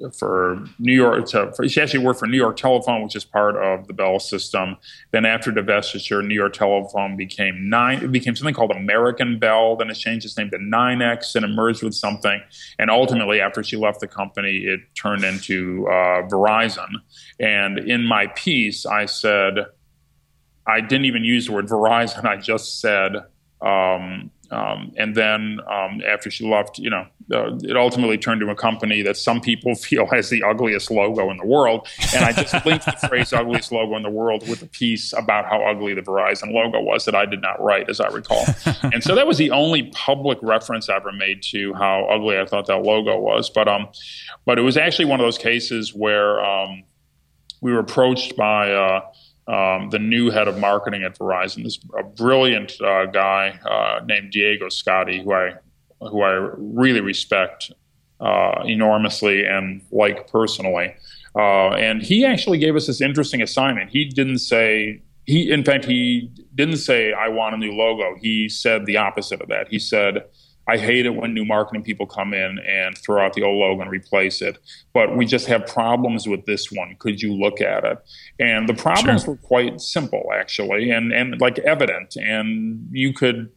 for 0.09 0.63
New 0.79 0.93
York. 0.93 1.25
To, 1.27 1.51
for, 1.53 1.67
she 1.67 1.81
actually 1.81 2.05
worked 2.05 2.19
for 2.19 2.27
New 2.27 2.37
York 2.37 2.57
Telephone, 2.57 3.03
which 3.03 3.15
is 3.15 3.23
part 3.23 3.55
of 3.55 3.87
the 3.87 3.93
Bell 3.93 4.19
system. 4.19 4.77
Then 5.11 5.25
after 5.25 5.51
divestiture, 5.51 6.25
New 6.25 6.35
York 6.35 6.53
Telephone 6.53 7.15
became 7.17 7.69
nine. 7.69 8.03
It 8.03 8.11
became 8.11 8.35
something 8.35 8.53
called 8.53 8.71
American 8.71 9.39
Bell. 9.39 9.75
Then 9.75 9.89
it 9.89 9.95
changed 9.95 10.25
its 10.25 10.37
name 10.37 10.49
to 10.51 10.57
NYNEX 10.57 11.35
and 11.35 11.45
it 11.45 11.49
merged 11.49 11.83
with 11.83 11.95
something. 11.95 12.41
And 12.79 12.89
ultimately, 12.89 13.41
after 13.41 13.63
she 13.63 13.77
left 13.77 13.99
the 13.99 14.07
company, 14.07 14.57
it 14.59 14.79
turned 14.95 15.23
into 15.23 15.87
uh, 15.87 16.27
Verizon. 16.27 16.89
And 17.39 17.79
in 17.79 18.05
my 18.05 18.27
piece, 18.27 18.85
I 18.85 19.05
said. 19.05 19.65
I 20.67 20.79
didn't 20.79 21.05
even 21.05 21.23
use 21.23 21.47
the 21.47 21.53
word 21.53 21.65
Verizon. 21.65 22.23
I 22.23 22.37
just 22.37 22.79
said 22.79 23.15
um, 23.61 24.29
um, 24.51 24.91
and 24.97 25.15
then 25.15 25.59
um, 25.69 26.01
after 26.05 26.29
she 26.29 26.45
left, 26.45 26.77
you 26.77 26.89
know, 26.89 27.07
uh, 27.33 27.55
it 27.63 27.77
ultimately 27.77 28.17
turned 28.17 28.41
to 28.41 28.49
a 28.49 28.55
company 28.55 29.01
that 29.01 29.15
some 29.15 29.39
people 29.39 29.75
feel 29.87 30.05
has 30.07 30.29
the 30.29 30.43
ugliest 30.43 30.91
logo 30.91 31.31
in 31.31 31.37
the 31.37 31.45
world. 31.45 31.87
And 32.13 32.25
I 32.25 32.33
just 32.33 32.65
linked 32.65 32.85
the 32.85 33.07
phrase 33.07 33.31
"ugliest 33.31 33.71
logo 33.71 33.95
in 33.95 34.03
the 34.03 34.09
world" 34.09 34.47
with 34.49 34.61
a 34.61 34.67
piece 34.67 35.13
about 35.13 35.45
how 35.45 35.63
ugly 35.63 35.93
the 35.93 36.01
Verizon 36.01 36.51
logo 36.51 36.81
was 36.81 37.05
that 37.05 37.15
I 37.15 37.25
did 37.25 37.41
not 37.41 37.61
write, 37.63 37.89
as 37.89 38.01
I 38.01 38.09
recall. 38.09 38.45
and 38.83 39.01
so 39.01 39.15
that 39.15 39.25
was 39.25 39.37
the 39.37 39.51
only 39.51 39.83
public 39.93 40.37
reference 40.41 40.89
I 40.89 40.97
ever 40.97 41.13
made 41.13 41.41
to 41.43 41.73
how 41.73 42.05
ugly 42.05 42.37
I 42.37 42.45
thought 42.45 42.67
that 42.67 42.83
logo 42.83 43.17
was. 43.17 43.49
But 43.49 43.67
um, 43.69 43.87
but 44.45 44.59
it 44.59 44.63
was 44.63 44.75
actually 44.75 45.05
one 45.05 45.19
of 45.19 45.25
those 45.25 45.37
cases 45.37 45.95
where 45.95 46.43
um, 46.43 46.83
we 47.61 47.71
were 47.71 47.79
approached 47.79 48.35
by. 48.35 48.73
Uh, 48.73 49.01
um, 49.47 49.89
the 49.89 49.99
new 49.99 50.29
head 50.29 50.47
of 50.47 50.57
marketing 50.57 51.03
at 51.03 51.17
Verizon, 51.17 51.63
this 51.63 51.79
a 51.97 52.03
brilliant 52.03 52.79
uh, 52.81 53.05
guy 53.05 53.59
uh, 53.65 54.03
named 54.05 54.31
Diego 54.31 54.67
Scotti, 54.67 55.23
who 55.23 55.33
I 55.33 55.53
who 55.99 56.21
I 56.21 56.31
really 56.57 57.01
respect 57.01 57.71
uh, 58.19 58.63
enormously 58.65 59.45
and 59.45 59.81
like 59.91 60.27
personally. 60.27 60.95
Uh, 61.35 61.69
and 61.69 62.01
he 62.01 62.25
actually 62.25 62.57
gave 62.57 62.75
us 62.75 62.87
this 62.87 63.01
interesting 63.01 63.41
assignment. 63.41 63.89
He 63.89 64.05
didn't 64.05 64.39
say 64.39 65.01
he, 65.25 65.51
in 65.51 65.63
fact, 65.63 65.85
he 65.85 66.31
didn't 66.55 66.77
say 66.77 67.13
I 67.13 67.29
want 67.29 67.55
a 67.55 67.57
new 67.57 67.71
logo. 67.71 68.15
He 68.19 68.49
said 68.49 68.85
the 68.85 68.97
opposite 68.97 69.41
of 69.41 69.47
that. 69.49 69.67
He 69.69 69.79
said 69.79 70.23
I 70.71 70.77
hate 70.77 71.05
it 71.05 71.15
when 71.15 71.33
new 71.33 71.43
marketing 71.43 71.83
people 71.83 72.05
come 72.05 72.33
in 72.33 72.57
and 72.59 72.97
throw 72.97 73.25
out 73.25 73.33
the 73.33 73.43
old 73.43 73.57
logo 73.57 73.81
and 73.81 73.91
replace 73.91 74.41
it. 74.41 74.57
But 74.93 75.17
we 75.17 75.25
just 75.25 75.47
have 75.47 75.67
problems 75.67 76.29
with 76.29 76.45
this 76.45 76.71
one. 76.71 76.95
Could 76.97 77.21
you 77.21 77.33
look 77.33 77.59
at 77.59 77.83
it? 77.83 77.97
And 78.39 78.69
the 78.69 78.73
problems 78.73 79.25
sure. 79.25 79.33
were 79.33 79.41
quite 79.41 79.81
simple, 79.81 80.31
actually, 80.33 80.89
and 80.89 81.11
and 81.11 81.41
like 81.41 81.59
evident. 81.59 82.15
And 82.15 82.87
you 82.91 83.11
could 83.11 83.51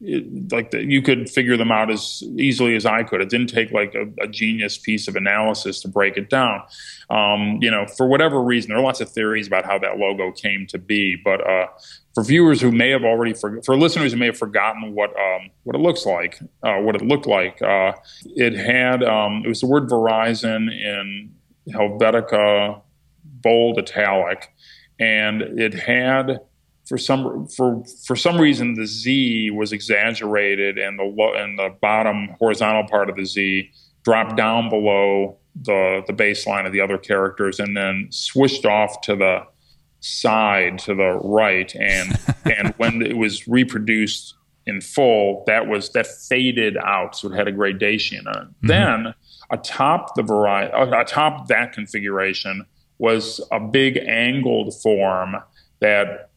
it, 0.00 0.52
like 0.52 0.70
the, 0.70 0.84
you 0.84 1.02
could 1.02 1.28
figure 1.28 1.56
them 1.56 1.72
out 1.72 1.90
as 1.90 2.22
easily 2.36 2.76
as 2.76 2.86
I 2.86 3.02
could. 3.02 3.20
It 3.20 3.30
didn't 3.30 3.48
take 3.48 3.72
like 3.72 3.94
a, 3.94 4.06
a 4.22 4.28
genius 4.28 4.78
piece 4.78 5.08
of 5.08 5.16
analysis 5.16 5.80
to 5.80 5.88
break 5.88 6.16
it 6.16 6.30
down. 6.30 6.62
Um, 7.10 7.58
you 7.60 7.70
know, 7.70 7.86
for 7.86 8.06
whatever 8.06 8.42
reason, 8.42 8.68
there 8.68 8.78
are 8.78 8.82
lots 8.82 9.00
of 9.00 9.10
theories 9.10 9.46
about 9.46 9.64
how 9.64 9.78
that 9.78 9.98
logo 9.98 10.30
came 10.30 10.66
to 10.68 10.78
be. 10.78 11.16
But 11.16 11.46
uh, 11.46 11.66
for 12.14 12.22
viewers 12.22 12.60
who 12.60 12.70
may 12.70 12.90
have 12.90 13.04
already 13.04 13.32
for, 13.34 13.60
for 13.62 13.76
listeners 13.76 14.12
who 14.12 14.18
may 14.18 14.26
have 14.26 14.38
forgotten 14.38 14.94
what 14.94 15.10
um, 15.10 15.50
what 15.64 15.74
it 15.74 15.80
looks 15.80 16.06
like, 16.06 16.38
uh, 16.62 16.76
what 16.76 16.94
it 16.94 17.02
looked 17.02 17.26
like, 17.26 17.60
uh, 17.62 17.92
it 18.24 18.54
had 18.54 19.02
um, 19.02 19.42
it 19.44 19.48
was 19.48 19.60
the 19.60 19.66
word 19.66 19.88
Verizon 19.88 20.70
in 20.70 21.34
Helvetica 21.70 22.82
bold 23.24 23.78
italic, 23.78 24.52
and 24.98 25.42
it 25.42 25.74
had 25.74 26.40
for 26.88 26.98
some 26.98 27.46
for 27.48 27.82
for 28.06 28.16
some 28.16 28.40
reason 28.40 28.74
the 28.74 28.86
Z 28.86 29.50
was 29.50 29.72
exaggerated 29.72 30.78
and 30.78 30.98
the 30.98 31.04
lo- 31.04 31.34
and 31.34 31.58
the 31.58 31.74
bottom 31.80 32.34
horizontal 32.38 32.84
part 32.84 33.10
of 33.10 33.16
the 33.16 33.26
Z 33.26 33.70
dropped 34.04 34.36
down 34.36 34.68
below 34.68 35.38
the 35.54 36.02
the 36.06 36.12
baseline 36.12 36.66
of 36.66 36.72
the 36.72 36.80
other 36.80 36.98
characters 36.98 37.60
and 37.60 37.76
then 37.76 38.08
swished 38.10 38.64
off 38.64 39.00
to 39.02 39.14
the 39.14 39.40
side 40.00 40.78
to 40.78 40.94
the 40.94 41.20
right 41.22 41.74
and 41.74 42.18
and 42.44 42.74
when 42.78 43.02
it 43.02 43.16
was 43.16 43.46
reproduced 43.46 44.34
in 44.68 44.82
full, 44.82 45.42
that 45.46 45.66
was 45.66 45.90
that 45.92 46.06
faded 46.06 46.76
out, 46.76 47.16
so 47.16 47.32
it 47.32 47.36
had 47.36 47.48
a 47.48 47.52
gradation. 47.52 48.24
Mm-hmm. 48.26 48.66
Then 48.66 49.14
atop 49.50 50.14
the 50.14 50.22
variety, 50.22 50.72
atop 50.74 51.48
that 51.48 51.72
configuration 51.72 52.66
was 52.98 53.40
a 53.50 53.58
big 53.58 53.96
angled 53.96 54.74
form 54.82 55.36
that 55.80 56.27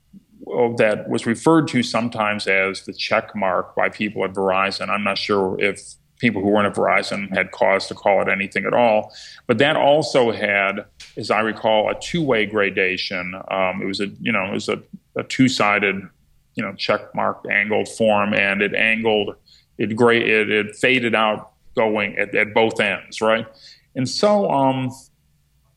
that 0.78 1.10
was 1.10 1.26
referred 1.26 1.68
to 1.70 1.84
sometimes 1.84 2.48
as 2.48 2.84
the 2.84 2.94
check 2.94 3.36
mark 3.36 3.76
by 3.76 3.90
people 3.90 4.24
at 4.26 4.34
Verizon. 4.34 4.90
I'm 4.90 5.04
not 5.04 5.18
sure 5.18 5.60
if 5.60 5.96
people 6.22 6.42
who 6.42 6.50
weren't 6.50 6.68
at 6.68 6.76
Verizon 6.76 7.36
had 7.36 7.52
cause 7.52 7.88
to 7.88 7.96
call 7.96 8.22
it 8.22 8.30
anything 8.30 8.66
at 8.66 8.74
all. 8.74 9.14
But 9.48 9.58
that 9.58 9.76
also 9.76 10.32
had, 10.32 10.86
as 11.18 11.32
I 11.32 11.40
recall, 11.40 11.90
a 11.90 12.00
two-way 12.00 12.46
gradation. 12.46 13.34
Um, 13.50 13.82
it 13.82 13.86
was 13.86 14.00
a 14.00 14.08
you 14.22 14.32
know 14.32 14.46
it 14.46 14.54
was 14.54 14.70
a, 14.70 14.82
a 15.16 15.24
two-sided 15.24 16.08
you 16.56 16.64
know 16.64 16.74
check 16.76 17.14
mark 17.16 17.44
angled 17.50 17.90
form, 17.90 18.34
and 18.34 18.62
it 18.62 18.74
angled 18.74 19.36
it 19.78 19.96
gray 19.96 20.22
it, 20.22 20.50
it 20.50 20.76
faded 20.76 21.16
out 21.16 21.52
going 21.76 22.18
at, 22.18 22.36
at 22.36 22.54
both 22.54 22.80
ends, 22.80 23.20
right? 23.20 23.48
And 23.96 24.08
so 24.08 24.50
um, 24.50 24.92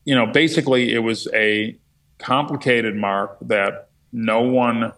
you 0.05 0.15
know 0.15 0.27
basically 0.27 0.93
it 0.93 0.99
was 0.99 1.27
a 1.33 1.75
complicated 2.19 2.95
mark 2.95 3.37
that 3.41 3.84
no 4.15 4.41
one 4.41 4.93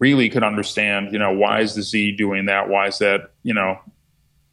really 0.00 0.28
could 0.28 0.42
understand, 0.42 1.12
you 1.12 1.18
know, 1.18 1.32
why 1.32 1.60
is 1.60 1.74
the 1.74 1.82
Z 1.82 2.16
doing 2.16 2.46
that? 2.46 2.68
Why 2.68 2.88
is 2.88 2.98
that, 2.98 3.30
you 3.44 3.54
know, 3.54 3.78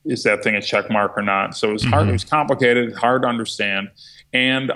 is 0.06 0.23
that 0.23 0.43
thing 0.43 0.56
a 0.56 0.62
check 0.62 0.89
mark 0.89 1.17
or 1.17 1.23
not? 1.23 1.58
So 1.58 1.69
it 1.69 1.73
was 1.73 1.84
hard, 1.84 2.04
mm-hmm. 2.04 2.10
it 2.10 2.13
was 2.13 2.23
complicated, 2.23 2.93
hard 2.95 3.23
to 3.23 3.28
understand. 3.28 3.89
And 4.32 4.71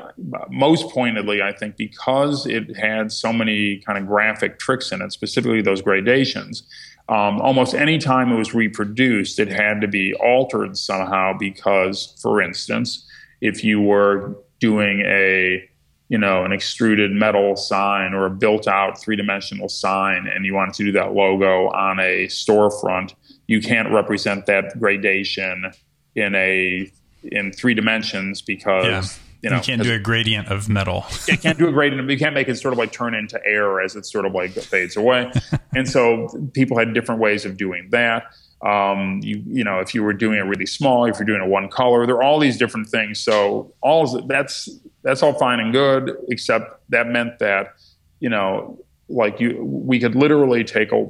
most 0.50 0.90
pointedly, 0.90 1.42
I 1.42 1.52
think 1.52 1.78
because 1.78 2.46
it 2.48 2.76
had 2.76 3.12
so 3.12 3.32
many 3.32 3.78
kind 3.78 3.98
of 3.98 4.08
graphic 4.08 4.60
tricks 4.60 4.92
in 4.92 5.02
it, 5.02 5.12
specifically 5.12 5.62
those 5.62 5.82
gradations, 5.82 6.64
um, 7.10 7.40
almost 7.40 7.74
any 7.74 8.00
time 8.00 8.32
it 8.32 8.38
was 8.38 8.54
reproduced, 8.54 9.40
it 9.40 9.50
had 9.50 9.82
to 9.82 9.88
be 9.88 10.14
altered 10.16 10.78
somehow 10.78 11.34
because, 11.38 12.18
for 12.22 12.42
instance, 12.42 13.08
if 13.40 13.64
you 13.64 13.82
were 13.82 14.36
doing 14.60 15.02
a 15.06 15.70
you 16.10 16.18
know, 16.18 16.46
an 16.46 16.52
extruded 16.52 17.12
metal 17.12 17.56
sign 17.56 18.14
or 18.14 18.26
a 18.26 18.30
built 18.30 18.68
out 18.68 19.00
three 19.00 19.16
dimensional 19.16 19.68
sign 19.68 20.28
and 20.28 20.46
you 20.46 20.54
wanted 20.54 20.74
to 20.76 20.86
do 20.86 20.92
that 20.94 21.14
logo 21.14 21.68
on 21.70 22.00
a 22.00 22.28
storefront, 22.28 23.14
you 23.48 23.62
can't 23.62 23.92
represent 23.92 24.46
that 24.46 24.80
gradation 24.80 25.72
in 26.16 26.34
a 26.36 26.92
in 27.24 27.52
three 27.52 27.74
dimensions 27.74 28.42
because 28.42 28.86
yeah. 28.86 29.12
you 29.42 29.50
know 29.50 29.58
you 29.58 29.62
can't 29.62 29.84
do 29.84 29.94
a 29.94 30.00
gradient 30.00 30.48
of 30.48 30.70
metal. 30.70 31.06
you 31.28 31.38
can't 31.38 31.58
do 31.58 31.68
a 31.68 31.72
gradient. 31.72 32.10
You 32.10 32.18
can't 32.18 32.34
make 32.34 32.48
it 32.48 32.56
sort 32.56 32.74
of 32.74 32.78
like 32.78 32.92
turn 32.92 33.14
into 33.14 33.40
air 33.46 33.82
as 33.82 33.96
it 33.96 34.06
sort 34.06 34.26
of 34.26 34.34
like 34.34 34.52
fades 34.52 34.96
away. 34.96 35.32
and 35.76 35.88
so 35.88 36.28
people 36.54 36.78
had 36.78 36.94
different 36.94 37.20
ways 37.20 37.46
of 37.46 37.58
doing 37.58 37.90
that. 37.92 38.24
Um, 38.66 39.20
you 39.22 39.44
you 39.46 39.64
know 39.64 39.80
if 39.80 39.94
you 39.94 40.04
were 40.04 40.14
doing 40.14 40.38
it 40.40 40.44
really 40.44 40.66
small, 40.66 41.06
if 41.06 41.20
you're 41.20 41.26
doing 41.26 41.42
a 41.42 41.48
one 41.48 41.70
color, 41.70 42.06
there 42.06 42.16
are 42.16 42.24
all 42.24 42.40
these 42.40 42.58
different 42.58 42.88
things. 42.88 43.20
So 43.20 43.74
all 43.82 44.26
that's 44.26 44.70
that's 45.08 45.24
all 45.24 45.34
fine 45.34 45.62
and 45.62 45.72
good, 45.72 46.18
except 46.28 46.82
that 46.90 47.08
meant 47.08 47.40
that, 47.40 47.76
you 48.20 48.28
know, 48.28 48.78
like 49.08 49.40
you, 49.40 49.64
we 49.64 50.02
could 50.02 50.16
literally 50.16 50.66
take 50.66 50.92
a, 50.92 51.08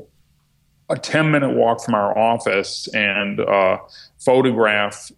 a 0.89 0.99
10 0.99 1.31
minute 1.31 1.55
walk 1.55 1.83
from 1.83 1.95
our 1.95 2.15
office 2.15 2.87
and 2.93 3.39
uh, 3.39 3.79
photograph 4.19 5.11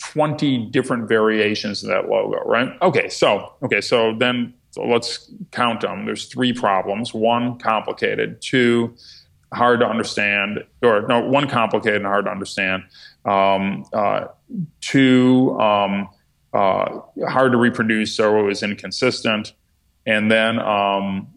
20 0.00 0.70
different 0.70 1.06
variations 1.06 1.82
of 1.82 1.90
that 1.90 2.08
logo, 2.08 2.38
right? 2.46 2.70
Okay, 2.80 3.10
so, 3.10 3.52
okay, 3.62 3.82
so 3.82 4.14
then 4.18 4.54
so 4.70 4.86
let's 4.86 5.30
count 5.50 5.82
them. 5.82 6.06
There's 6.06 6.24
three 6.24 6.54
problems. 6.54 7.12
One, 7.12 7.58
complicated. 7.58 8.40
Two, 8.40 8.96
hard 9.52 9.80
to 9.80 9.86
understand, 9.86 10.64
or 10.82 11.02
no, 11.02 11.20
one 11.20 11.46
complicated 11.46 11.98
and 11.98 12.06
hard 12.06 12.24
to 12.24 12.30
understand. 12.30 12.84
Um, 13.26 13.84
uh, 13.92 14.28
two, 14.80 15.60
um, 15.60 16.08
uh, 16.54 17.00
hard 17.28 17.52
to 17.52 17.58
reproduce, 17.58 18.14
so 18.16 18.38
it 18.38 18.42
was 18.44 18.62
inconsistent. 18.62 19.52
And 20.06 20.30
then, 20.30 20.58
um, 20.58 21.34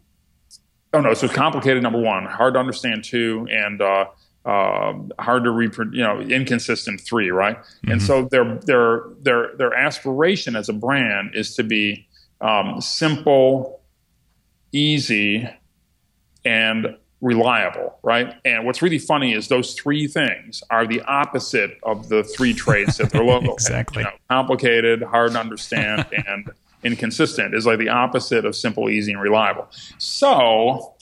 oh 0.93 1.01
no, 1.01 1.13
so 1.13 1.25
it's 1.25 1.35
complicated. 1.35 1.81
Number 1.81 1.99
one, 1.99 2.25
hard 2.25 2.53
to 2.53 2.59
understand 2.59 3.03
two, 3.03 3.47
and 3.49 3.81
uh, 3.81 4.05
uh, 4.45 4.93
hard 5.19 5.43
to 5.45 5.51
reproduce. 5.51 5.97
You 5.97 6.03
know, 6.03 6.19
inconsistent 6.21 7.01
three, 7.01 7.31
right? 7.31 7.57
Mm-hmm. 7.57 7.91
And 7.91 8.01
so 8.01 8.25
their 8.25 8.59
their 8.65 9.03
their 9.21 9.55
their 9.57 9.73
aspiration 9.73 10.55
as 10.55 10.69
a 10.69 10.73
brand 10.73 11.31
is 11.33 11.55
to 11.55 11.63
be 11.63 12.07
um, 12.41 12.79
simple, 12.79 13.81
easy, 14.71 15.49
and 16.45 16.95
reliable, 17.21 17.97
right? 18.03 18.35
And 18.45 18.65
what's 18.65 18.81
really 18.81 18.99
funny 18.99 19.33
is 19.33 19.47
those 19.47 19.73
three 19.73 20.07
things 20.07 20.61
are 20.69 20.85
the 20.85 21.01
opposite 21.01 21.77
of 21.83 22.09
the 22.09 22.23
three 22.23 22.53
traits 22.53 22.97
that 22.97 23.11
their 23.11 23.23
logo 23.23 23.53
exactly. 23.53 24.01
You 24.01 24.05
know, 24.05 24.15
complicated, 24.29 25.01
hard 25.03 25.31
to 25.31 25.39
understand, 25.39 26.05
and 26.27 26.49
inconsistent 26.83 27.55
is 27.55 27.65
like 27.65 27.79
the 27.79 27.89
opposite 27.89 28.45
of 28.45 28.55
simple, 28.55 28.89
easy, 28.89 29.13
and 29.13 29.21
reliable. 29.21 29.67
So, 29.97 30.93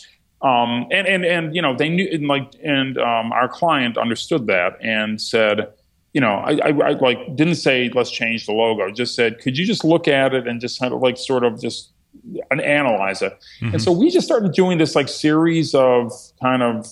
um, 0.42 0.88
and 0.92 1.08
and 1.08 1.26
and 1.26 1.56
you 1.56 1.62
know 1.62 1.76
they 1.76 1.90
knew 1.90 2.08
and 2.12 2.28
like 2.28 2.54
and 2.64 2.98
um, 2.98 3.32
our 3.34 3.50
client 3.50 3.98
understood 3.98 4.48
that 4.48 4.78
and 4.82 5.22
said. 5.22 5.72
You 6.14 6.22
know, 6.22 6.36
I, 6.36 6.54
I, 6.64 6.70
I 6.70 6.92
like 6.92 7.36
didn't 7.36 7.56
say 7.56 7.92
let's 7.94 8.10
change 8.10 8.46
the 8.46 8.54
logo. 8.54 8.90
Just 8.90 9.16
said, 9.16 9.42
could 9.42 9.58
you 9.58 9.66
just 9.66 9.84
look 9.84 10.08
at 10.08 10.34
it 10.34 10.48
and 10.48 10.62
just 10.62 10.80
kind 10.80 10.94
of 10.94 11.02
like 11.02 11.18
sort 11.18 11.44
of 11.44 11.60
just 11.60 11.92
and 12.52 12.62
analyze 12.62 13.22
it. 13.22 13.34
Mm-hmm. 13.62 13.74
And 13.74 13.82
so 13.82 13.92
we 13.92 14.10
just 14.10 14.26
started 14.26 14.54
doing 14.54 14.78
this 14.78 14.96
like 14.96 15.08
series 15.08 15.76
of 15.76 16.12
kind 16.42 16.64
of 16.64 16.88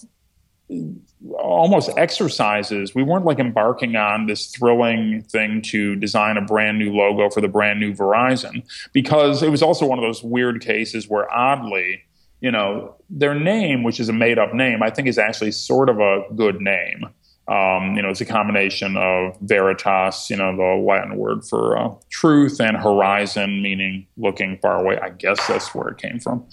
almost 1.38 1.90
exercises. 1.98 2.94
We 2.94 3.04
weren't 3.04 3.26
like 3.26 3.40
embarking 3.40 3.96
on 3.96 4.28
this 4.28 4.48
thrilling 4.48 5.24
thing 5.24 5.62
to 5.64 5.96
design 5.96 6.38
a 6.38 6.42
brand 6.42 6.80
new 6.80 6.94
logo 6.94 7.30
for 7.30 7.42
the 7.42 7.48
brand 7.48 7.80
new 7.80 7.94
Verizon 7.94 8.64
because 8.92 9.42
it 9.42 9.50
was 9.50 9.62
also 9.62 9.86
one 9.86 10.00
of 10.00 10.04
those 10.04 10.24
weird 10.24 10.62
cases 10.62 11.08
where 11.08 11.32
oddly, 11.34 12.02
you 12.42 12.52
know, 12.52 12.96
their 13.10 13.36
name, 13.36 13.84
which 13.84 14.00
is 14.00 14.10
a 14.10 14.14
made 14.14 14.38
up 14.38 14.54
name, 14.54 14.84
I 14.84 14.90
think 14.90 15.08
is 15.08 15.18
actually 15.18 15.52
sort 15.52 15.90
of 15.90 16.00
a 16.00 16.24
good 16.36 16.60
name. 16.60 17.08
Um, 17.48 17.98
you 17.98 18.02
know, 18.02 18.10
it's 18.10 18.22
a 18.22 18.26
combination 18.26 18.96
of 18.96 19.38
veritas, 19.42 20.30
you 20.30 20.38
know, 20.38 20.56
the 20.56 20.82
Latin 20.82 21.18
word 21.18 21.44
for 21.44 21.78
uh, 21.78 21.90
truth, 22.10 22.62
and 22.62 22.78
horizon, 22.78 23.62
meaning 23.62 24.08
looking 24.16 24.58
far 24.62 24.80
away. 24.80 24.98
I 24.98 25.10
guess 25.10 25.46
that's 25.48 25.76
where 25.76 25.90
it 25.90 25.98
came 25.98 26.20
from. 26.20 26.46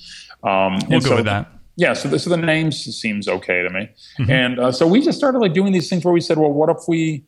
Um, 0.43 0.81
we'll 0.89 1.01
go 1.01 1.11
so, 1.11 1.17
with 1.17 1.27
that. 1.27 1.49
Yeah, 1.77 1.93
so 1.93 2.09
the, 2.09 2.19
so 2.19 2.29
the 2.29 2.37
name 2.37 2.73
seems 2.73 3.29
okay 3.29 3.63
to 3.63 3.71
me, 3.71 3.89
mm-hmm. 4.19 4.31
and 4.31 4.59
uh, 4.59 4.73
so 4.73 4.87
we 4.87 5.01
just 5.01 5.17
started 5.17 5.39
like 5.39 5.53
doing 5.53 5.73
these 5.73 5.89
things 5.89 6.05
where 6.05 6.13
we 6.13 6.21
said, 6.21 6.39
well, 6.39 6.53
what 6.53 6.69
if 6.69 6.89
we, 6.89 7.25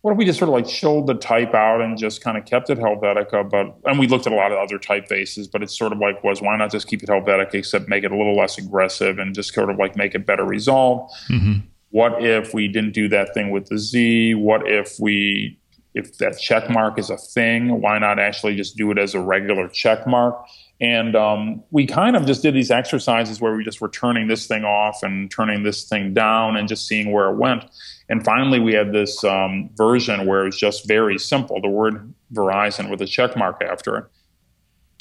what 0.00 0.10
if 0.10 0.18
we 0.18 0.24
just 0.24 0.40
sort 0.40 0.48
of 0.48 0.54
like 0.54 0.66
chilled 0.66 1.06
the 1.06 1.14
type 1.14 1.54
out 1.54 1.80
and 1.80 1.96
just 1.96 2.24
kind 2.24 2.36
of 2.36 2.44
kept 2.44 2.70
it 2.70 2.78
Helvetica, 2.78 3.48
but 3.48 3.76
and 3.88 4.00
we 4.00 4.08
looked 4.08 4.26
at 4.26 4.32
a 4.32 4.36
lot 4.36 4.50
of 4.50 4.58
other 4.58 4.80
typefaces, 4.80 5.48
but 5.50 5.62
it's 5.62 5.78
sort 5.78 5.92
of 5.92 5.98
like 6.00 6.24
was 6.24 6.42
why 6.42 6.56
not 6.56 6.72
just 6.72 6.88
keep 6.88 7.04
it 7.04 7.08
Helvetica, 7.08 7.54
except 7.54 7.88
make 7.88 8.02
it 8.02 8.10
a 8.10 8.16
little 8.16 8.36
less 8.36 8.58
aggressive 8.58 9.20
and 9.20 9.32
just 9.32 9.54
sort 9.54 9.70
of 9.70 9.76
like 9.78 9.94
make 9.94 10.16
it 10.16 10.26
better 10.26 10.44
resolved. 10.44 11.14
Mm-hmm 11.30 11.68
what 11.90 12.22
if 12.22 12.52
we 12.52 12.68
didn't 12.68 12.92
do 12.92 13.08
that 13.08 13.32
thing 13.34 13.50
with 13.50 13.66
the 13.66 13.78
Z? 13.78 14.34
What 14.34 14.68
if 14.70 14.98
we 15.00 15.58
if 15.94 16.18
that 16.18 16.38
check 16.38 16.68
mark 16.68 16.98
is 16.98 17.08
a 17.08 17.16
thing, 17.16 17.80
why 17.80 17.98
not 17.98 18.18
actually 18.18 18.54
just 18.54 18.76
do 18.76 18.90
it 18.90 18.98
as 18.98 19.14
a 19.14 19.20
regular 19.20 19.66
check 19.66 20.06
mark? 20.06 20.38
And 20.78 21.16
um, 21.16 21.62
we 21.70 21.86
kind 21.86 22.16
of 22.16 22.26
just 22.26 22.42
did 22.42 22.54
these 22.54 22.70
exercises 22.70 23.40
where 23.40 23.56
we 23.56 23.64
just 23.64 23.80
were 23.80 23.88
turning 23.88 24.28
this 24.28 24.46
thing 24.46 24.62
off 24.62 25.02
and 25.02 25.30
turning 25.30 25.62
this 25.62 25.88
thing 25.88 26.12
down 26.12 26.58
and 26.58 26.68
just 26.68 26.86
seeing 26.86 27.12
where 27.12 27.30
it 27.30 27.36
went. 27.36 27.64
And 28.10 28.22
finally, 28.22 28.60
we 28.60 28.74
had 28.74 28.92
this 28.92 29.24
um, 29.24 29.70
version 29.74 30.26
where 30.26 30.46
it's 30.46 30.58
just 30.58 30.86
very 30.86 31.18
simple 31.18 31.62
the 31.62 31.70
word 31.70 32.12
Verizon 32.34 32.90
with 32.90 33.00
a 33.00 33.06
check 33.06 33.34
mark 33.34 33.62
after 33.62 33.96
it. 33.96 34.04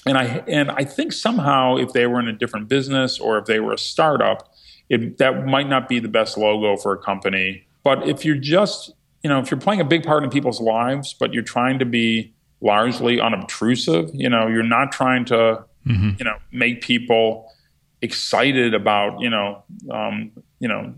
And 0.06 0.18
I, 0.18 0.44
and 0.48 0.72
I 0.72 0.86
think 0.86 1.12
somehow 1.12 1.76
if 1.76 1.92
they 1.92 2.08
were 2.08 2.22
in 2.22 2.30
a 2.30 2.34
different 2.34 2.70
business 2.70 3.20
or 3.20 3.38
if 3.38 3.46
they 3.46 3.60
were 3.60 3.74
a 3.74 3.78
startup, 3.78 4.55
it, 4.90 5.18
that 5.18 5.46
might 5.46 5.68
not 5.68 5.88
be 5.90 6.00
the 6.00 6.08
best 6.08 6.38
logo 6.38 6.78
for 6.78 6.94
a 6.94 6.98
company. 6.98 7.66
But 7.84 8.08
if 8.08 8.26
you're 8.26 8.38
just, 8.38 8.92
you 9.24 9.30
know, 9.30 9.40
if 9.40 9.52
you're 9.52 9.60
playing 9.60 9.82
a 9.82 9.86
big 9.86 10.04
part 10.04 10.24
in 10.24 10.30
people's 10.30 10.62
lives, 10.62 11.14
but 11.14 11.34
you're 11.34 11.44
trying 11.44 11.80
to 11.80 11.86
be 11.86 12.34
largely 12.62 13.20
unobtrusive, 13.20 14.10
you 14.14 14.30
know, 14.30 14.48
you're 14.48 14.64
not 14.64 14.92
trying 14.92 15.26
to, 15.26 15.64
mm-hmm. 15.86 16.12
you 16.18 16.26
know, 16.26 16.38
make 16.52 16.82
people 16.82 17.52
excited 18.02 18.74
about, 18.74 19.20
you 19.20 19.30
know, 19.30 19.64
um, 19.92 20.32
you 20.60 20.68
know, 20.68 20.94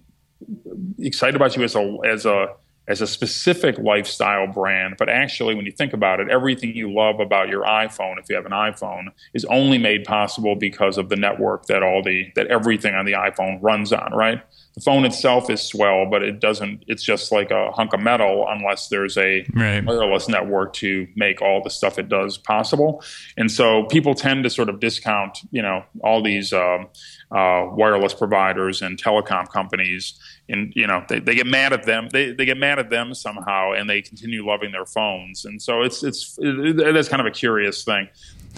excited 0.99 1.35
about 1.35 1.55
you 1.55 1.63
as 1.63 1.75
a 1.75 1.97
as 2.05 2.25
a 2.25 2.47
as 2.87 3.01
a 3.01 3.07
specific 3.07 3.77
lifestyle 3.77 4.47
brand, 4.47 4.95
but 4.97 5.09
actually, 5.09 5.55
when 5.55 5.65
you 5.65 5.71
think 5.71 5.93
about 5.93 6.19
it, 6.19 6.29
everything 6.29 6.75
you 6.75 6.91
love 6.91 7.19
about 7.19 7.49
your 7.49 7.63
iPhone, 7.63 8.17
if 8.17 8.29
you 8.29 8.35
have 8.35 8.45
an 8.45 8.53
iPhone, 8.53 9.07
is 9.33 9.43
only 9.45 9.77
made 9.77 10.05
possible 10.05 10.55
because 10.55 10.97
of 10.97 11.09
the 11.09 11.17
network 11.17 11.65
that 11.65 11.83
all 11.83 12.01
the 12.01 12.31
that 12.35 12.47
everything 12.47 12.95
on 12.95 13.05
the 13.05 13.13
iPhone 13.13 13.59
runs 13.61 13.91
on. 13.91 14.13
Right? 14.13 14.41
The 14.75 14.81
phone 14.81 15.05
itself 15.05 15.49
is 15.49 15.61
swell, 15.61 16.05
but 16.05 16.21
it 16.21 16.39
doesn't. 16.39 16.83
It's 16.87 17.03
just 17.03 17.31
like 17.31 17.49
a 17.49 17.71
hunk 17.71 17.93
of 17.93 17.99
metal 17.99 18.45
unless 18.47 18.89
there's 18.89 19.17
a 19.17 19.43
right. 19.55 19.83
wireless 19.83 20.29
network 20.29 20.73
to 20.73 21.07
make 21.15 21.41
all 21.41 21.63
the 21.63 21.71
stuff 21.71 21.97
it 21.97 22.09
does 22.09 22.37
possible. 22.37 23.03
And 23.37 23.51
so 23.51 23.85
people 23.85 24.13
tend 24.13 24.43
to 24.43 24.51
sort 24.51 24.69
of 24.69 24.79
discount, 24.79 25.39
you 25.49 25.63
know, 25.63 25.83
all 26.03 26.21
these 26.21 26.53
um, 26.53 26.89
uh, 27.31 27.65
wireless 27.71 28.13
providers 28.13 28.83
and 28.83 29.01
telecom 29.01 29.49
companies, 29.51 30.13
and 30.49 30.71
you 30.75 30.87
know 30.87 31.03
they, 31.07 31.19
they 31.19 31.35
get 31.35 31.47
mad 31.47 31.73
at 31.73 31.83
them. 31.83 32.09
They, 32.11 32.31
they 32.31 32.45
get 32.45 32.57
mad 32.57 32.79
at 32.79 32.89
them 32.89 33.13
somehow, 33.13 33.73
and 33.73 33.89
they 33.89 34.01
continue 34.01 34.45
loving 34.45 34.71
their 34.71 34.85
phones. 34.85 35.45
And 35.45 35.61
so 35.61 35.81
it's 35.81 36.03
it's 36.03 36.37
it, 36.41 36.79
it 36.79 36.95
is 36.95 37.09
kind 37.09 37.19
of 37.19 37.27
a 37.27 37.31
curious 37.31 37.83
thing. 37.83 38.07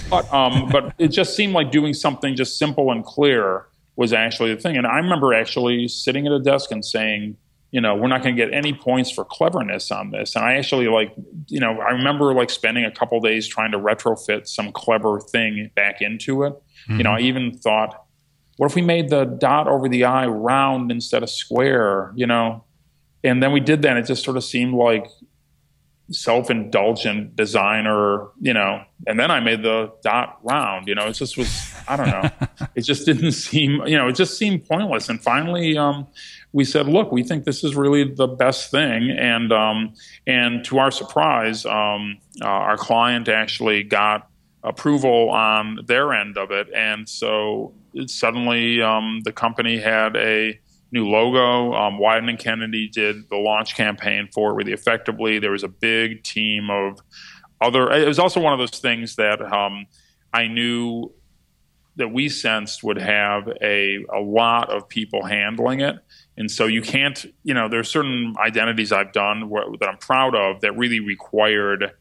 But 0.10 0.32
um, 0.34 0.70
but 0.72 0.94
it 0.98 1.10
just 1.10 1.36
seemed 1.36 1.54
like 1.54 1.72
doing 1.72 1.94
something 1.94 2.36
just 2.36 2.58
simple 2.58 2.92
and 2.92 3.04
clear 3.04 3.66
was 3.96 4.14
actually 4.14 4.54
the 4.54 4.62
thing. 4.62 4.78
And 4.78 4.88
I 4.88 4.98
remember 4.98 5.34
actually 5.34 5.88
sitting 5.90 6.26
at 6.26 6.32
a 6.32 6.40
desk 6.40 6.72
and 6.72 6.86
saying, 6.86 7.36
you 7.72 7.82
know, 7.82 7.96
we're 7.96 8.08
not 8.08 8.24
going 8.24 8.36
to 8.36 8.46
get 8.46 8.54
any 8.54 8.74
points 8.74 9.12
for 9.12 9.26
cleverness 9.26 9.92
on 9.92 10.12
this. 10.12 10.36
And 10.36 10.46
I 10.46 10.54
actually 10.54 10.88
like, 10.88 11.14
you 11.48 11.60
know, 11.60 11.80
I 11.82 11.92
remember 11.92 12.34
like 12.34 12.50
spending 12.50 12.86
a 12.86 12.92
couple 12.92 13.20
days 13.20 13.46
trying 13.48 13.72
to 13.72 13.78
retrofit 13.78 14.48
some 14.48 14.72
clever 14.72 15.20
thing 15.20 15.70
back 15.76 16.02
into 16.02 16.44
it. 16.44 16.54
Mm-hmm. 16.54 16.98
You 16.98 17.04
know, 17.04 17.12
I 17.12 17.20
even 17.20 17.58
thought, 17.58 18.06
what 18.60 18.66
if 18.66 18.76
we 18.76 18.82
made 18.82 19.10
the 19.10 19.24
dot 19.24 19.70
over 19.70 19.88
the 19.88 20.04
I 20.04 20.26
round 20.28 20.92
instead 20.92 21.24
of 21.24 21.30
square? 21.30 22.12
You 22.14 22.28
know, 22.28 22.66
and 23.24 23.42
then 23.42 23.54
we 23.54 23.62
did 23.62 23.84
that. 23.84 23.92
And 23.92 24.00
it 24.00 24.06
just 24.06 24.22
sort 24.22 24.36
of 24.36 24.44
seemed 24.44 24.74
like 24.74 25.08
self-indulgent 26.12 27.38
designer, 27.38 28.28
you 28.42 28.54
know, 28.54 28.84
and 29.08 29.18
then 29.18 29.32
I 29.32 29.40
made 29.40 29.64
the 29.64 29.94
dot 30.04 30.40
round, 30.44 30.90
you 30.90 30.96
know, 30.96 31.08
it 31.08 31.14
just 31.14 31.38
was, 31.38 31.74
I 31.88 31.96
don't 31.96 32.08
know. 32.08 32.48
it 32.76 32.82
just 32.82 33.06
didn't 33.06 33.32
seem, 33.32 33.82
you 33.88 33.96
know, 33.96 34.10
it 34.10 34.16
just 34.18 34.38
seemed 34.38 34.68
pointless. 34.68 35.08
And 35.08 35.22
finally, 35.22 35.78
um, 35.78 36.08
we 36.52 36.66
said, 36.66 36.86
look, 36.86 37.14
we 37.14 37.24
think 37.24 37.46
this 37.46 37.64
is 37.64 37.78
really 37.78 38.14
the 38.14 38.28
best 38.28 38.72
thing. 38.72 39.10
And, 39.10 39.54
um, 39.54 39.94
and 40.28 40.66
to 40.66 40.80
our 40.80 40.92
surprise, 40.92 41.66
um, 41.66 42.18
uh, 42.42 42.46
our 42.46 42.76
client 42.76 43.30
actually 43.30 43.84
got 43.84 44.30
approval 44.64 45.30
on 45.30 45.80
their 45.86 46.12
end 46.12 46.38
of 46.38 46.52
it. 46.52 46.68
And 46.76 47.08
so 47.08 47.74
suddenly, 48.08 48.82
um, 48.82 49.22
the 49.24 49.32
company 49.32 49.80
had 49.80 50.16
a, 50.16 50.60
new 50.92 51.08
logo. 51.08 51.74
Um, 51.74 52.00
Wieden 52.00 52.30
and 52.30 52.40
Kennedy 52.40 52.88
did 52.88 53.30
the 53.30 53.38
launch 53.38 53.76
campaign 53.76 54.30
for 54.34 54.52
it 54.52 54.54
really 54.56 54.74
effectively. 54.74 55.40
There 55.40 55.52
was 55.52 55.64
a 55.64 55.68
big 55.68 56.24
team 56.24 56.70
of 56.70 57.00
other. 57.62 57.92
It 57.92 58.08
was 58.08 58.20
also 58.20 58.40
one 58.40 58.54
of 58.54 58.60
those 58.60 58.80
things 58.80 59.16
that 59.18 59.42
um, 59.42 59.86
I 60.34 60.48
knew 60.48 61.12
that 61.98 62.10
we 62.10 62.30
sensed 62.30 62.84
would 62.84 62.98
have 62.98 63.48
a 63.62 64.06
a 64.14 64.20
lot 64.20 64.70
of 64.70 64.88
people 64.88 65.26
handling 65.26 65.82
it. 65.82 65.98
And 66.38 66.50
so 66.50 66.68
you 66.68 66.82
can't, 66.82 67.26
you 67.44 67.54
know, 67.54 67.68
there's 67.68 67.90
certain 67.90 68.36
identities 68.40 68.94
I've 68.94 69.12
done 69.12 69.50
where, 69.50 69.66
that 69.80 69.90
I'm 69.90 69.98
proud 69.98 70.36
of 70.36 70.62
that 70.62 70.78
really 70.78 71.02
required, 71.02 71.92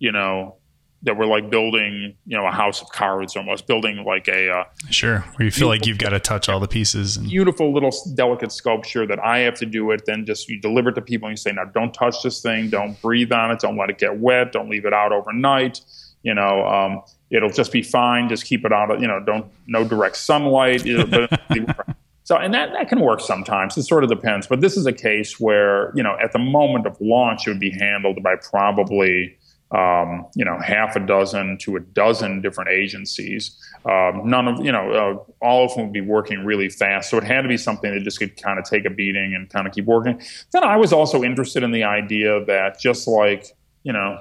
you 0.00 0.10
know, 0.10 0.56
that 1.04 1.18
we're 1.18 1.26
like 1.26 1.50
building, 1.50 2.14
you 2.26 2.36
know, 2.36 2.46
a 2.46 2.50
house 2.50 2.80
of 2.80 2.88
cards 2.88 3.36
almost, 3.36 3.66
building 3.66 4.04
like 4.04 4.26
a 4.26 4.50
uh, 4.50 4.64
sure, 4.88 5.20
where 5.36 5.44
you 5.44 5.50
feel 5.50 5.68
like 5.68 5.86
you've 5.86 5.98
got 5.98 6.10
to 6.10 6.20
touch 6.20 6.48
all 6.48 6.58
the 6.58 6.68
pieces. 6.68 7.16
And- 7.16 7.28
beautiful 7.28 7.72
little 7.72 7.92
delicate 8.14 8.50
sculpture 8.50 9.06
that 9.06 9.22
I 9.22 9.38
have 9.40 9.54
to 9.56 9.66
do 9.66 9.90
it. 9.90 10.06
Then 10.06 10.24
just 10.24 10.48
you 10.48 10.58
deliver 10.60 10.88
it 10.88 10.94
to 10.94 11.02
people 11.02 11.28
and 11.28 11.34
you 11.34 11.36
say, 11.36 11.52
now 11.52 11.64
don't 11.64 11.92
touch 11.92 12.22
this 12.22 12.40
thing, 12.40 12.70
don't 12.70 13.00
breathe 13.02 13.32
on 13.32 13.50
it, 13.50 13.60
don't 13.60 13.76
let 13.76 13.90
it 13.90 13.98
get 13.98 14.18
wet, 14.18 14.52
don't 14.52 14.70
leave 14.70 14.86
it 14.86 14.94
out 14.94 15.12
overnight. 15.12 15.80
You 16.22 16.34
know, 16.34 16.66
um, 16.66 17.02
it'll 17.30 17.50
just 17.50 17.70
be 17.70 17.82
fine. 17.82 18.30
Just 18.30 18.46
keep 18.46 18.64
it 18.64 18.72
out 18.72 18.90
of, 18.90 19.02
you 19.02 19.06
know, 19.06 19.20
don't 19.20 19.46
no 19.66 19.86
direct 19.86 20.16
sunlight. 20.16 20.80
so, 22.24 22.36
and 22.36 22.54
that 22.54 22.72
that 22.72 22.88
can 22.88 23.00
work 23.00 23.20
sometimes. 23.20 23.76
It 23.76 23.82
sort 23.82 24.04
of 24.04 24.10
depends. 24.10 24.46
But 24.46 24.62
this 24.62 24.78
is 24.78 24.86
a 24.86 24.92
case 24.92 25.38
where 25.38 25.92
you 25.94 26.02
know, 26.02 26.16
at 26.22 26.32
the 26.32 26.38
moment 26.38 26.86
of 26.86 26.96
launch, 26.98 27.46
it 27.46 27.50
would 27.50 27.60
be 27.60 27.70
handled 27.70 28.22
by 28.22 28.36
probably 28.36 29.36
um, 29.70 30.26
you 30.34 30.44
know, 30.44 30.58
half 30.58 30.94
a 30.94 31.00
dozen 31.00 31.58
to 31.58 31.76
a 31.76 31.80
dozen 31.80 32.40
different 32.40 32.70
agencies. 32.70 33.58
Um, 33.84 34.22
none 34.24 34.46
of, 34.46 34.64
you 34.64 34.70
know, 34.70 34.92
uh, 34.92 35.44
all 35.44 35.64
of 35.64 35.74
them 35.74 35.84
would 35.84 35.92
be 35.92 36.00
working 36.00 36.44
really 36.44 36.68
fast. 36.68 37.10
So 37.10 37.18
it 37.18 37.24
had 37.24 37.42
to 37.42 37.48
be 37.48 37.56
something 37.56 37.92
that 37.92 38.02
just 38.04 38.18
could 38.18 38.40
kind 38.40 38.58
of 38.58 38.64
take 38.64 38.84
a 38.84 38.90
beating 38.90 39.34
and 39.34 39.48
kind 39.50 39.66
of 39.66 39.72
keep 39.72 39.86
working. 39.86 40.20
Then 40.52 40.64
I 40.64 40.76
was 40.76 40.92
also 40.92 41.22
interested 41.22 41.62
in 41.62 41.72
the 41.72 41.84
idea 41.84 42.44
that 42.44 42.78
just 42.78 43.08
like, 43.08 43.56
you 43.82 43.92
know, 43.92 44.20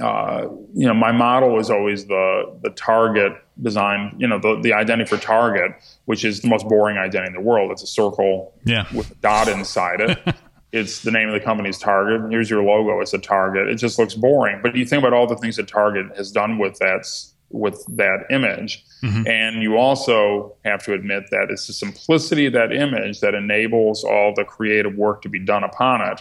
uh, 0.00 0.46
you 0.74 0.86
know, 0.86 0.94
my 0.94 1.10
model 1.10 1.50
was 1.50 1.70
always 1.70 2.06
the 2.06 2.56
the 2.62 2.70
target 2.70 3.32
design, 3.60 4.14
you 4.18 4.28
know, 4.28 4.38
the, 4.38 4.60
the 4.62 4.72
identity 4.72 5.08
for 5.08 5.16
target, 5.16 5.72
which 6.04 6.24
is 6.24 6.40
the 6.42 6.48
most 6.48 6.68
boring 6.68 6.96
identity 6.96 7.28
in 7.28 7.32
the 7.32 7.40
world. 7.40 7.72
It's 7.72 7.82
a 7.82 7.86
circle 7.86 8.54
yeah. 8.64 8.86
with 8.94 9.10
a 9.10 9.14
dot 9.16 9.48
inside 9.48 10.00
it. 10.00 10.18
it's 10.72 11.00
the 11.02 11.10
name 11.10 11.28
of 11.28 11.34
the 11.34 11.40
company's 11.40 11.78
Target. 11.78 12.30
Here's 12.30 12.50
your 12.50 12.62
logo. 12.62 13.00
It's 13.00 13.14
a 13.14 13.18
Target. 13.18 13.68
It 13.68 13.76
just 13.76 13.98
looks 13.98 14.14
boring. 14.14 14.60
But 14.62 14.76
you 14.76 14.84
think 14.84 15.02
about 15.02 15.12
all 15.12 15.26
the 15.26 15.36
things 15.36 15.56
that 15.56 15.68
Target 15.68 16.16
has 16.16 16.30
done 16.30 16.58
with 16.58 16.78
that 16.78 17.06
with 17.50 17.82
that 17.96 18.26
image, 18.28 18.84
mm-hmm. 19.02 19.26
and 19.26 19.62
you 19.62 19.78
also 19.78 20.54
have 20.66 20.84
to 20.84 20.92
admit 20.92 21.24
that 21.30 21.46
it's 21.48 21.66
the 21.66 21.72
simplicity 21.72 22.44
of 22.44 22.52
that 22.52 22.74
image 22.74 23.20
that 23.20 23.34
enables 23.34 24.04
all 24.04 24.34
the 24.34 24.44
creative 24.44 24.94
work 24.96 25.22
to 25.22 25.30
be 25.30 25.38
done 25.38 25.64
upon 25.64 26.02
it. 26.02 26.20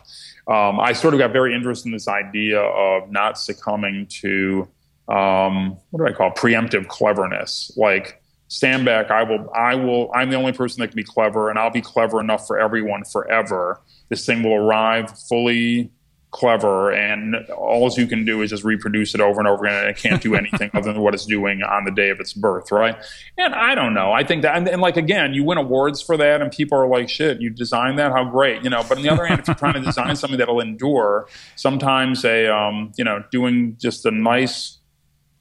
Um, 0.50 0.80
I 0.80 0.94
sort 0.94 1.14
of 1.14 1.20
got 1.20 1.34
very 1.34 1.54
interested 1.54 1.88
in 1.88 1.92
this 1.92 2.08
idea 2.08 2.62
of 2.62 3.12
not 3.12 3.38
succumbing 3.38 4.08
to 4.22 4.70
um, 5.10 5.78
what 5.90 6.00
do 6.00 6.08
I 6.08 6.16
call 6.16 6.30
it? 6.30 6.36
preemptive 6.36 6.88
cleverness, 6.88 7.72
like 7.76 8.22
stand 8.48 8.86
back. 8.86 9.12
I 9.12 9.24
will. 9.24 9.50
I 9.54 9.76
will. 9.76 10.12
I'm 10.14 10.30
the 10.30 10.38
only 10.38 10.54
person 10.54 10.82
that 10.82 10.88
can 10.88 10.96
be 10.96 11.04
clever, 11.04 11.50
and 11.50 11.58
I'll 11.58 11.70
be 11.70 11.82
clever 11.82 12.20
enough 12.20 12.48
for 12.48 12.60
everyone 12.60 13.04
forever 13.04 13.82
this 14.10 14.26
thing 14.26 14.44
will 14.44 14.56
arrive 14.56 15.18
fully 15.28 15.92
clever 16.30 16.92
and 16.92 17.36
all 17.52 17.90
you 17.94 18.06
can 18.06 18.26
do 18.26 18.42
is 18.42 18.50
just 18.50 18.66
reproduce 18.66 19.16
it 19.16 19.22
over 19.22 19.40
and 19.40 19.48
over 19.48 19.66
again 19.66 19.80
and 19.80 19.90
it 19.90 19.98
can't 19.98 20.22
do 20.22 20.36
anything 20.42 20.70
other 20.74 20.92
than 20.92 21.02
what 21.02 21.14
it's 21.14 21.26
doing 21.26 21.64
on 21.64 21.86
the 21.86 21.92
day 21.92 22.10
of 22.10 22.20
its 22.20 22.34
birth 22.34 22.70
right 22.70 22.98
and 23.38 23.56
i 23.56 23.74
don't 23.74 23.94
know 23.94 24.12
i 24.12 24.24
think 24.26 24.42
that 24.42 24.56
and, 24.56 24.68
and, 24.68 24.82
like 24.82 24.98
again 24.98 25.34
you 25.34 25.44
win 25.44 25.58
awards 25.58 26.02
for 26.02 26.18
that 26.18 26.42
and 26.42 26.52
people 26.52 26.78
are 26.78 26.88
like 26.88 27.08
shit 27.08 27.40
you 27.40 27.50
designed 27.50 27.98
that 27.98 28.12
how 28.12 28.26
great 28.26 28.62
you 28.62 28.70
know 28.70 28.84
but 28.90 28.98
on 28.98 29.04
the 29.04 29.10
other 29.10 29.26
hand 29.26 29.40
if 29.40 29.48
you're 29.48 29.56
trying 29.56 29.74
to 29.74 29.80
design 29.80 30.16
something 30.18 30.38
that'll 30.38 30.60
endure 30.60 31.28
sometimes 31.56 32.26
a 32.26 32.54
um, 32.54 32.92
you 32.98 33.06
know 33.06 33.24
doing 33.32 33.78
just 33.80 34.06
a 34.06 34.12
nice 34.12 34.77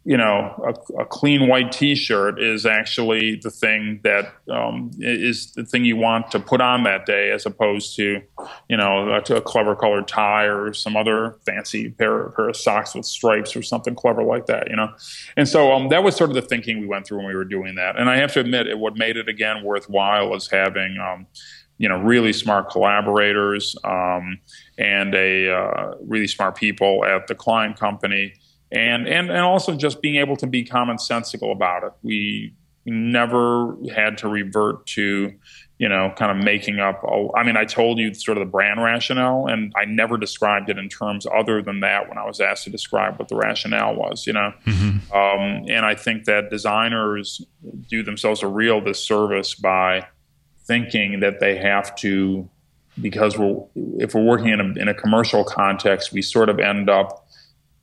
you 0.06 0.16
know, 0.16 0.54
a, 0.64 1.00
a, 1.00 1.04
clean 1.04 1.48
white 1.48 1.72
T-shirt 1.72 2.40
is 2.40 2.64
actually 2.64 3.40
the 3.42 3.50
thing 3.50 3.98
that 4.04 4.34
um, 4.48 4.92
is 5.00 5.50
the 5.54 5.64
thing 5.64 5.84
you 5.84 5.96
want 5.96 6.30
to 6.30 6.38
put 6.38 6.60
on 6.60 6.84
that 6.84 7.06
day, 7.06 7.32
as 7.32 7.44
opposed 7.44 7.96
to, 7.96 8.22
you 8.68 8.76
know, 8.76 9.10
a, 9.10 9.34
a 9.34 9.40
clever 9.40 9.74
colored 9.74 10.06
tie 10.06 10.44
or 10.44 10.72
some 10.72 10.96
other 10.96 11.38
fancy 11.44 11.90
pair, 11.90 12.28
pair 12.30 12.48
of 12.48 12.56
socks 12.56 12.94
with 12.94 13.04
stripes 13.04 13.56
or 13.56 13.62
something 13.62 13.96
clever 13.96 14.22
like 14.22 14.46
that, 14.46 14.70
you 14.70 14.76
know. 14.76 14.92
And 15.36 15.48
so 15.48 15.72
um, 15.72 15.88
that 15.88 16.04
was 16.04 16.14
sort 16.14 16.30
of 16.30 16.36
the 16.36 16.42
thinking 16.42 16.80
we 16.80 16.86
went 16.86 17.04
through 17.04 17.18
when 17.18 17.26
we 17.26 17.34
were 17.34 17.44
doing 17.44 17.74
that. 17.74 17.98
And 17.98 18.08
I 18.08 18.18
have 18.18 18.32
to 18.34 18.40
admit, 18.40 18.68
it, 18.68 18.78
what 18.78 18.96
made 18.96 19.16
it 19.16 19.28
again 19.28 19.64
worthwhile 19.64 20.32
is 20.36 20.48
having. 20.48 20.98
Um, 20.98 21.26
you 21.78 21.90
know, 21.90 21.98
really 21.98 22.32
smart 22.32 22.70
collaborators 22.70 23.76
um, 23.84 24.38
and 24.78 25.14
a 25.14 25.54
uh, 25.54 25.94
really 26.00 26.26
smart 26.26 26.54
people 26.54 27.04
at 27.04 27.26
the 27.26 27.34
client 27.34 27.78
company 27.78 28.32
and 28.72 29.06
and 29.06 29.30
and 29.30 29.40
also 29.40 29.76
just 29.76 30.02
being 30.02 30.16
able 30.16 30.36
to 30.36 30.46
be 30.46 30.64
commonsensical 30.64 31.52
about 31.52 31.84
it. 31.84 31.92
We 32.02 32.54
never 32.86 33.76
had 33.94 34.18
to 34.18 34.28
revert 34.28 34.86
to 34.86 35.32
you 35.78 35.88
know 35.88 36.12
kind 36.16 36.30
of 36.30 36.42
making 36.42 36.78
up 36.78 37.04
i 37.34 37.42
mean 37.42 37.56
i 37.56 37.64
told 37.64 37.98
you 37.98 38.14
sort 38.14 38.38
of 38.38 38.40
the 38.44 38.50
brand 38.50 38.82
rationale 38.82 39.46
and 39.46 39.72
i 39.76 39.84
never 39.84 40.16
described 40.16 40.70
it 40.70 40.78
in 40.78 40.88
terms 40.88 41.26
other 41.34 41.60
than 41.60 41.80
that 41.80 42.08
when 42.08 42.16
i 42.16 42.24
was 42.24 42.40
asked 42.40 42.64
to 42.64 42.70
describe 42.70 43.18
what 43.18 43.28
the 43.28 43.34
rationale 43.34 43.94
was 43.94 44.26
you 44.26 44.32
know 44.32 44.52
mm-hmm. 44.64 45.12
um, 45.16 45.66
and 45.68 45.84
i 45.84 45.94
think 45.94 46.24
that 46.24 46.48
designers 46.48 47.44
do 47.88 48.02
themselves 48.02 48.42
a 48.42 48.46
real 48.46 48.80
disservice 48.80 49.54
by 49.54 50.06
thinking 50.66 51.20
that 51.20 51.40
they 51.40 51.56
have 51.56 51.94
to 51.96 52.48
because 53.00 53.36
we're 53.36 53.62
if 53.98 54.14
we're 54.14 54.24
working 54.24 54.48
in 54.48 54.60
a, 54.60 54.80
in 54.80 54.88
a 54.88 54.94
commercial 54.94 55.44
context 55.44 56.12
we 56.12 56.22
sort 56.22 56.48
of 56.48 56.58
end 56.58 56.88
up 56.88 57.25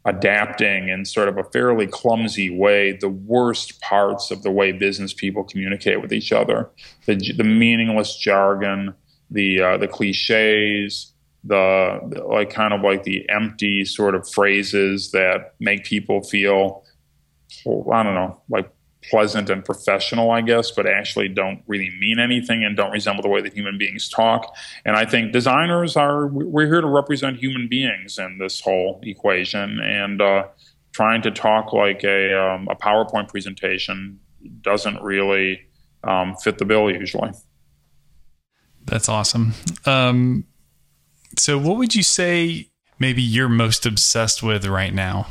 adapting 0.05 0.89
in 0.89 1.05
sort 1.05 1.29
of 1.29 1.37
a 1.37 1.43
fairly 1.45 1.87
clumsy 1.87 2.49
way 2.49 2.91
the 2.91 3.09
worst 3.09 3.79
parts 3.81 4.31
of 4.31 4.43
the 4.43 4.51
way 4.51 4.71
business 4.71 5.13
people 5.13 5.43
communicate 5.43 6.01
with 6.01 6.11
each 6.11 6.31
other. 6.31 6.69
The, 7.05 7.15
the 7.37 7.43
meaningless 7.43 8.17
jargon 8.17 8.93
the 9.33 9.61
uh, 9.61 9.77
the 9.77 9.87
cliches 9.87 11.13
the, 11.43 11.99
the 12.09 12.23
like 12.23 12.49
kind 12.49 12.73
of 12.73 12.81
like 12.81 13.03
the 13.03 13.27
empty 13.29 13.83
sort 13.83 14.15
of 14.15 14.29
phrases 14.29 15.11
that 15.11 15.55
make 15.59 15.83
people 15.83 16.23
feel 16.23 16.83
I 17.65 18.03
don't 18.03 18.15
know 18.15 18.41
like 18.49 18.69
pleasant 19.09 19.49
and 19.49 19.63
professional, 19.63 20.31
I 20.31 20.41
guess, 20.41 20.71
but 20.71 20.85
actually 20.85 21.29
don't 21.29 21.61
really 21.67 21.91
mean 21.99 22.19
anything 22.19 22.63
and 22.63 22.75
don't 22.75 22.91
resemble 22.91 23.23
the 23.23 23.29
way 23.29 23.41
that 23.41 23.53
human 23.53 23.77
beings 23.77 24.09
talk. 24.09 24.55
And 24.85 24.95
I 24.95 25.05
think 25.05 25.31
designers 25.31 25.95
are, 25.95 26.27
we're 26.27 26.67
here 26.67 26.81
to 26.81 26.87
represent 26.87 27.37
human 27.37 27.67
beings 27.67 28.17
in 28.17 28.37
this 28.37 28.61
whole 28.61 28.99
equation. 29.03 29.79
And 29.79 30.21
uh, 30.21 30.47
trying 30.91 31.21
to 31.23 31.31
talk 31.31 31.73
like 31.73 32.03
a, 32.03 32.33
um, 32.39 32.67
a 32.69 32.75
PowerPoint 32.75 33.29
presentation 33.29 34.19
doesn't 34.61 35.01
really 35.01 35.61
um, 36.03 36.35
fit 36.35 36.57
the 36.57 36.65
bill 36.65 36.91
usually. 36.91 37.31
That's 38.85 39.07
awesome. 39.07 39.53
Um, 39.85 40.45
so, 41.37 41.57
what 41.57 41.77
would 41.77 41.95
you 41.95 42.03
say 42.03 42.69
maybe 42.99 43.21
you're 43.21 43.49
most 43.49 43.85
obsessed 43.85 44.43
with 44.43 44.65
right 44.65 44.93
now? 44.93 45.27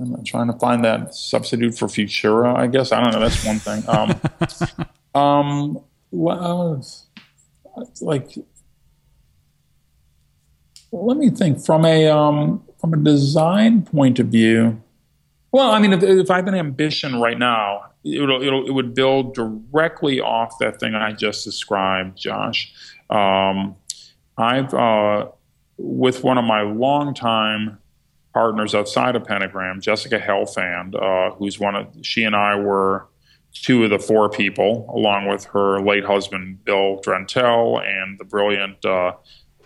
I'm 0.00 0.24
trying 0.24 0.50
to 0.50 0.58
find 0.58 0.84
that 0.84 1.14
substitute 1.14 1.76
for 1.76 1.86
Futura. 1.86 2.56
I 2.56 2.66
guess 2.66 2.92
I 2.92 3.02
don't 3.02 3.12
know. 3.12 3.20
That's 3.20 3.44
one 3.44 3.58
thing. 3.58 3.84
Um, 3.88 4.20
Um, 5.14 5.80
well, 6.10 6.84
like, 8.00 8.30
let 10.90 11.16
me 11.16 11.30
think 11.30 11.64
from 11.64 11.84
a 11.84 12.08
um, 12.08 12.62
from 12.80 12.94
a 12.94 12.96
design 12.98 13.82
point 13.82 14.18
of 14.18 14.28
view. 14.28 14.82
Well, 15.50 15.70
I 15.70 15.78
mean, 15.80 15.92
if, 15.92 16.02
if 16.02 16.30
I 16.30 16.36
have 16.36 16.46
an 16.46 16.54
ambition 16.54 17.20
right 17.20 17.38
now, 17.38 17.90
it'll, 18.04 18.42
it'll, 18.42 18.66
it 18.66 18.70
would 18.70 18.94
build 18.94 19.34
directly 19.34 20.18
off 20.18 20.58
that 20.60 20.80
thing 20.80 20.94
I 20.94 21.12
just 21.12 21.44
described, 21.44 22.16
Josh. 22.16 22.72
Um, 23.10 23.76
I've 24.38 24.72
uh, 24.72 25.28
with 25.76 26.24
one 26.24 26.38
of 26.38 26.44
my 26.44 26.62
longtime 26.62 27.78
partners 28.32 28.74
outside 28.74 29.16
of 29.16 29.24
Pentagram, 29.24 29.80
Jessica 29.80 30.18
Helfand, 30.18 30.94
uh, 30.94 31.34
who's 31.34 31.58
one 31.60 31.74
of 31.74 31.86
she 32.02 32.24
and 32.24 32.34
I 32.34 32.56
were 32.56 33.08
two 33.52 33.84
of 33.84 33.90
the 33.90 33.98
four 33.98 34.30
people, 34.30 34.90
along 34.94 35.28
with 35.28 35.44
her 35.46 35.80
late 35.80 36.04
husband 36.04 36.64
Bill 36.64 37.00
Drenttel 37.04 37.86
and 37.86 38.18
the 38.18 38.24
brilliant 38.24 38.84
uh, 38.84 39.12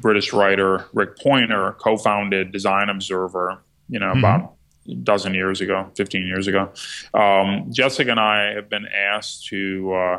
British 0.00 0.32
writer 0.32 0.86
Rick 0.92 1.16
Poynor, 1.18 1.78
co-founded 1.78 2.52
Design 2.52 2.88
Observer. 2.88 3.62
You 3.88 4.00
know, 4.00 4.06
mm-hmm. 4.06 4.18
about 4.18 4.54
a 4.88 4.94
dozen 4.96 5.34
years 5.34 5.60
ago, 5.60 5.90
fifteen 5.96 6.26
years 6.26 6.48
ago. 6.48 6.72
Um, 7.14 7.72
Jessica 7.72 8.10
and 8.10 8.20
I 8.20 8.54
have 8.54 8.68
been 8.68 8.86
asked 8.86 9.46
to 9.46 9.92
uh, 9.92 10.18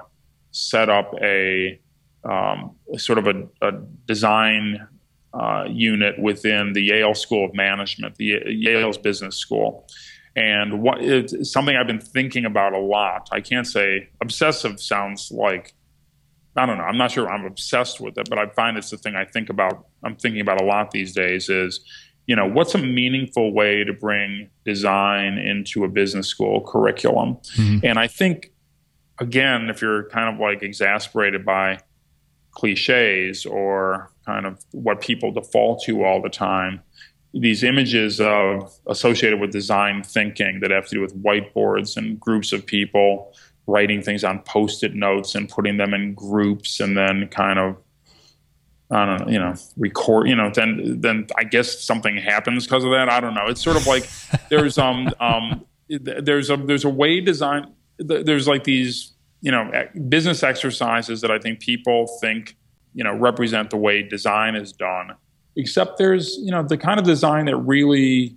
set 0.51 0.89
up 0.89 1.13
a 1.21 1.79
um, 2.23 2.75
sort 2.97 3.17
of 3.17 3.27
a, 3.27 3.47
a 3.61 3.71
design 4.05 4.87
uh, 5.33 5.65
unit 5.69 6.19
within 6.19 6.73
the 6.73 6.81
Yale 6.81 7.13
School 7.13 7.45
of 7.45 7.53
Management, 7.53 8.15
the 8.15 8.41
Yale's 8.47 8.97
business 8.97 9.37
school. 9.37 9.87
And 10.35 10.81
what 10.81 11.01
it's 11.01 11.51
something 11.51 11.75
I've 11.75 11.87
been 11.87 11.99
thinking 11.99 12.45
about 12.45 12.73
a 12.73 12.79
lot. 12.79 13.27
I 13.31 13.41
can't 13.41 13.65
say 13.65 14.09
obsessive 14.21 14.79
sounds 14.79 15.31
like 15.31 15.73
I 16.55 16.65
don't 16.65 16.77
know. 16.77 16.83
I'm 16.83 16.97
not 16.97 17.11
sure 17.11 17.29
I'm 17.29 17.45
obsessed 17.45 17.99
with 17.99 18.17
it, 18.17 18.29
but 18.29 18.39
I 18.39 18.47
find 18.47 18.77
it's 18.77 18.89
the 18.89 18.97
thing 18.97 19.15
I 19.15 19.25
think 19.25 19.49
about. 19.49 19.85
I'm 20.03 20.15
thinking 20.15 20.41
about 20.41 20.61
a 20.61 20.65
lot 20.65 20.91
these 20.91 21.13
days. 21.13 21.49
Is 21.49 21.79
you 22.25 22.35
know 22.35 22.47
what's 22.47 22.75
a 22.75 22.79
meaningful 22.79 23.53
way 23.53 23.83
to 23.83 23.93
bring 23.93 24.49
design 24.65 25.37
into 25.37 25.83
a 25.83 25.87
business 25.87 26.27
school 26.27 26.61
curriculum? 26.61 27.37
Mm-hmm. 27.57 27.85
And 27.85 27.99
I 27.99 28.07
think 28.07 28.51
again, 29.19 29.69
if 29.69 29.81
you're 29.81 30.09
kind 30.09 30.33
of 30.33 30.39
like 30.39 30.61
exasperated 30.61 31.45
by 31.45 31.79
cliches 32.57 33.45
or 33.45 34.11
kind 34.25 34.47
of 34.47 34.63
what 34.71 34.99
people 34.99 35.31
default 35.31 35.83
to 35.83 36.03
all 36.03 36.21
the 36.21 36.29
time. 36.29 36.81
These 37.33 37.63
images 37.63 38.19
of 38.19 38.73
associated 38.87 39.39
with 39.39 39.51
design 39.51 40.01
thinking 40.03 40.59
that 40.61 40.71
have 40.71 40.87
to 40.87 40.95
do 40.95 41.01
with 41.01 41.15
whiteboards 41.23 41.97
and 41.97 42.19
groups 42.19 42.51
of 42.51 42.65
people 42.65 43.35
writing 43.67 44.01
things 44.01 44.23
on 44.23 44.39
post-it 44.39 44.95
notes 44.95 45.35
and 45.35 45.47
putting 45.47 45.77
them 45.77 45.93
in 45.93 46.15
groups 46.15 46.79
and 46.79 46.97
then 46.97 47.27
kind 47.27 47.59
of 47.59 47.77
I 48.89 49.05
don't 49.05 49.19
know, 49.19 49.31
you 49.33 49.39
know, 49.39 49.53
record, 49.75 50.29
you 50.29 50.35
know, 50.35 50.49
then 50.49 51.01
then 51.01 51.27
I 51.37 51.43
guess 51.43 51.81
something 51.81 52.15
happens 52.15 52.65
because 52.65 52.85
of 52.85 52.91
that. 52.91 53.09
I 53.09 53.19
don't 53.19 53.33
know. 53.35 53.47
It's 53.47 53.61
sort 53.61 53.75
of 53.75 53.85
like 53.85 54.09
there's 54.49 54.77
um 54.79 55.09
um 55.19 55.65
there's 55.89 56.49
a 56.49 56.57
there's 56.57 56.85
a 56.85 56.89
way 56.89 57.21
design 57.21 57.73
there's 57.99 58.47
like 58.47 58.63
these 58.63 59.13
you 59.47 59.51
know 59.51 59.69
eh, 59.69 59.85
business 60.09 60.43
exercises 60.43 61.21
that 61.21 61.31
I 61.31 61.39
think 61.39 61.61
people 61.61 62.05
think 62.19 62.57
you 62.93 63.03
know 63.05 63.15
represent 63.15 63.69
the 63.69 63.77
way 63.77 64.03
design 64.03 64.55
is 64.55 64.73
done 64.73 65.15
except 65.55 65.97
there's 65.97 66.37
you 66.41 66.51
know 66.51 66.63
the 66.63 66.77
kind 66.77 66.99
of 66.99 67.05
design 67.05 67.45
that 67.45 67.55
really 67.55 68.35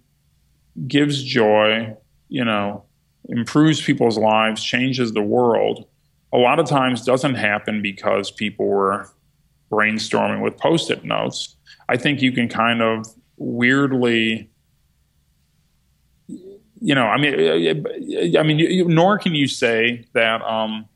gives 0.87 1.21
joy 1.21 1.93
you 2.29 2.45
know 2.45 2.85
improves 3.29 3.83
people's 3.83 4.19
lives 4.19 4.63
changes 4.63 5.11
the 5.11 5.21
world 5.21 5.85
a 6.33 6.39
lot 6.39 6.61
of 6.61 6.67
times 6.69 7.05
doesn't 7.05 7.35
happen 7.35 7.83
because 7.83 8.31
people 8.31 8.69
were 8.69 9.11
brainstorming 9.69 10.41
with 10.43 10.57
post-it 10.59 11.05
notes. 11.05 11.57
I 11.89 11.97
think 11.97 12.23
you 12.23 12.31
can 12.31 12.49
kind 12.49 12.83
of 12.83 13.05
weirdly 13.37 14.49
you 16.83 16.95
know 16.95 17.07
i 17.07 17.19
mean 17.19 17.35
eh, 17.35 17.75
eh, 18.17 18.39
i 18.39 18.43
mean 18.43 18.95
nor 18.95 19.19
can 19.19 19.35
you 19.35 19.47
say 19.47 20.05
that 20.15 20.41
um, 20.43 20.87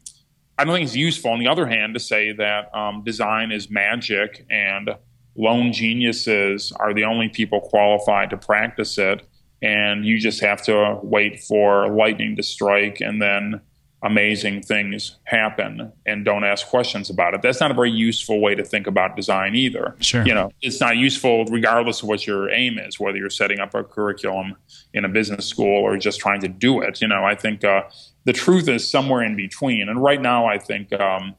I 0.58 0.64
don't 0.64 0.74
think 0.74 0.86
it's 0.86 0.96
useful, 0.96 1.32
on 1.32 1.40
the 1.40 1.48
other 1.48 1.66
hand, 1.66 1.94
to 1.94 2.00
say 2.00 2.32
that 2.32 2.74
um, 2.74 3.02
design 3.02 3.50
is 3.50 3.70
magic 3.70 4.46
and 4.50 4.90
lone 5.36 5.72
geniuses 5.72 6.72
are 6.72 6.94
the 6.94 7.04
only 7.04 7.28
people 7.28 7.60
qualified 7.60 8.30
to 8.30 8.36
practice 8.36 8.98
it. 8.98 9.26
And 9.62 10.04
you 10.04 10.18
just 10.18 10.40
have 10.40 10.62
to 10.64 11.00
wait 11.02 11.40
for 11.40 11.88
lightning 11.88 12.36
to 12.36 12.42
strike 12.42 13.00
and 13.00 13.20
then 13.20 13.60
amazing 14.02 14.60
things 14.60 15.16
happen 15.24 15.90
and 16.04 16.26
don't 16.26 16.44
ask 16.44 16.66
questions 16.66 17.08
about 17.08 17.32
it. 17.32 17.40
That's 17.40 17.58
not 17.58 17.70
a 17.70 17.74
very 17.74 17.90
useful 17.90 18.40
way 18.40 18.54
to 18.54 18.62
think 18.62 18.86
about 18.86 19.16
design 19.16 19.54
either. 19.54 19.96
Sure. 20.00 20.24
You 20.26 20.34
know, 20.34 20.50
it's 20.60 20.78
not 20.78 20.98
useful 20.98 21.46
regardless 21.46 22.02
of 22.02 22.08
what 22.08 22.26
your 22.26 22.50
aim 22.50 22.78
is, 22.78 23.00
whether 23.00 23.16
you're 23.16 23.30
setting 23.30 23.60
up 23.60 23.74
a 23.74 23.82
curriculum 23.82 24.56
in 24.92 25.06
a 25.06 25.08
business 25.08 25.46
school 25.46 25.82
or 25.82 25.96
just 25.96 26.20
trying 26.20 26.42
to 26.42 26.48
do 26.48 26.82
it. 26.82 27.00
You 27.00 27.08
know, 27.08 27.24
I 27.24 27.34
think 27.34 27.64
uh, 27.64 27.84
the 28.24 28.32
truth 28.32 28.68
is 28.68 28.90
somewhere 28.90 29.22
in 29.22 29.36
between. 29.36 29.88
And 29.88 30.02
right 30.02 30.20
now, 30.20 30.46
I 30.46 30.58
think 30.58 30.92
um, 30.92 31.34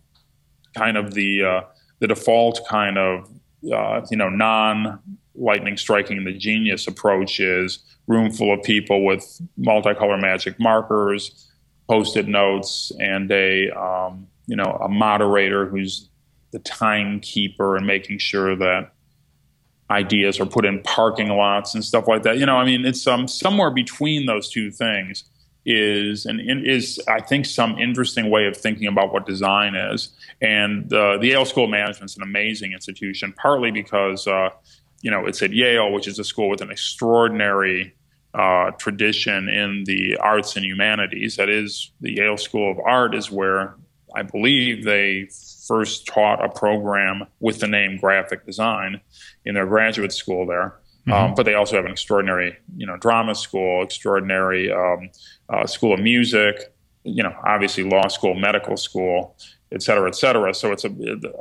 kind 0.76 0.98
of 0.98 1.14
the 1.14 1.44
uh, 1.44 1.62
the 2.00 2.08
default 2.08 2.62
kind 2.68 2.98
of 2.98 3.30
uh, 3.74 4.06
you 4.10 4.18
know 4.18 4.30
non 4.30 5.00
lightning 5.36 5.78
striking 5.78 6.24
the 6.24 6.34
genius 6.34 6.88
approach 6.88 7.40
is 7.40 7.80
room 8.08 8.32
full 8.32 8.54
of 8.54 8.64
people 8.64 9.04
with 9.04 9.42
multicolor 9.60 10.22
magic 10.22 10.60
markers, 10.60 11.52
post-it 11.90 12.28
notes, 12.28 12.92
and 13.00 13.32
a 13.32 13.70
um, 13.72 14.28
you 14.48 14.56
know 14.56 14.80
a 14.82 14.90
moderator 14.90 15.66
who's 15.66 16.10
the 16.52 16.60
timekeeper 16.60 17.76
and 17.76 17.86
making 17.86 18.18
sure 18.18 18.56
that 18.56 18.92
ideas 19.90 20.40
are 20.40 20.46
put 20.46 20.66
in 20.66 20.82
parking 20.84 21.30
lots 21.30 21.76
and 21.76 21.84
stuff 21.84 22.08
like 22.08 22.24
that. 22.24 22.38
You 22.38 22.46
know, 22.46 22.58
I 22.58 22.66
mean, 22.66 22.86
it's 22.86 23.06
um, 23.06 23.28
somewhere 23.28 23.72
between 23.72 24.26
those 24.26 24.50
two 24.50 24.72
things 24.72 25.26
is 25.66 26.26
and 26.26 26.40
is 26.66 27.02
I 27.08 27.22
think 27.22 27.46
some 27.46 27.78
interesting 27.80 28.30
way 28.30 28.46
of 28.46 28.56
thinking 28.56 28.88
about 28.88 29.12
what 29.12 29.26
design 29.26 29.76
is. 29.76 30.10
And 30.42 30.92
uh, 30.94 31.18
the 31.18 31.28
Yale 31.28 31.46
School 31.46 31.66
of 31.66 31.70
Management 31.72 32.12
is 32.12 32.18
an 32.18 32.24
amazing 32.24 32.74
institution, 32.74 33.34
partly 33.34 33.72
because 33.72 34.28
uh, 34.28 34.50
you 35.02 35.12
know 35.12 35.26
it's 35.26 35.42
at 35.42 35.54
Yale, 35.54 35.92
which 35.92 36.08
is 36.08 36.20
a 36.20 36.24
school 36.24 36.50
with 36.50 36.62
an 36.62 36.72
extraordinary 36.72 37.96
uh, 38.34 38.72
tradition 38.72 39.48
in 39.48 39.84
the 39.86 40.18
arts 40.18 40.56
and 40.56 40.66
humanities. 40.66 41.38
That 41.38 41.50
is, 41.50 41.92
the 42.02 42.16
Yale 42.18 42.38
School 42.38 42.72
of 42.72 42.80
Art 42.80 43.16
is 43.16 43.32
where 43.32 43.76
I 44.16 44.24
believe 44.24 44.84
they 44.84 45.30
first 45.68 46.06
taught 46.06 46.44
a 46.44 46.50
program 46.50 47.26
with 47.40 47.60
the 47.60 47.68
name 47.68 47.98
graphic 47.98 48.46
design 48.46 49.02
in 49.46 49.56
their 49.56 49.66
graduate 49.66 50.14
school 50.14 50.46
there. 50.46 50.80
Mm-hmm. 51.08 51.14
Um, 51.14 51.34
but 51.36 51.46
they 51.46 51.54
also 51.54 51.76
have 51.76 51.86
an 51.86 51.92
extraordinary, 51.92 52.58
you 52.76 52.88
know, 52.88 52.98
drama 52.98 53.36
school, 53.36 53.84
extraordinary 53.84 54.72
um, 54.72 55.10
uh, 55.50 55.68
school 55.68 55.94
of 55.94 56.00
music, 56.00 56.74
you 57.04 57.22
know, 57.22 57.36
obviously 57.46 57.84
law 57.84 58.08
school, 58.08 58.34
medical 58.34 58.76
school, 58.76 59.38
et 59.72 59.84
cetera, 59.84 60.08
et 60.08 60.16
cetera. 60.16 60.54
So 60.54 60.72
it's 60.72 60.84
a, 60.84 60.90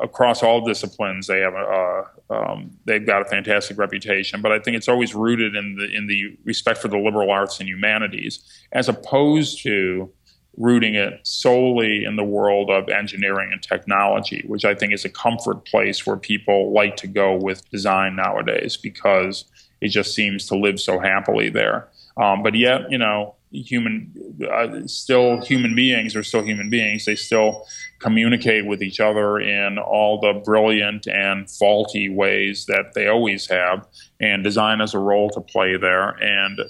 across 0.03 0.43
all 0.43 0.67
disciplines. 0.67 1.27
They 1.27 1.41
have 1.41 1.55
a, 1.55 2.05
uh, 2.31 2.35
um, 2.35 2.73
they've 2.85 3.07
got 3.07 3.23
a 3.23 3.25
fantastic 3.25 3.79
reputation. 3.79 4.43
But 4.43 4.53
I 4.53 4.59
think 4.59 4.77
it's 4.77 4.89
always 4.89 5.15
rooted 5.15 5.55
in 5.57 5.77
the 5.77 5.91
in 5.97 6.07
the 6.07 6.37
respect 6.45 6.79
for 6.79 6.89
the 6.89 6.99
liberal 6.99 7.31
arts 7.31 7.61
and 7.61 7.69
humanities, 7.69 8.41
as 8.73 8.89
opposed 8.89 9.63
to 9.63 10.13
rooting 10.57 10.95
it 10.95 11.21
solely 11.25 12.05
in 12.05 12.17
the 12.17 12.25
world 12.25 12.71
of 12.71 12.89
engineering 12.89 13.51
and 13.53 13.63
technology, 13.63 14.45
which 14.47 14.65
I 14.65 14.75
think 14.75 14.93
is 14.93 15.05
a 15.05 15.09
comfort 15.09 15.65
place 15.65 16.07
where 16.07 16.17
people 16.17 16.73
like 16.73 16.97
to 16.97 17.09
go 17.09 17.35
with 17.35 17.69
design 17.71 18.15
nowadays 18.17 18.77
because 18.77 19.47
it 19.81 19.89
just 19.89 20.15
seems 20.15 20.47
to 20.47 20.57
live 20.57 20.81
so 20.81 20.99
happily 20.99 21.51
there. 21.51 21.89
Um, 22.17 22.43
but 22.43 22.55
yet, 22.55 22.91
you 22.91 22.99
know, 22.99 23.35
human, 23.51 24.13
uh, 24.51 24.87
still 24.87 25.41
human 25.41 25.75
beings 25.75 26.17
are 26.17 26.23
still 26.23 26.43
human 26.43 26.71
beings. 26.71 27.05
They 27.05 27.15
still 27.15 27.67
communicate 27.99 28.67
with 28.67 28.83
each 28.83 29.01
other 29.01 29.39
in 29.39 29.79
all 29.79 30.21
the 30.21 30.41
brilliant 30.45 31.07
and 31.07 31.51
faulty 31.51 32.09
ways 32.09 32.67
that 32.67 32.93
they 32.95 33.09
always 33.09 33.49
have. 33.49 33.87
And 34.21 34.45
design 34.45 34.81
has 34.81 34.95
a 34.95 34.99
role 34.99 35.31
to 35.31 35.41
play 35.41 35.77
there. 35.77 36.11
And 36.11 36.61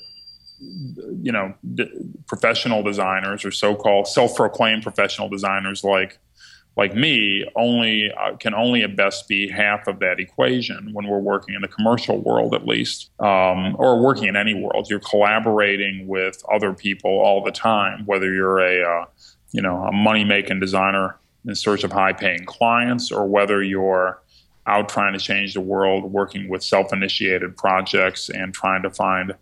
you 1.21 1.33
know, 1.33 1.55
d- 1.75 1.91
professional 2.27 2.83
designers 2.83 3.45
or 3.45 3.51
so-called 3.51 4.07
self-proclaimed 4.07 4.83
professional 4.83 5.29
designers 5.29 5.85
like 5.85 6.19
like 6.77 6.95
me 6.95 7.45
only 7.57 8.11
uh, 8.12 8.37
can 8.37 8.55
only 8.55 8.83
at 8.83 8.97
best 8.97 9.29
be 9.29 9.49
half 9.49 9.87
of 9.87 10.01
that 10.01 10.18
equation 10.18 10.91
when 10.93 11.07
we're 11.07 11.18
working 11.18 11.55
in 11.55 11.61
the 11.61 11.68
commercial 11.68 12.18
world 12.18 12.55
at 12.55 12.66
least 12.66 13.11
um, 13.20 13.77
or 13.79 14.03
working 14.03 14.25
in 14.25 14.37
any 14.37 14.55
world. 14.55 14.89
You're 14.91 15.01
collaborating 15.01 16.09
with 16.09 16.43
other 16.53 16.72
people 16.72 17.11
all 17.11 17.45
the 17.45 17.53
time 17.53 18.05
whether 18.07 18.33
you're 18.33 18.59
a 18.59 18.83
uh, 18.83 19.05
you 19.53 19.62
know 19.62 19.85
a 19.85 19.93
money 19.93 20.25
making 20.25 20.61
designer 20.61 21.16
in 21.47 21.55
search 21.55 21.85
of 21.85 21.93
high 21.93 22.12
paying 22.12 22.45
clients 22.45 23.12
or 23.12 23.27
whether 23.27 23.62
you're 23.62 24.20
out 24.66 24.89
trying 24.89 25.12
to 25.12 25.18
change 25.18 25.55
the 25.55 25.61
world 25.61 26.05
working 26.05 26.49
with 26.49 26.62
self 26.62 26.93
initiated 26.93 27.57
projects 27.57 28.31
and 28.31 28.53
trying 28.53 28.83
to 28.83 28.91
find 28.91 29.35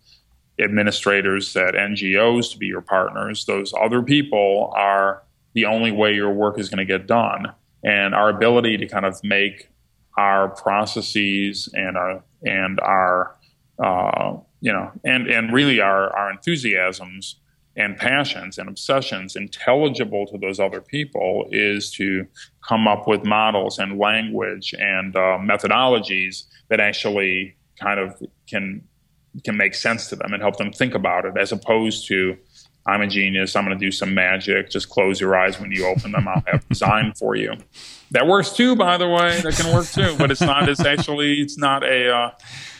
administrators 0.58 1.56
at 1.56 1.74
NGOs 1.74 2.52
to 2.52 2.58
be 2.58 2.66
your 2.66 2.82
partners. 2.82 3.44
Those 3.46 3.72
other 3.80 4.02
people 4.02 4.72
are 4.76 5.22
the 5.54 5.66
only 5.66 5.92
way 5.92 6.12
your 6.12 6.32
work 6.32 6.58
is 6.58 6.68
going 6.68 6.78
to 6.78 6.84
get 6.84 7.06
done. 7.06 7.52
And 7.84 8.14
our 8.14 8.28
ability 8.28 8.76
to 8.78 8.86
kind 8.86 9.04
of 9.04 9.22
make 9.24 9.68
our 10.16 10.48
processes 10.48 11.68
and 11.72 11.96
our 11.96 12.22
and 12.44 12.80
our 12.80 13.36
uh, 13.82 14.36
you 14.60 14.72
know 14.72 14.90
and 15.04 15.26
and 15.26 15.52
really 15.52 15.80
our 15.80 16.14
our 16.16 16.30
enthusiasms 16.30 17.36
and 17.76 17.96
passions 17.96 18.58
and 18.58 18.68
obsessions 18.68 19.34
intelligible 19.34 20.26
to 20.26 20.36
those 20.36 20.60
other 20.60 20.80
people 20.80 21.46
is 21.50 21.90
to 21.90 22.26
come 22.66 22.86
up 22.86 23.08
with 23.08 23.24
models 23.24 23.78
and 23.78 23.98
language 23.98 24.74
and 24.78 25.16
uh, 25.16 25.38
methodologies 25.38 26.44
that 26.68 26.80
actually 26.80 27.56
kind 27.80 27.98
of 27.98 28.22
can 28.46 28.82
can 29.44 29.56
make 29.56 29.74
sense 29.74 30.08
to 30.08 30.16
them 30.16 30.34
and 30.34 30.42
help 30.42 30.56
them 30.56 30.70
think 30.70 30.94
about 30.94 31.24
it 31.24 31.34
as 31.38 31.52
opposed 31.52 32.06
to 32.06 32.36
I'm 32.84 33.00
a 33.00 33.06
genius. 33.06 33.54
I'm 33.54 33.64
going 33.64 33.78
to 33.78 33.84
do 33.84 33.92
some 33.92 34.12
magic. 34.12 34.70
Just 34.70 34.88
close 34.88 35.20
your 35.20 35.36
eyes 35.36 35.60
when 35.60 35.70
you 35.70 35.86
open 35.86 36.12
them. 36.12 36.26
I'll 36.26 36.42
have 36.46 36.68
design 36.68 37.12
for 37.18 37.36
you. 37.36 37.54
That 38.10 38.26
works 38.26 38.50
too, 38.50 38.74
by 38.76 38.98
the 38.98 39.08
way. 39.08 39.40
That 39.40 39.54
can 39.54 39.72
work 39.74 39.86
too, 39.86 40.16
but 40.18 40.30
it's 40.30 40.40
not. 40.40 40.68
It's 40.68 40.84
actually. 40.84 41.40
It's 41.40 41.56
not 41.56 41.84
a. 41.84 42.14
Uh, 42.14 42.30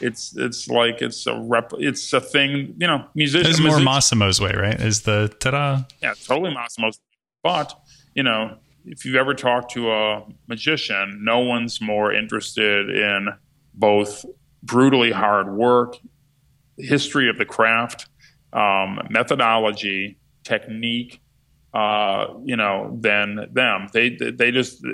it's 0.01 0.37
it's 0.37 0.69
like 0.69 1.01
it's 1.01 1.27
a 1.27 1.39
rep. 1.41 1.73
It's 1.79 2.13
a 2.13 2.21
thing. 2.21 2.75
You 2.79 2.87
know, 2.87 3.07
musicians. 3.15 3.59
It's 3.59 3.61
more 3.61 3.81
Massimo's 3.81 4.41
way, 4.41 4.53
right? 4.53 4.79
Is 4.79 5.03
the 5.03 5.35
ta-da? 5.41 5.85
Yeah, 6.03 6.15
totally 6.27 6.53
Massimo's. 6.53 7.01
But 7.43 7.73
you 8.15 8.25
know, 8.25 8.59
if 8.85 9.05
you've 9.05 9.17
ever 9.17 9.35
talked 9.35 9.73
to 9.73 9.91
a 9.91 10.27
magician, 10.49 11.21
no 11.25 11.39
one's 11.39 11.81
more 11.81 12.13
interested 12.13 12.91
in 12.91 13.29
both 13.73 14.27
brutally 14.63 15.13
hard 15.13 15.55
work, 15.55 15.97
history 16.77 17.31
of 17.31 17.39
the 17.39 17.45
craft 17.45 18.09
um, 18.53 19.01
methodology, 19.11 20.19
technique, 20.45 21.21
uh, 21.75 22.27
you 22.45 22.57
know, 22.57 22.97
than 23.01 23.49
them. 23.53 23.89
They 23.93 24.11
they 24.11 24.51
just 24.51 24.85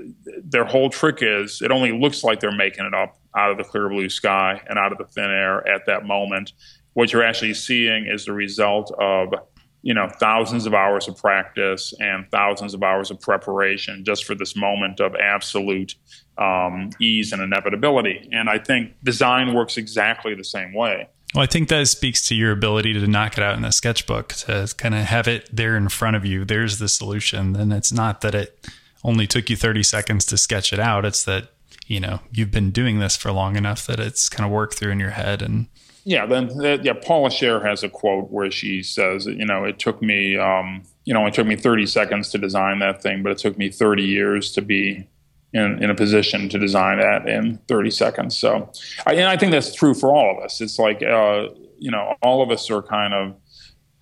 their 0.44 0.64
whole 0.64 0.90
trick 0.90 1.18
is 1.22 1.60
it 1.60 1.70
only 1.70 1.98
looks 1.98 2.22
like 2.22 2.40
they're 2.40 2.52
making 2.52 2.86
it 2.86 2.94
up 2.94 3.18
out 3.36 3.50
of 3.50 3.58
the 3.58 3.64
clear 3.64 3.88
blue 3.88 4.08
sky 4.08 4.60
and 4.68 4.78
out 4.78 4.92
of 4.92 4.98
the 4.98 5.04
thin 5.04 5.24
air 5.24 5.66
at 5.68 5.86
that 5.86 6.06
moment. 6.06 6.52
What 6.94 7.12
you're 7.12 7.24
actually 7.24 7.54
seeing 7.54 8.06
is 8.06 8.24
the 8.24 8.32
result 8.32 8.94
of 8.98 9.34
you 9.82 9.94
know 9.94 10.08
thousands 10.20 10.66
of 10.66 10.74
hours 10.74 11.08
of 11.08 11.16
practice 11.16 11.94
and 12.00 12.26
thousands 12.30 12.74
of 12.74 12.82
hours 12.82 13.10
of 13.10 13.20
preparation 13.20 14.04
just 14.04 14.24
for 14.24 14.34
this 14.34 14.54
moment 14.56 15.00
of 15.00 15.14
absolute 15.16 15.96
um, 16.36 16.90
ease 17.00 17.32
and 17.32 17.42
inevitability. 17.42 18.28
And 18.32 18.48
I 18.48 18.58
think 18.58 18.92
design 19.02 19.52
works 19.52 19.76
exactly 19.76 20.34
the 20.34 20.44
same 20.44 20.72
way. 20.72 21.08
Well, 21.34 21.44
I 21.44 21.46
think 21.46 21.68
that 21.68 21.86
speaks 21.88 22.26
to 22.28 22.34
your 22.34 22.52
ability 22.52 22.94
to 22.94 23.06
knock 23.06 23.36
it 23.36 23.44
out 23.44 23.56
in 23.56 23.64
a 23.64 23.72
sketchbook 23.72 24.28
to 24.34 24.72
kind 24.76 24.94
of 24.94 25.02
have 25.02 25.28
it 25.28 25.48
there 25.52 25.76
in 25.76 25.88
front 25.88 26.16
of 26.16 26.24
you. 26.24 26.44
There's 26.44 26.78
the 26.78 26.88
solution. 26.88 27.54
And 27.54 27.72
it's 27.72 27.92
not 27.92 28.22
that 28.22 28.34
it 28.34 28.66
only 29.04 29.26
took 29.26 29.50
you 29.50 29.56
30 29.56 29.82
seconds 29.82 30.24
to 30.26 30.38
sketch 30.38 30.72
it 30.72 30.78
out. 30.80 31.04
It's 31.04 31.24
that, 31.24 31.48
you 31.86 32.00
know, 32.00 32.20
you've 32.32 32.50
been 32.50 32.70
doing 32.70 32.98
this 32.98 33.16
for 33.16 33.30
long 33.30 33.56
enough 33.56 33.86
that 33.86 34.00
it's 34.00 34.28
kind 34.28 34.46
of 34.46 34.52
worked 34.52 34.74
through 34.74 34.92
in 34.92 35.00
your 35.00 35.10
head. 35.10 35.42
And 35.42 35.66
yeah, 36.04 36.24
then 36.24 36.50
yeah, 36.82 36.94
Paula 36.94 37.28
Scher 37.28 37.62
has 37.62 37.82
a 37.82 37.90
quote 37.90 38.30
where 38.30 38.50
she 38.50 38.82
says, 38.82 39.26
you 39.26 39.44
know, 39.44 39.64
it 39.64 39.78
took 39.78 40.00
me, 40.00 40.38
um, 40.38 40.82
you 41.04 41.12
know, 41.12 41.26
it 41.26 41.34
took 41.34 41.46
me 41.46 41.56
30 41.56 41.86
seconds 41.86 42.30
to 42.30 42.38
design 42.38 42.78
that 42.78 43.02
thing, 43.02 43.22
but 43.22 43.32
it 43.32 43.38
took 43.38 43.58
me 43.58 43.68
30 43.68 44.02
years 44.02 44.52
to 44.52 44.62
be 44.62 45.06
in, 45.52 45.82
in 45.82 45.90
a 45.90 45.94
position 45.94 46.48
to 46.50 46.58
design 46.58 46.98
that 46.98 47.28
in 47.28 47.58
30 47.68 47.90
seconds. 47.90 48.36
So, 48.36 48.70
I, 49.06 49.14
and 49.14 49.26
I 49.26 49.36
think 49.36 49.52
that's 49.52 49.74
true 49.74 49.94
for 49.94 50.12
all 50.12 50.36
of 50.36 50.44
us. 50.44 50.60
It's 50.60 50.78
like, 50.78 51.02
uh, 51.02 51.48
you 51.78 51.90
know, 51.90 52.14
all 52.22 52.42
of 52.42 52.50
us 52.50 52.70
are 52.70 52.82
kind 52.82 53.14
of, 53.14 53.34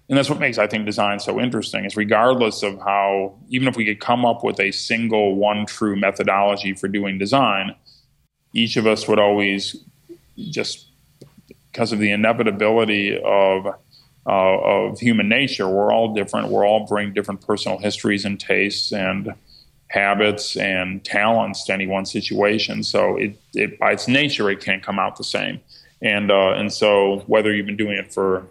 and 0.09 0.17
that's 0.17 0.31
what 0.31 0.39
makes 0.39 0.59
I 0.59 0.67
think 0.67 0.87
design 0.87 1.19
so 1.19 1.41
interesting 1.41 1.85
is 1.85 1.97
regardless 1.97 2.63
of 2.63 2.79
how, 2.79 3.39
even 3.49 3.69
if 3.69 3.77
we 3.77 3.85
could 3.85 4.01
come 4.01 4.25
up 4.25 4.45
with 4.45 4.61
a 4.61 4.71
single 4.71 5.35
one 5.35 5.67
true 5.67 5.97
methodology 5.97 6.75
for 6.75 6.89
doing 6.89 7.19
design, 7.19 7.75
each 8.53 8.77
of 8.77 8.87
us 8.87 9.07
would 9.09 9.19
always 9.19 9.77
just 10.37 10.87
because 11.73 11.93
of 11.93 11.99
the 11.99 12.11
inevitability 12.11 13.21
of 13.23 13.67
uh, 14.29 14.59
of 14.59 14.99
human 14.99 15.29
nature, 15.29 15.69
we're 15.69 15.93
all 15.93 16.13
different. 16.15 16.49
We're 16.49 16.67
all 16.67 16.87
bring 16.87 17.13
different 17.13 17.47
personal 17.47 17.79
histories 17.79 18.25
and 18.25 18.41
tastes 18.41 18.93
and 18.93 19.35
habits 19.89 20.57
and 20.57 21.05
talents 21.05 21.65
to 21.65 21.73
any 21.73 21.87
one 21.87 22.07
situation. 22.07 22.83
So 22.83 23.17
it, 23.17 23.41
it 23.55 23.79
by 23.79 23.93
its 23.93 24.09
nature, 24.09 24.51
it 24.51 24.61
can't 24.61 24.83
come 24.83 24.99
out 24.99 25.17
the 25.17 25.25
same. 25.25 25.61
And 26.03 26.31
uh, 26.31 26.53
and 26.53 26.73
so 26.73 27.25
whether 27.27 27.55
you've 27.55 27.67
been 27.67 27.77
doing 27.77 27.97
it 27.97 28.13
for 28.13 28.47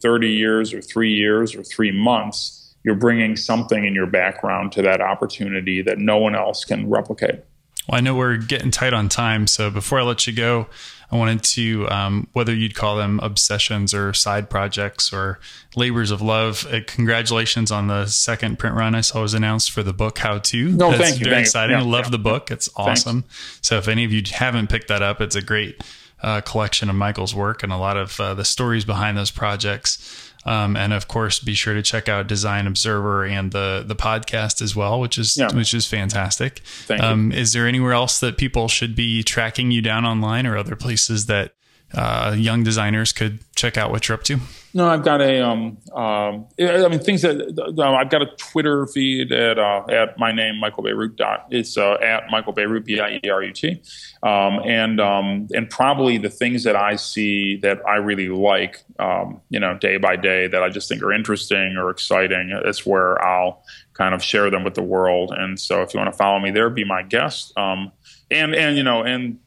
30 0.00 0.28
years 0.28 0.72
or 0.72 0.82
three 0.82 1.12
years 1.12 1.54
or 1.54 1.62
three 1.62 1.92
months, 1.92 2.74
you're 2.84 2.94
bringing 2.94 3.36
something 3.36 3.84
in 3.84 3.94
your 3.94 4.06
background 4.06 4.72
to 4.72 4.82
that 4.82 5.00
opportunity 5.00 5.82
that 5.82 5.98
no 5.98 6.18
one 6.18 6.34
else 6.34 6.64
can 6.64 6.88
replicate. 6.88 7.40
Well, 7.88 7.98
I 7.98 8.00
know 8.00 8.14
we're 8.14 8.36
getting 8.36 8.70
tight 8.70 8.92
on 8.92 9.08
time, 9.08 9.46
so 9.46 9.70
before 9.70 10.00
I 10.00 10.02
let 10.02 10.26
you 10.26 10.32
go, 10.32 10.68
I 11.12 11.16
wanted 11.16 11.42
to, 11.42 11.88
um, 11.90 12.26
whether 12.32 12.54
you'd 12.54 12.74
call 12.74 12.96
them 12.96 13.20
obsessions 13.22 13.92
or 13.92 14.14
side 14.14 14.48
projects 14.48 15.12
or 15.12 15.38
labors 15.76 16.10
of 16.10 16.22
love. 16.22 16.66
Uh, 16.72 16.80
congratulations 16.86 17.70
on 17.70 17.88
the 17.88 18.06
second 18.06 18.58
print 18.58 18.74
run 18.74 18.94
I 18.94 19.02
saw 19.02 19.20
was 19.20 19.34
announced 19.34 19.72
for 19.72 19.82
the 19.82 19.92
book 19.92 20.18
How 20.18 20.38
To. 20.38 20.70
No, 20.70 20.90
That's 20.90 21.02
thank 21.02 21.18
you. 21.18 21.24
Very 21.24 21.36
thank 21.36 21.46
exciting. 21.46 21.76
Yeah, 21.76 21.82
I 21.82 21.86
love 21.86 22.06
yeah. 22.06 22.12
the 22.12 22.18
book. 22.18 22.50
It's 22.50 22.70
awesome. 22.76 23.22
Thanks. 23.22 23.58
So 23.60 23.76
if 23.76 23.88
any 23.88 24.04
of 24.04 24.12
you 24.12 24.22
haven't 24.32 24.70
picked 24.70 24.88
that 24.88 25.02
up, 25.02 25.20
it's 25.20 25.36
a 25.36 25.42
great 25.42 25.84
uh, 26.22 26.40
collection 26.40 26.88
of 26.88 26.96
Michael's 26.96 27.34
work 27.34 27.62
and 27.62 27.72
a 27.72 27.76
lot 27.76 27.98
of 27.98 28.18
uh, 28.18 28.32
the 28.32 28.44
stories 28.44 28.86
behind 28.86 29.18
those 29.18 29.30
projects. 29.30 30.31
Um, 30.44 30.76
and 30.76 30.92
of 30.92 31.06
course, 31.06 31.38
be 31.38 31.54
sure 31.54 31.74
to 31.74 31.82
check 31.82 32.08
out 32.08 32.26
Design 32.26 32.66
Observer 32.66 33.24
and 33.24 33.52
the 33.52 33.84
the 33.86 33.94
podcast 33.94 34.60
as 34.60 34.74
well, 34.74 35.00
which 35.00 35.18
is 35.18 35.36
yeah. 35.36 35.52
which 35.54 35.72
is 35.72 35.86
fantastic. 35.86 36.60
Thank 36.86 37.02
um. 37.02 37.32
Is 37.32 37.52
there 37.52 37.66
anywhere 37.66 37.92
else 37.92 38.20
that 38.20 38.38
people 38.38 38.68
should 38.68 38.94
be 38.94 39.22
tracking 39.22 39.70
you 39.70 39.82
down 39.82 40.04
online, 40.04 40.46
or 40.46 40.56
other 40.56 40.76
places 40.76 41.26
that 41.26 41.54
uh, 41.94 42.34
young 42.36 42.62
designers 42.62 43.12
could 43.12 43.40
check 43.54 43.76
out 43.76 43.90
what 43.90 44.08
you're 44.08 44.16
up 44.16 44.24
to? 44.24 44.38
No, 44.74 44.88
I've 44.88 45.04
got 45.04 45.20
a. 45.20 45.46
Um, 45.46 45.76
um, 45.94 46.46
I 46.58 46.88
mean, 46.88 47.00
things 47.00 47.20
that 47.22 47.74
uh, 47.78 47.82
I've 47.82 48.08
got 48.08 48.22
a 48.22 48.26
Twitter 48.36 48.86
feed 48.86 49.30
at 49.30 49.58
uh, 49.58 49.84
at 49.90 50.18
my 50.18 50.32
name 50.32 50.58
Michael 50.58 50.82
Bierut. 50.84 51.16
Dot 51.16 51.46
it's 51.50 51.76
uh, 51.76 51.94
at 51.94 52.30
Michael 52.30 52.54
Bierut 52.54 52.84
B 52.86 52.98
I 52.98 53.20
E 53.22 53.28
R 53.28 53.42
U 53.42 53.52
T, 53.52 53.82
um, 54.22 54.60
and 54.64 54.98
um, 54.98 55.48
and 55.52 55.68
probably 55.68 56.16
the 56.16 56.30
things 56.30 56.64
that 56.64 56.74
I 56.74 56.96
see 56.96 57.56
that 57.56 57.86
I 57.86 57.96
really 57.96 58.30
like, 58.30 58.82
um, 58.98 59.42
you 59.50 59.60
know, 59.60 59.76
day 59.76 59.98
by 59.98 60.16
day 60.16 60.46
that 60.46 60.62
I 60.62 60.70
just 60.70 60.88
think 60.88 61.02
are 61.02 61.12
interesting 61.12 61.76
or 61.76 61.90
exciting. 61.90 62.58
It's 62.64 62.86
where 62.86 63.22
I'll 63.22 63.62
kind 63.92 64.14
of 64.14 64.22
share 64.22 64.48
them 64.48 64.64
with 64.64 64.74
the 64.74 64.82
world. 64.82 65.34
And 65.36 65.60
so, 65.60 65.82
if 65.82 65.92
you 65.92 66.00
want 66.00 66.10
to 66.10 66.16
follow 66.16 66.38
me 66.40 66.50
there, 66.50 66.70
be 66.70 66.84
my 66.84 67.02
guest. 67.02 67.52
Um, 67.58 67.92
and 68.30 68.54
and 68.54 68.76
you 68.76 68.82
know 68.82 69.02
and 69.02 69.38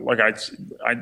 like 0.00 0.20
I, 0.20 0.34
I, 0.84 0.96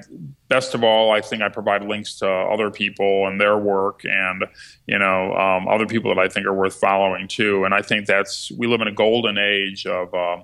best 0.48 0.74
of 0.74 0.84
all, 0.84 1.12
I 1.12 1.20
think 1.20 1.42
I 1.42 1.48
provide 1.48 1.84
links 1.84 2.18
to 2.18 2.28
other 2.28 2.70
people 2.70 3.26
and 3.26 3.40
their 3.40 3.56
work, 3.56 4.02
and 4.04 4.44
you 4.86 4.98
know, 4.98 5.34
um, 5.34 5.68
other 5.68 5.86
people 5.86 6.14
that 6.14 6.20
I 6.20 6.28
think 6.28 6.46
are 6.46 6.54
worth 6.54 6.74
following 6.74 7.28
too. 7.28 7.64
And 7.64 7.74
I 7.74 7.82
think 7.82 8.06
that's 8.06 8.50
we 8.52 8.66
live 8.66 8.80
in 8.80 8.88
a 8.88 8.92
golden 8.92 9.38
age 9.38 9.86
of 9.86 10.14
uh, 10.14 10.42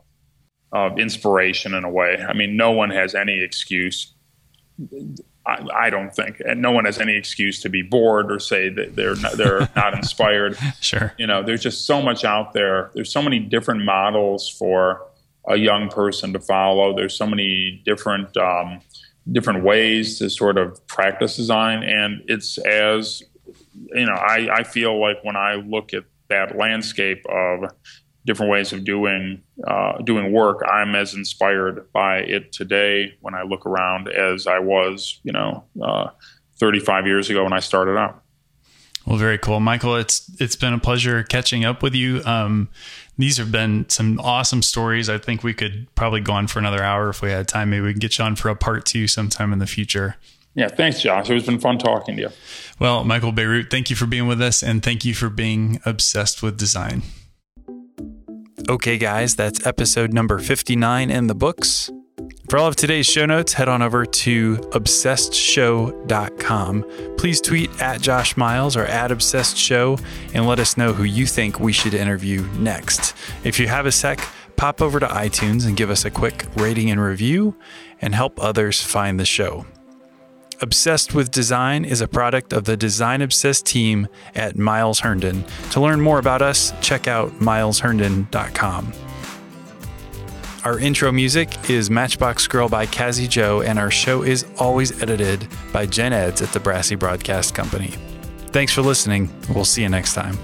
of 0.72 0.98
inspiration 0.98 1.74
in 1.74 1.84
a 1.84 1.90
way. 1.90 2.24
I 2.26 2.32
mean, 2.32 2.56
no 2.56 2.70
one 2.70 2.90
has 2.90 3.14
any 3.14 3.42
excuse. 3.42 4.14
I, 5.46 5.66
I, 5.74 5.90
don't 5.90 6.14
think, 6.14 6.40
and 6.40 6.62
no 6.62 6.70
one 6.70 6.84
has 6.84 6.98
any 6.98 7.16
excuse 7.16 7.60
to 7.62 7.68
be 7.68 7.82
bored 7.82 8.30
or 8.30 8.38
say 8.38 8.68
that 8.68 8.96
they're 8.96 9.16
not, 9.16 9.32
they're 9.32 9.68
not 9.76 9.94
inspired. 9.94 10.56
Sure, 10.80 11.12
you 11.18 11.26
know, 11.26 11.42
there's 11.42 11.62
just 11.62 11.86
so 11.86 12.00
much 12.00 12.24
out 12.24 12.52
there. 12.52 12.90
There's 12.94 13.12
so 13.12 13.22
many 13.22 13.38
different 13.38 13.84
models 13.84 14.48
for 14.48 15.09
a 15.48 15.56
young 15.56 15.88
person 15.88 16.32
to 16.32 16.40
follow. 16.40 16.94
There's 16.94 17.16
so 17.16 17.26
many 17.26 17.82
different 17.84 18.36
um, 18.36 18.80
different 19.30 19.64
ways 19.64 20.18
to 20.18 20.30
sort 20.30 20.58
of 20.58 20.86
practice 20.86 21.36
design, 21.36 21.82
and 21.82 22.22
it's 22.26 22.58
as 22.58 23.22
you 23.94 24.06
know, 24.06 24.14
I, 24.14 24.48
I 24.52 24.62
feel 24.62 25.00
like 25.00 25.18
when 25.22 25.36
I 25.36 25.54
look 25.54 25.94
at 25.94 26.04
that 26.28 26.56
landscape 26.56 27.24
of 27.28 27.70
different 28.26 28.52
ways 28.52 28.72
of 28.72 28.84
doing 28.84 29.42
uh, 29.66 29.98
doing 30.02 30.32
work, 30.32 30.62
I'm 30.70 30.94
as 30.94 31.14
inspired 31.14 31.90
by 31.92 32.18
it 32.18 32.52
today 32.52 33.14
when 33.20 33.34
I 33.34 33.42
look 33.42 33.66
around 33.66 34.08
as 34.08 34.46
I 34.46 34.58
was, 34.58 35.20
you 35.24 35.32
know, 35.32 35.64
uh, 35.82 36.08
35 36.58 37.06
years 37.06 37.30
ago 37.30 37.44
when 37.44 37.52
I 37.52 37.60
started 37.60 37.96
out. 37.96 38.19
Well, 39.10 39.18
very 39.18 39.38
cool, 39.38 39.58
Michael. 39.58 39.96
It's 39.96 40.30
it's 40.38 40.54
been 40.54 40.72
a 40.72 40.78
pleasure 40.78 41.24
catching 41.24 41.64
up 41.64 41.82
with 41.82 41.96
you. 41.96 42.22
Um, 42.24 42.68
these 43.18 43.38
have 43.38 43.50
been 43.50 43.88
some 43.88 44.20
awesome 44.20 44.62
stories. 44.62 45.08
I 45.08 45.18
think 45.18 45.42
we 45.42 45.52
could 45.52 45.88
probably 45.96 46.20
go 46.20 46.34
on 46.34 46.46
for 46.46 46.60
another 46.60 46.80
hour 46.80 47.08
if 47.08 47.20
we 47.20 47.30
had 47.30 47.48
time. 47.48 47.70
Maybe 47.70 47.86
we 47.86 47.92
can 47.92 47.98
get 47.98 48.20
you 48.20 48.24
on 48.24 48.36
for 48.36 48.50
a 48.50 48.54
part 48.54 48.86
two 48.86 49.08
sometime 49.08 49.52
in 49.52 49.58
the 49.58 49.66
future. 49.66 50.14
Yeah, 50.54 50.68
thanks, 50.68 51.02
Josh. 51.02 51.28
It's 51.28 51.44
been 51.44 51.58
fun 51.58 51.78
talking 51.78 52.14
to 52.14 52.22
you. 52.22 52.28
Well, 52.78 53.02
Michael 53.02 53.32
Bierut, 53.32 53.68
thank 53.68 53.90
you 53.90 53.96
for 53.96 54.06
being 54.06 54.28
with 54.28 54.40
us 54.40 54.62
and 54.62 54.80
thank 54.80 55.04
you 55.04 55.12
for 55.12 55.28
being 55.28 55.80
obsessed 55.84 56.40
with 56.40 56.56
design. 56.56 57.02
Okay, 58.68 58.96
guys, 58.96 59.34
that's 59.34 59.66
episode 59.66 60.12
number 60.12 60.38
59 60.38 61.10
in 61.10 61.26
the 61.26 61.34
books. 61.34 61.90
For 62.50 62.58
all 62.58 62.66
of 62.66 62.74
today's 62.74 63.06
show 63.06 63.26
notes, 63.26 63.52
head 63.52 63.68
on 63.68 63.80
over 63.80 64.04
to 64.04 64.56
obsessedshow.com. 64.56 67.14
Please 67.16 67.40
tweet 67.40 67.70
at 67.80 68.00
Josh 68.00 68.36
Miles 68.36 68.76
or 68.76 68.86
at 68.86 69.12
Obsessed 69.12 69.56
Show 69.56 69.96
and 70.34 70.48
let 70.48 70.58
us 70.58 70.76
know 70.76 70.92
who 70.92 71.04
you 71.04 71.26
think 71.26 71.60
we 71.60 71.72
should 71.72 71.94
interview 71.94 72.42
next. 72.58 73.14
If 73.44 73.60
you 73.60 73.68
have 73.68 73.86
a 73.86 73.92
sec, 73.92 74.18
pop 74.56 74.82
over 74.82 74.98
to 74.98 75.06
iTunes 75.06 75.64
and 75.64 75.76
give 75.76 75.90
us 75.90 76.04
a 76.04 76.10
quick 76.10 76.44
rating 76.56 76.90
and 76.90 77.00
review 77.00 77.54
and 78.02 78.16
help 78.16 78.42
others 78.42 78.82
find 78.82 79.20
the 79.20 79.24
show. 79.24 79.64
Obsessed 80.60 81.14
with 81.14 81.30
Design 81.30 81.84
is 81.84 82.00
a 82.00 82.08
product 82.08 82.52
of 82.52 82.64
the 82.64 82.76
Design 82.76 83.22
Obsessed 83.22 83.64
team 83.64 84.08
at 84.34 84.58
Miles 84.58 84.98
Herndon. 84.98 85.44
To 85.70 85.80
learn 85.80 86.00
more 86.00 86.18
about 86.18 86.42
us, 86.42 86.72
check 86.80 87.06
out 87.06 87.30
milesherndon.com. 87.38 88.92
Our 90.62 90.78
intro 90.78 91.10
music 91.10 91.70
is 91.70 91.88
Matchbox 91.88 92.46
Girl 92.46 92.68
by 92.68 92.84
Kazzy 92.84 93.26
Joe, 93.26 93.62
and 93.62 93.78
our 93.78 93.90
show 93.90 94.22
is 94.22 94.44
always 94.58 95.02
edited 95.02 95.48
by 95.72 95.86
Jen 95.86 96.12
Eds 96.12 96.42
at 96.42 96.52
the 96.52 96.60
Brassy 96.60 96.96
Broadcast 96.96 97.54
Company. 97.54 97.94
Thanks 98.48 98.74
for 98.74 98.82
listening. 98.82 99.30
We'll 99.54 99.64
see 99.64 99.80
you 99.80 99.88
next 99.88 100.12
time. 100.12 100.36